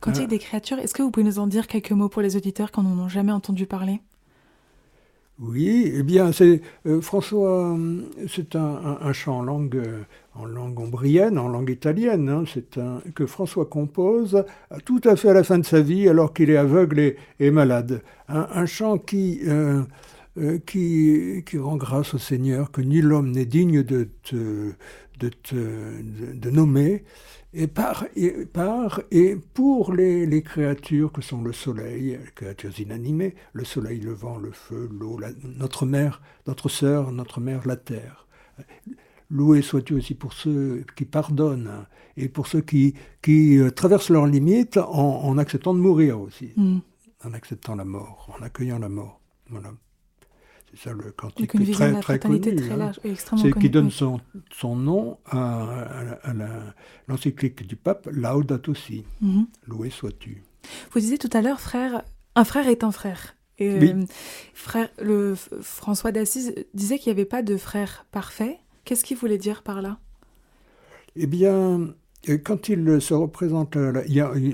Y 0.06 0.20
a 0.20 0.26
des 0.26 0.38
créatures, 0.38 0.78
est-ce 0.78 0.94
que 0.94 1.02
vous 1.02 1.10
pouvez 1.10 1.24
nous 1.24 1.38
en 1.38 1.46
dire 1.46 1.66
quelques 1.66 1.92
mots 1.92 2.08
pour 2.08 2.22
les 2.22 2.36
auditeurs 2.36 2.70
qui 2.70 2.80
n'en 2.80 2.98
ont 2.98 3.08
jamais 3.08 3.32
entendu 3.32 3.66
parler? 3.66 4.00
Oui, 5.40 5.92
eh 5.94 6.02
bien, 6.02 6.32
c'est 6.32 6.62
euh, 6.86 7.00
François, 7.00 7.76
c'est 8.28 8.56
un, 8.56 8.98
un, 9.00 9.12
chant 9.12 9.38
en 9.38 9.42
langue, 9.42 9.80
en 10.34 10.44
langue 10.44 10.80
ombrienne, 10.80 11.38
en 11.38 11.46
langue 11.46 11.70
italienne. 11.70 12.28
Hein, 12.28 12.42
c'est 12.52 12.76
un 12.76 13.00
que 13.14 13.24
François 13.24 13.66
compose 13.66 14.44
tout 14.84 15.00
à 15.04 15.14
fait 15.14 15.28
à 15.28 15.34
la 15.34 15.44
fin 15.44 15.58
de 15.58 15.64
sa 15.64 15.80
vie, 15.80 16.08
alors 16.08 16.34
qu'il 16.34 16.50
est 16.50 16.56
aveugle 16.56 16.98
et, 16.98 17.16
et 17.38 17.52
malade. 17.52 18.02
Un, 18.26 18.66
chant 18.66 18.98
qui 18.98 19.40
euh, 19.46 19.82
euh, 20.40 20.58
qui, 20.64 21.42
qui, 21.46 21.58
rend 21.58 21.76
grâce 21.76 22.14
au 22.14 22.18
Seigneur, 22.18 22.70
que 22.70 22.80
ni 22.80 23.00
l'homme 23.00 23.32
n'est 23.32 23.44
digne 23.44 23.82
de 23.82 24.08
te, 24.22 24.72
de, 25.18 25.28
te, 25.28 25.54
de, 25.54 26.50
nommer, 26.50 27.04
et 27.52 27.66
par, 27.66 28.06
et 28.14 28.46
par 28.46 29.00
et 29.10 29.36
pour 29.36 29.92
les, 29.92 30.26
les, 30.26 30.42
créatures 30.42 31.12
que 31.12 31.22
sont 31.22 31.42
le 31.42 31.52
soleil, 31.52 32.18
les 32.24 32.30
créatures 32.34 32.78
inanimées, 32.78 33.34
le 33.52 33.64
soleil, 33.64 34.00
le 34.00 34.12
vent, 34.12 34.38
le 34.38 34.52
feu, 34.52 34.88
l'eau, 34.92 35.18
notre 35.42 35.86
mère, 35.86 36.22
notre 36.46 36.68
sœur, 36.68 37.12
notre 37.12 37.40
mère, 37.40 37.66
la 37.66 37.76
terre. 37.76 38.26
Loué 39.30 39.60
sois-tu 39.60 39.94
aussi 39.94 40.14
pour 40.14 40.32
ceux 40.32 40.84
qui 40.96 41.04
pardonnent 41.04 41.86
et 42.16 42.28
pour 42.28 42.46
ceux 42.46 42.62
qui, 42.62 42.94
qui 43.22 43.58
euh, 43.58 43.70
traversent 43.70 44.08
leurs 44.10 44.26
limites 44.26 44.78
en, 44.78 45.24
en, 45.24 45.38
acceptant 45.38 45.74
de 45.74 45.80
mourir 45.80 46.20
aussi, 46.20 46.52
mm. 46.56 46.78
en 47.24 47.32
acceptant 47.34 47.74
la 47.74 47.84
mort, 47.84 48.34
en 48.38 48.42
accueillant 48.42 48.78
la 48.78 48.88
mort. 48.88 49.20
Voilà. 49.50 49.72
C'est 50.78 50.90
ça 50.90 50.94
le 50.94 51.10
cantique 51.10 51.50
très, 51.72 52.00
très 52.00 52.18
connu. 52.20 52.40
Très 52.40 52.70
hein. 52.70 52.92
C'est 53.36 53.52
qui 53.58 53.68
donne 53.68 53.90
son, 53.90 54.20
son 54.52 54.76
nom 54.76 55.18
à, 55.26 55.88
l'encyclique 57.08 57.66
du 57.66 57.74
pape 57.74 58.08
Laudato 58.12 58.74
Si. 58.74 59.04
Mm 59.20 59.42
Loué 59.66 59.90
sois-tu. 59.90 60.42
Vous 60.92 61.00
disiez 61.00 61.18
tout 61.18 61.30
à 61.32 61.42
l'heure, 61.42 61.60
frère, 61.60 62.02
un 62.36 62.44
frère 62.44 62.68
est 62.68 62.84
un 62.84 62.92
frère. 62.92 63.34
Et, 63.58 63.70
euh, 63.70 64.04
frère, 64.54 64.88
le 65.00 65.34
François 65.34 66.12
d'Assise 66.12 66.54
disait 66.74 66.98
qu'il 66.98 67.12
n'y 67.12 67.18
avait 67.18 67.28
pas 67.28 67.42
de 67.42 67.56
frère 67.56 68.06
parfait. 68.12 68.58
Qu'est-ce 68.84 69.04
qu'il 69.04 69.16
voulait 69.16 69.38
dire 69.38 69.62
par 69.62 69.82
là? 69.82 69.98
Eh 71.16 71.26
bien, 71.26 71.88
euh, 72.28 72.38
quand 72.38 72.68
il 72.68 73.00
se 73.00 73.14
représente, 73.14 73.76
euh, 73.76 74.04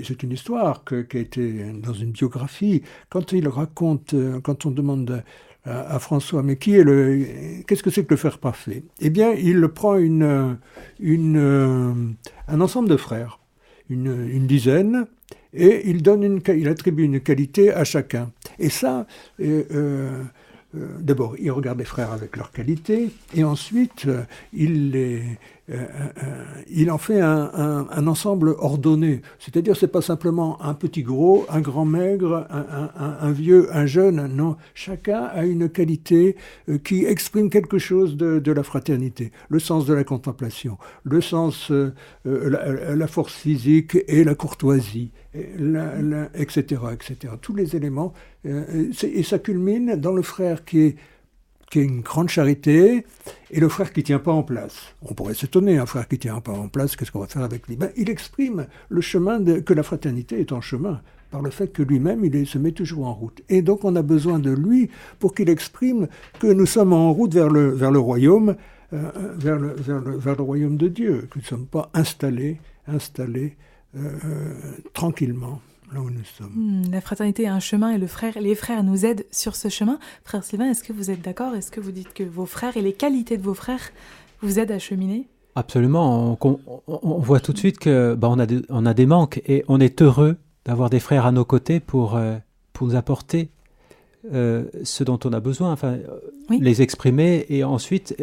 c'est 0.03 0.23
une 0.23 0.31
histoire 0.31 0.83
qui 0.85 1.17
a 1.17 1.19
été 1.19 1.71
dans 1.73 1.93
une 1.93 2.11
biographie. 2.11 2.81
Quand 3.09 3.31
il 3.31 3.47
raconte, 3.47 4.15
quand 4.41 4.65
on 4.65 4.71
demande 4.71 5.23
à, 5.65 5.99
François, 5.99 6.43
mais 6.43 6.57
qui 6.57 6.75
est 6.75 6.83
le, 6.83 7.25
qu'est-ce 7.67 7.83
que 7.83 7.89
c'est 7.89 8.03
que 8.03 8.13
le 8.13 8.17
frère 8.17 8.37
parfait 8.37 8.83
Eh 9.01 9.09
bien, 9.09 9.33
il 9.33 9.67
prend 9.67 9.97
euh, 9.97 10.53
un 12.47 12.61
ensemble 12.61 12.89
de 12.89 12.97
frères, 12.97 13.39
une, 13.89 14.29
une 14.31 14.47
dizaine, 14.47 15.07
et 15.53 15.89
il 15.89 16.03
donne 16.03 16.23
une, 16.23 16.41
il 16.55 16.67
attribue 16.67 17.03
une 17.03 17.19
qualité 17.19 17.71
à 17.73 17.83
chacun. 17.83 18.31
Et 18.59 18.69
ça, 18.69 19.07
euh, 19.41 19.63
euh, 19.73 20.23
d'abord, 20.99 21.35
il 21.39 21.51
regarde 21.51 21.79
les 21.79 21.85
frères 21.85 22.11
avec 22.11 22.37
leurs 22.37 22.51
qualités, 22.51 23.09
et 23.33 23.43
ensuite, 23.43 24.07
il 24.53 24.91
les, 24.91 25.23
euh, 25.71 25.77
euh, 25.77 26.43
il 26.69 26.91
en 26.91 26.99
fait 26.99 27.21
un, 27.21 28.07
ensemble 28.07 28.55
ordonné. 28.59 29.21
C'est-à-dire, 29.39 29.75
c'est 29.75 29.87
pas 29.87 30.01
simplement 30.01 30.61
un 30.61 30.75
petit 30.75 31.01
gros, 31.01 31.45
un 31.49 31.61
grand 31.61 31.85
maigre, 31.85 32.47
un, 32.49 33.31
vieux, 33.31 33.69
un 33.75 33.85
jeune. 33.85 34.27
Non, 34.27 34.57
chacun 34.75 35.23
a 35.23 35.45
une 35.45 35.69
qualité 35.69 36.35
euh, 36.69 36.77
qui 36.77 37.05
exprime 37.05 37.49
quelque 37.49 37.79
chose 37.79 38.15
de, 38.15 38.51
la 38.51 38.63
fraternité. 38.63 39.31
Le 39.49 39.59
sens 39.59 39.85
de 39.85 39.93
la 39.93 40.03
contemplation, 40.03 40.77
le 41.03 41.19
sens, 41.19 41.71
la, 42.23 43.07
force 43.07 43.33
physique 43.33 43.97
et 44.07 44.23
la 44.23 44.35
courtoisie, 44.35 45.11
etc., 45.33 46.81
etc. 46.93 47.33
Tous 47.41 47.55
les 47.55 47.75
éléments. 47.75 48.13
et 48.45 49.23
ça 49.23 49.39
culmine 49.39 49.95
dans 49.95 50.13
le 50.13 50.21
frère 50.21 50.63
qui 50.63 50.79
est 50.81 50.95
qui 51.69 51.79
est 51.79 51.83
une 51.83 52.01
grande 52.01 52.29
charité, 52.29 53.05
et 53.51 53.59
le 53.59 53.69
frère 53.69 53.91
qui 53.91 54.03
tient 54.03 54.19
pas 54.19 54.31
en 54.31 54.43
place. 54.43 54.93
On 55.01 55.13
pourrait 55.13 55.33
s'étonner, 55.33 55.77
un 55.77 55.85
frère 55.85 56.07
qui 56.07 56.19
tient 56.19 56.39
pas 56.39 56.51
en 56.51 56.67
place, 56.67 56.95
qu'est-ce 56.95 57.11
qu'on 57.11 57.19
va 57.19 57.27
faire 57.27 57.43
avec 57.43 57.67
lui? 57.67 57.75
Ben, 57.75 57.91
Il 57.97 58.09
exprime 58.09 58.67
le 58.89 59.01
chemin 59.01 59.43
que 59.61 59.73
la 59.73 59.83
fraternité 59.83 60.39
est 60.39 60.51
en 60.51 60.61
chemin, 60.61 61.01
par 61.31 61.41
le 61.41 61.49
fait 61.49 61.67
que 61.67 61.83
lui-même, 61.83 62.23
il 62.23 62.47
se 62.47 62.57
met 62.57 62.71
toujours 62.71 63.07
en 63.07 63.13
route. 63.13 63.41
Et 63.49 63.61
donc 63.61 63.83
on 63.83 63.95
a 63.95 64.01
besoin 64.01 64.39
de 64.39 64.51
lui 64.51 64.89
pour 65.19 65.33
qu'il 65.33 65.49
exprime 65.49 66.07
que 66.39 66.47
nous 66.47 66.65
sommes 66.65 66.93
en 66.93 67.11
route 67.11 67.33
vers 67.33 67.49
le, 67.49 67.99
royaume, 67.99 68.55
euh, 68.93 69.11
vers, 69.35 69.57
le, 69.57 69.73
vers, 69.73 69.99
le, 69.99 70.17
vers, 70.17 70.35
le, 70.35 70.43
royaume 70.43 70.77
de 70.77 70.87
Dieu, 70.87 71.27
que 71.29 71.37
nous 71.37 71.41
ne 71.41 71.47
sommes 71.47 71.65
pas 71.65 71.89
installés, 71.93 72.61
installés 72.87 73.57
euh, 73.97 74.11
euh, 74.25 74.53
tranquillement. 74.93 75.61
Hmm, 75.93 76.81
la 76.91 77.01
fraternité 77.01 77.43
est 77.43 77.47
un 77.47 77.59
chemin 77.59 77.91
et 77.91 77.97
le 77.97 78.07
frère, 78.07 78.33
les 78.39 78.55
frères 78.55 78.83
nous 78.83 79.05
aident 79.05 79.25
sur 79.31 79.55
ce 79.55 79.69
chemin. 79.69 79.99
Frère 80.23 80.43
Sylvain, 80.43 80.69
est-ce 80.69 80.83
que 80.83 80.93
vous 80.93 81.11
êtes 81.11 81.21
d'accord? 81.21 81.53
Est-ce 81.55 81.71
que 81.71 81.79
vous 81.79 81.91
dites 81.91 82.13
que 82.13 82.23
vos 82.23 82.45
frères 82.45 82.75
et 82.77 82.81
les 82.81 82.93
qualités 82.93 83.37
de 83.37 83.43
vos 83.43 83.53
frères 83.53 83.91
vous 84.41 84.59
aident 84.59 84.71
à 84.71 84.79
cheminer? 84.79 85.27
Absolument. 85.55 86.37
On, 86.41 87.19
voit 87.19 87.39
tout 87.39 87.53
de 87.53 87.57
suite 87.57 87.79
que 87.79 88.13
bah, 88.15 88.27
on, 88.29 88.39
a 88.39 88.45
on 88.69 88.85
a 88.85 88.93
des 88.93 89.05
manques 89.05 89.41
et 89.45 89.63
on 89.67 89.79
est 89.79 90.01
heureux 90.01 90.37
d'avoir 90.65 90.89
des 90.89 90.99
frères 90.99 91.25
à 91.25 91.31
nos 91.31 91.45
côtés 91.45 91.79
pour, 91.79 92.15
euh, 92.15 92.35
pour 92.73 92.87
nous 92.87 92.95
apporter 92.95 93.49
euh, 94.33 94.65
ce 94.83 95.03
dont 95.03 95.19
on 95.23 95.31
a 95.33 95.39
besoin, 95.39 95.71
enfin, 95.71 95.97
les 96.49 96.81
exprimer 96.81 97.45
et 97.49 97.63
ensuite 97.63 98.17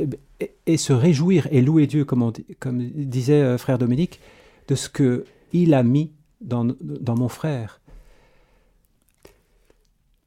et, 0.66 0.76
se 0.76 0.92
réjouir 0.92 1.46
et 1.52 1.62
louer 1.62 1.86
Dieu, 1.86 2.04
comme, 2.04 2.32
comme 2.58 2.82
disait 2.82 3.40
euh, 3.40 3.56
frère 3.56 3.78
Dominique, 3.78 4.20
de 4.68 4.74
ce 4.74 4.88
que 4.88 5.24
il 5.52 5.74
a 5.74 5.82
mis 5.82 6.10
dans, 6.42 6.66
dans 6.80 7.16
mon 7.16 7.28
frère. 7.28 7.80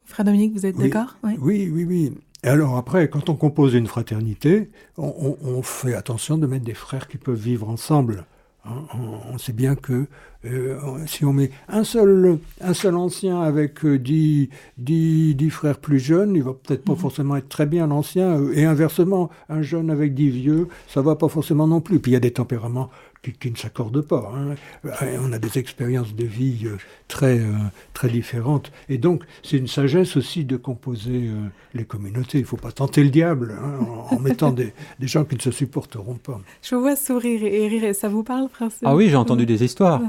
Frère 0.05 0.25
Dominique, 0.25 0.53
vous 0.53 0.65
êtes 0.65 0.77
d'accord? 0.77 1.17
Oui. 1.23 1.37
oui, 1.39 1.69
oui, 1.73 1.83
oui. 1.83 2.13
Et 2.43 2.47
alors 2.47 2.77
après, 2.77 3.09
quand 3.09 3.29
on 3.29 3.35
compose 3.35 3.73
une 3.73 3.87
fraternité, 3.87 4.69
on, 4.97 5.61
fait 5.63 5.95
attention 5.95 6.37
de 6.37 6.45
mettre 6.45 6.63
des 6.63 6.75
frères 6.75 7.07
qui 7.07 7.17
peuvent 7.17 7.39
vivre 7.39 7.67
ensemble. 7.69 8.25
Hein. 8.65 8.83
on, 8.93 9.37
sait 9.37 9.53
bien 9.53 9.75
que 9.75 10.07
euh, 10.45 10.77
si 11.07 11.25
on 11.25 11.33
met 11.33 11.51
un 11.67 11.83
seul, 11.83 12.39
un 12.61 12.73
seul 12.73 12.95
ancien 12.95 13.41
avec 13.41 13.83
euh, 13.85 13.97
dix, 13.97 14.49
dix, 14.77 15.49
frères 15.49 15.77
plus 15.77 15.99
jeunes, 15.99 16.35
il 16.35 16.43
va 16.43 16.53
peut-être 16.53 16.83
pas 16.83 16.93
mhm. 16.93 16.99
forcément 16.99 17.35
être 17.35 17.49
très 17.49 17.65
bien 17.65 17.87
l'ancien, 17.87 18.41
et 18.53 18.65
inversement, 18.65 19.29
un 19.49 19.61
jeune 19.61 19.89
avec 19.89 20.13
dix 20.13 20.29
vieux, 20.29 20.67
ça 20.87 21.01
va 21.01 21.15
pas 21.15 21.27
forcément 21.27 21.67
non 21.67 21.81
plus. 21.81 21.99
Puis 21.99 22.11
il 22.11 22.13
y 22.13 22.17
a 22.17 22.21
des 22.21 22.31
tempéraments 22.31 22.89
qui, 23.31 23.51
ne 23.51 23.55
s'accordent 23.57 24.01
pas. 24.01 24.31
Hein. 24.35 24.55
Euh, 24.85 25.17
on 25.21 25.31
a 25.33 25.39
des 25.39 25.57
expériences 25.57 26.15
de 26.15 26.25
vie 26.25 26.65
euh, 26.65 26.77
très, 27.07 27.39
euh, 27.39 27.53
très 27.93 28.09
différentes. 28.09 28.71
Et 28.89 28.97
donc, 28.97 29.23
c'est 29.43 29.57
une 29.57 29.67
sagesse 29.67 30.17
aussi 30.17 30.45
de 30.45 30.57
composer 30.57 31.29
les 31.73 31.85
communautés. 31.85 32.39
Il 32.39 32.41
ne 32.41 32.47
faut 32.47 32.57
pas 32.57 32.71
tenter 32.71 33.03
le 33.03 33.09
diable 33.09 33.55
hein, 33.61 33.85
en, 34.09 34.19
mettant 34.19 34.51
des, 34.51 34.73
des, 34.99 35.07
gens 35.07 35.25
qui 35.25 35.35
ne 35.35 35.41
se 35.41 35.51
supporteront 35.51 36.15
pas. 36.15 36.39
Je 36.61 36.75
vous 36.75 36.81
vois 36.81 36.95
sourire 36.95 37.43
et 37.43 37.67
rire. 37.67 37.95
Ça 37.95 38.09
vous 38.09 38.23
parle, 38.23 38.49
Prince 38.49 38.79
Ah 38.83 38.95
oui, 38.95 39.09
j'ai 39.09 39.15
entendu 39.15 39.45
des 39.45 39.63
histoires. 39.63 40.01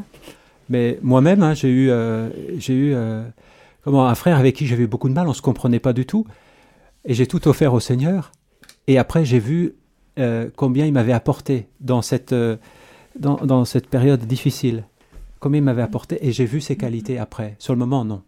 Mais 0.68 0.98
moi-même, 1.02 1.42
hein, 1.42 1.54
j'ai 1.54 1.70
eu, 1.70 1.90
j'ai 2.58 2.74
eu 2.74 2.96
comment, 3.82 4.06
un 4.06 4.14
frère 4.14 4.38
avec 4.38 4.56
qui 4.56 4.66
j'avais 4.66 4.86
beaucoup 4.86 5.08
de 5.08 5.14
mal, 5.14 5.26
on 5.26 5.30
ne 5.30 5.34
se 5.34 5.42
comprenait 5.42 5.78
pas 5.78 5.92
du 5.92 6.06
tout. 6.06 6.26
Et 7.04 7.14
j'ai 7.14 7.26
tout 7.26 7.46
offert 7.46 7.72
au 7.72 7.80
Seigneur. 7.80 8.32
Et 8.88 8.98
après, 8.98 9.24
j'ai 9.24 9.38
vu 9.38 9.74
combien 10.56 10.86
il 10.86 10.92
m'avait 10.92 11.12
apporté 11.12 11.68
dans 11.80 12.02
cette, 12.02 12.34
dans, 13.18 13.64
cette 13.64 13.88
période 13.88 14.24
difficile, 14.24 14.84
comme 15.40 15.54
il 15.54 15.62
m'avait 15.62 15.82
apporté, 15.82 16.26
et 16.26 16.32
j'ai 16.32 16.46
vu 16.46 16.60
ses 16.60 16.76
qualités 16.76 17.18
après. 17.18 17.56
Sur 17.58 17.72
le 17.72 17.78
moment, 17.78 18.04
non. 18.04 18.22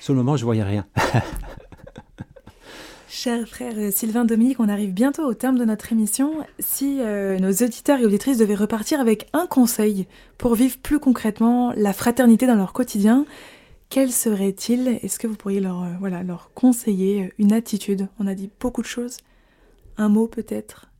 Sur 0.00 0.12
le 0.14 0.18
moment, 0.18 0.36
je 0.36 0.44
voyais 0.44 0.62
rien. 0.62 0.86
Cher 3.16 3.46
frère 3.46 3.92
Sylvain 3.92 4.24
Dominique, 4.24 4.58
on 4.58 4.68
arrive 4.68 4.92
bientôt 4.92 5.22
au 5.22 5.34
terme 5.34 5.56
de 5.56 5.64
notre 5.64 5.92
émission. 5.92 6.44
Si 6.58 7.00
euh, 7.00 7.38
nos 7.38 7.52
auditeurs 7.52 8.00
et 8.00 8.04
auditrices 8.04 8.38
devaient 8.38 8.56
repartir 8.56 8.98
avec 8.98 9.28
un 9.32 9.46
conseil 9.46 10.08
pour 10.36 10.56
vivre 10.56 10.78
plus 10.78 10.98
concrètement 10.98 11.72
la 11.76 11.92
fraternité 11.92 12.48
dans 12.48 12.56
leur 12.56 12.72
quotidien, 12.72 13.24
quel 13.88 14.10
serait-il? 14.10 14.98
Est-ce 15.00 15.20
que 15.20 15.28
vous 15.28 15.36
pourriez 15.36 15.60
leur, 15.60 15.84
euh, 15.84 15.90
voilà, 16.00 16.24
leur 16.24 16.50
conseiller 16.54 17.32
une 17.38 17.52
attitude? 17.52 18.08
On 18.18 18.26
a 18.26 18.34
dit 18.34 18.50
beaucoup 18.58 18.82
de 18.82 18.88
choses. 18.88 19.18
Un 19.96 20.08
mot 20.08 20.26
peut-être? 20.26 20.90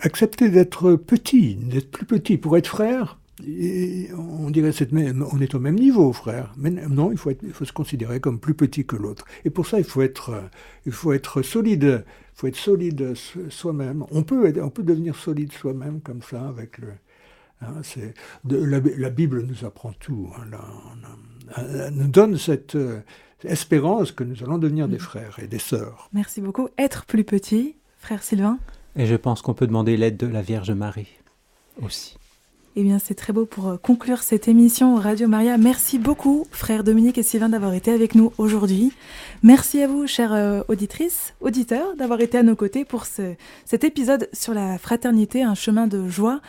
Accepter 0.00 0.48
d'être 0.48 0.94
petit, 0.94 1.56
d'être 1.56 1.90
plus 1.90 2.06
petit 2.06 2.38
pour 2.38 2.56
être 2.56 2.68
frère. 2.68 3.18
Et 3.46 4.08
on 4.16 4.48
dirait 4.50 4.72
cette 4.72 4.92
on 4.92 5.40
est 5.40 5.54
au 5.54 5.60
même 5.60 5.74
niveau, 5.74 6.12
frère. 6.12 6.54
Mais 6.56 6.70
non, 6.70 7.12
il 7.12 7.18
faut, 7.18 7.30
il 7.42 7.52
faut 7.52 7.66
se 7.66 7.72
considérer 7.72 8.18
comme 8.20 8.38
plus 8.38 8.54
petit 8.54 8.86
que 8.86 8.96
l'autre. 8.96 9.26
Et 9.44 9.50
pour 9.50 9.66
ça, 9.66 9.78
il 9.78 9.84
faut 9.84 10.02
être, 10.02 10.42
il 10.86 10.92
faut 10.92 11.12
être 11.12 11.42
solide. 11.42 12.04
Il 12.06 12.40
faut 12.40 12.46
être 12.46 12.56
solide 12.56 13.14
soi-même. 13.50 14.04
On 14.10 14.22
peut, 14.22 14.52
on 14.62 14.70
peut 14.70 14.82
devenir 14.82 15.16
solide 15.16 15.52
soi-même 15.52 16.00
comme 16.00 16.22
ça 16.22 16.48
avec 16.48 16.78
le. 16.78 16.88
Hein, 17.62 17.74
c'est 17.82 18.14
la, 18.44 19.10
Bible 19.10 19.42
nous 19.42 19.64
apprend 19.64 19.92
tout. 19.92 20.30
Hein, 20.36 20.56
elle 21.56 21.94
nous 21.94 22.08
donne 22.08 22.36
cette 22.36 22.74
euh, 22.74 23.00
espérance 23.44 24.12
que 24.12 24.24
nous 24.24 24.42
allons 24.42 24.58
devenir 24.58 24.88
des 24.88 24.98
frères 24.98 25.38
et 25.38 25.46
des 25.46 25.58
sœurs. 25.58 26.08
Merci 26.12 26.40
beaucoup. 26.40 26.68
Être 26.76 27.06
plus 27.06 27.24
petit, 27.24 27.76
frère 27.98 28.22
Sylvain? 28.22 28.58
Et 28.96 29.06
je 29.06 29.14
pense 29.14 29.42
qu'on 29.42 29.54
peut 29.54 29.66
demander 29.66 29.96
l'aide 29.96 30.16
de 30.16 30.26
la 30.26 30.42
Vierge 30.42 30.70
Marie 30.70 31.08
aussi. 31.82 32.16
Eh 32.78 32.82
bien, 32.82 32.98
c'est 32.98 33.14
très 33.14 33.32
beau 33.32 33.46
pour 33.46 33.68
euh, 33.68 33.76
conclure 33.78 34.22
cette 34.22 34.48
émission 34.48 34.96
Radio 34.96 35.28
Maria. 35.28 35.56
Merci 35.56 35.98
beaucoup, 35.98 36.46
frères 36.50 36.84
Dominique 36.84 37.16
et 37.16 37.22
Sylvain, 37.22 37.48
d'avoir 37.48 37.72
été 37.72 37.90
avec 37.90 38.14
nous 38.14 38.34
aujourd'hui. 38.36 38.92
Merci 39.42 39.80
à 39.80 39.86
vous, 39.86 40.06
chères 40.06 40.34
euh, 40.34 40.60
auditrices, 40.68 41.32
auditeurs, 41.40 41.96
d'avoir 41.96 42.20
été 42.20 42.36
à 42.36 42.42
nos 42.42 42.54
côtés 42.54 42.84
pour 42.84 43.06
ce, 43.06 43.32
cet 43.64 43.82
épisode 43.82 44.28
sur 44.34 44.52
la 44.52 44.76
fraternité, 44.76 45.42
un 45.42 45.54
chemin 45.54 45.86
de 45.86 46.06
joie 46.06 46.42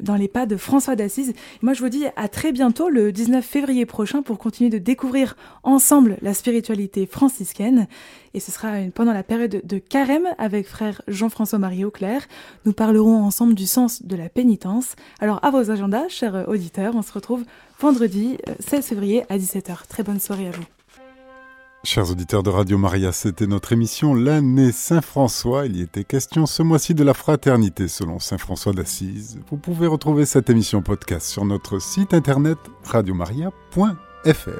dans 0.00 0.16
les 0.16 0.28
pas 0.28 0.46
de 0.46 0.56
François 0.56 0.96
d'Assise. 0.96 1.32
Moi, 1.62 1.72
je 1.72 1.80
vous 1.80 1.88
dis 1.88 2.04
à 2.16 2.28
très 2.28 2.52
bientôt, 2.52 2.88
le 2.88 3.12
19 3.12 3.44
février 3.44 3.86
prochain, 3.86 4.22
pour 4.22 4.38
continuer 4.38 4.70
de 4.70 4.78
découvrir 4.78 5.36
ensemble 5.62 6.18
la 6.22 6.34
spiritualité 6.34 7.06
franciscaine. 7.06 7.86
Et 8.34 8.40
ce 8.40 8.52
sera 8.52 8.72
pendant 8.94 9.12
la 9.12 9.22
période 9.22 9.60
de 9.64 9.78
carême 9.78 10.28
avec 10.38 10.66
frère 10.66 11.02
Jean-François-Marie 11.08 11.84
Auclair. 11.84 12.26
Nous 12.64 12.72
parlerons 12.72 13.22
ensemble 13.22 13.54
du 13.54 13.66
sens 13.66 14.02
de 14.02 14.16
la 14.16 14.28
pénitence. 14.28 14.96
Alors, 15.20 15.44
à 15.44 15.50
vos 15.50 15.70
agendas, 15.70 16.08
chers 16.08 16.48
auditeurs, 16.48 16.94
on 16.94 17.02
se 17.02 17.12
retrouve 17.12 17.44
vendredi 17.80 18.38
16 18.60 18.78
euh, 18.78 18.82
février 18.82 19.22
à 19.28 19.38
17h. 19.38 19.86
Très 19.88 20.02
bonne 20.02 20.20
soirée 20.20 20.48
à 20.48 20.50
vous. 20.50 20.77
Chers 21.90 22.10
auditeurs 22.10 22.42
de 22.42 22.50
Radio 22.50 22.76
Maria, 22.76 23.12
c'était 23.12 23.46
notre 23.46 23.72
émission 23.72 24.12
L'année 24.12 24.72
Saint-François. 24.72 25.64
Il 25.64 25.76
y 25.76 25.80
était 25.80 26.04
question 26.04 26.44
ce 26.44 26.62
mois-ci 26.62 26.92
de 26.92 27.02
la 27.02 27.14
fraternité 27.14 27.88
selon 27.88 28.18
Saint 28.18 28.36
François 28.36 28.74
d'Assise. 28.74 29.40
Vous 29.48 29.56
pouvez 29.56 29.86
retrouver 29.86 30.26
cette 30.26 30.50
émission 30.50 30.82
podcast 30.82 31.26
sur 31.26 31.46
notre 31.46 31.78
site 31.78 32.12
internet 32.12 32.58
radiomaria.fr. 32.84 34.50